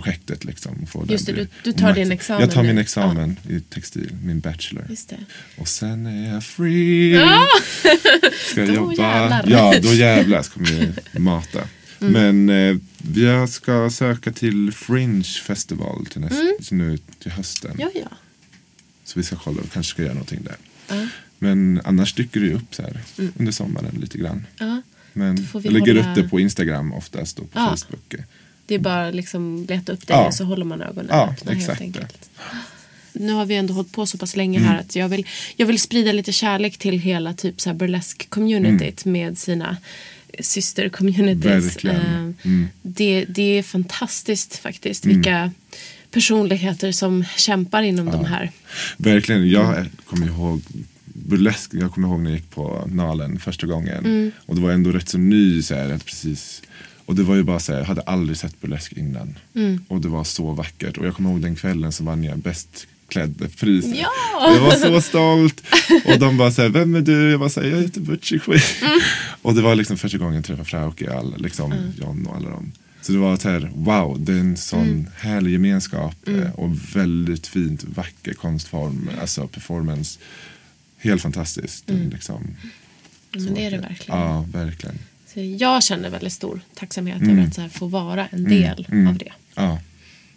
skolprojektet. 0.00 0.44
Liksom, 0.44 0.86
få 0.86 1.04
Just 1.08 1.26
det, 1.26 1.32
du- 1.32 1.48
du 1.64 1.72
tar 1.72 1.92
din 1.94 2.12
examen 2.12 2.40
Jag 2.40 2.50
tar 2.50 2.62
min 2.62 2.78
examen 2.78 3.36
i 3.48 3.60
textil, 3.60 4.10
min 4.24 4.40
bachelor. 4.40 4.86
Just 4.90 5.08
det. 5.08 5.18
Och 5.58 5.68
sen 5.68 6.06
är 6.06 6.32
jag 6.34 6.44
free. 6.44 7.14
Ska 8.50 8.60
jag 8.60 8.68
Då 8.68 8.74
jobba. 8.74 8.92
jävlar. 8.92 9.44
Ja, 9.48 9.74
då 9.82 9.92
jävlar 9.94 10.42
ska 10.42 10.60
vi 10.60 10.92
mata. 11.18 11.60
Men 11.98 12.48
eh, 12.48 12.76
jag 13.14 13.48
ska 13.48 13.90
söka 13.90 14.32
till 14.32 14.72
Fringe 14.72 15.22
Festival 15.24 16.06
till, 16.06 16.20
näst, 16.20 16.70
nu 16.72 16.98
till 17.22 17.30
hösten. 17.32 17.76
Ja, 17.78 17.90
ja. 17.94 18.08
Så 19.04 19.18
vi 19.18 19.22
ska 19.22 19.36
kolla, 19.36 19.60
vi 19.62 19.68
kanske 19.68 19.90
ska 19.90 20.02
göra 20.02 20.12
någonting 20.14 20.42
där. 20.44 20.56
Ja. 20.88 21.06
Men 21.38 21.80
annars 21.84 22.14
dyker 22.14 22.40
det 22.40 22.46
ju 22.46 22.54
upp 22.54 22.74
så 22.74 22.82
här 22.82 23.00
under 23.38 23.52
sommaren 23.52 23.94
lite 24.00 24.18
grann. 24.18 24.46
ja. 24.58 24.82
Men 25.12 25.48
jag 25.52 25.72
lägger 25.72 25.94
hålla- 25.94 26.10
upp 26.10 26.16
det 26.16 26.28
på 26.28 26.40
Instagram 26.40 26.92
oftast 26.92 27.38
och 27.38 27.52
på 27.52 27.58
Ja. 27.58 27.76
Facebook. 27.76 28.14
Det 28.66 28.74
är 28.74 28.78
bara 28.78 29.10
liksom 29.10 29.66
leta 29.68 29.92
upp 29.92 30.06
dig 30.06 30.16
Ja. 30.16 30.26
och 30.26 30.34
så 30.34 30.44
håller 30.44 30.64
man 30.64 30.82
ögonen 30.82 31.06
Ja, 31.10 31.28
öppna 31.30 31.52
exakt 31.52 31.80
helt 31.80 31.94
det. 31.94 32.00
enkelt. 32.00 32.30
Nu 33.12 33.32
har 33.32 33.46
vi 33.46 33.54
ändå 33.54 33.74
hållit 33.74 33.92
på 33.92 34.06
så 34.06 34.18
pass 34.18 34.36
länge 34.36 34.58
här 34.58 34.78
att 34.80 34.96
jag 34.96 35.08
vill, 35.08 35.26
jag 35.56 35.66
vill 35.66 35.78
sprida 35.80 36.12
lite 36.12 36.32
kärlek 36.32 36.76
till 36.78 36.98
hela 36.98 37.34
typ 37.34 37.60
så 37.60 37.70
här 37.70 37.76
burlesque-communityt 37.76 39.06
med 39.08 39.38
sina 39.38 39.76
syster-communities. 40.38 41.84
Eh, 41.88 42.30
Det, 42.82 43.24
det 43.28 43.58
är 43.58 43.62
fantastiskt 43.62 44.56
faktiskt 44.56 45.06
vilka 45.06 45.50
personligheter 46.10 46.92
som 46.92 47.24
kämpar 47.36 47.82
inom 47.82 48.06
de 48.06 48.24
här. 48.24 48.50
Verkligen, 48.96 49.48
jag 49.50 49.86
kommer 50.06 50.26
ihåg 50.26 50.62
burlesk, 51.04 51.70
jag 51.74 51.92
kommer 51.92 52.08
ihåg 52.08 52.20
när 52.20 52.30
jag 52.30 52.38
gick 52.38 52.50
på 52.50 52.84
Nalen 52.92 53.38
första 53.38 53.66
gången. 53.66 53.98
Mm. 54.04 54.30
Och 54.46 54.54
det 54.56 54.60
var 54.62 54.70
ändå 54.72 54.90
rätt 54.92 55.08
så 55.08 55.18
ny 55.18 55.62
så 55.62 55.74
här, 55.74 55.90
att 55.92 56.04
precis 56.04 56.62
och 57.06 57.14
det 57.14 57.22
var 57.22 57.34
ju 57.34 57.42
bara 57.42 57.60
så 57.60 57.72
här, 57.72 57.78
jag 57.78 57.86
hade 57.86 58.00
aldrig 58.00 58.38
sett 58.38 58.60
burlesk 58.60 58.92
innan. 58.92 59.38
Mm. 59.54 59.84
Och 59.88 60.00
det 60.00 60.08
var 60.08 60.24
så 60.24 60.52
vackert. 60.52 60.98
Och 60.98 61.06
jag 61.06 61.14
kommer 61.14 61.30
ihåg 61.30 61.40
den 61.40 61.56
kvällen 61.56 61.92
så 61.92 62.04
vann 62.04 62.24
jag 62.24 62.38
bäst 62.38 62.86
klädd 63.08 63.50
priset. 63.60 63.96
Ja! 63.96 64.10
Jag 64.54 64.60
var 64.60 64.70
så 64.70 65.00
stolt. 65.00 65.62
Och 66.04 66.18
de 66.18 66.36
bara 66.36 66.50
såhär, 66.52 66.68
vem 66.68 66.94
är 66.94 67.00
du? 67.00 67.30
Jag 67.30 67.38
var 67.38 67.48
såhär, 67.48 67.68
jag 67.68 67.82
heter 67.82 68.00
Butchie 68.00 68.38
Queen. 68.38 68.60
Mm. 68.82 69.00
Och 69.42 69.54
det 69.54 69.62
var 69.62 69.74
liksom 69.74 69.96
första 69.98 70.18
gången 70.18 70.34
jag 70.34 70.44
träffade 70.44 70.68
Frauke, 70.68 71.12
all, 71.14 71.34
liksom 71.38 71.74
John 72.00 72.26
och 72.26 72.36
alla 72.36 72.50
dem. 72.50 72.72
Så 73.00 73.12
det 73.12 73.18
var 73.18 73.36
så 73.36 73.48
här, 73.48 73.70
wow, 73.74 74.20
det 74.24 74.32
är 74.32 74.38
en 74.40 74.56
sån 74.56 74.80
Mm. 74.82 75.06
härlig 75.16 75.52
gemenskap 75.52 76.28
eh, 76.28 76.50
och 76.54 76.76
väldigt 76.96 77.46
fint, 77.46 77.84
vacker 77.84 78.34
konstform, 78.34 79.10
alltså 79.20 79.46
performance. 79.48 80.18
Helt 80.98 81.22
fantastiskt. 81.22 81.84
Liksom. 82.12 82.36
Mm. 82.36 83.44
Men 83.44 83.54
det 83.54 83.66
är 83.66 83.70
det 83.70 83.78
verkligen. 83.78 84.20
Ja, 84.20 84.46
verkligen. 84.52 84.98
Jag 85.42 85.82
känner 85.82 86.10
väldigt 86.10 86.32
stor 86.32 86.60
tacksamhet 86.74 87.16
Mm. 87.22 87.30
över 87.38 87.48
att 87.48 87.56
här 87.56 87.68
få 87.68 87.86
vara 87.86 88.26
en 88.26 88.44
del 88.44 88.86
av 89.08 89.18
det. 89.18 89.32
Ja. 89.54 89.78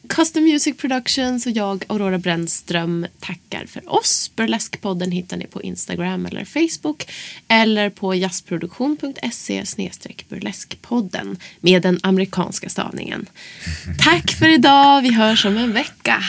Custom 0.10 0.44
Music 0.44 0.78
Productions 0.78 1.46
och 1.46 1.52
jag, 1.52 1.84
Aurora 1.88 2.18
Brännström, 2.18 3.06
tackar 3.20 3.66
för 3.66 3.94
oss. 3.94 4.32
Burleskpodden 4.36 5.12
hittar 5.12 5.38
ni 5.38 5.48
på 5.48 5.62
Instagram 5.62 6.26
eller 6.26 6.46
Facebook 6.46 7.10
eller 7.48 7.90
på 7.90 8.16
jazzproduktion.se 8.16 9.64
burleskpodden 10.30 11.38
med 11.60 11.82
den 11.82 12.00
amerikanska 12.04 12.70
stavningen. 12.70 13.26
Tack 14.00 14.32
för 14.32 14.48
idag, 14.48 15.02
vi 15.02 15.14
hörs 15.14 15.46
om 15.46 15.58
en 15.58 15.74
vecka. 15.74 16.24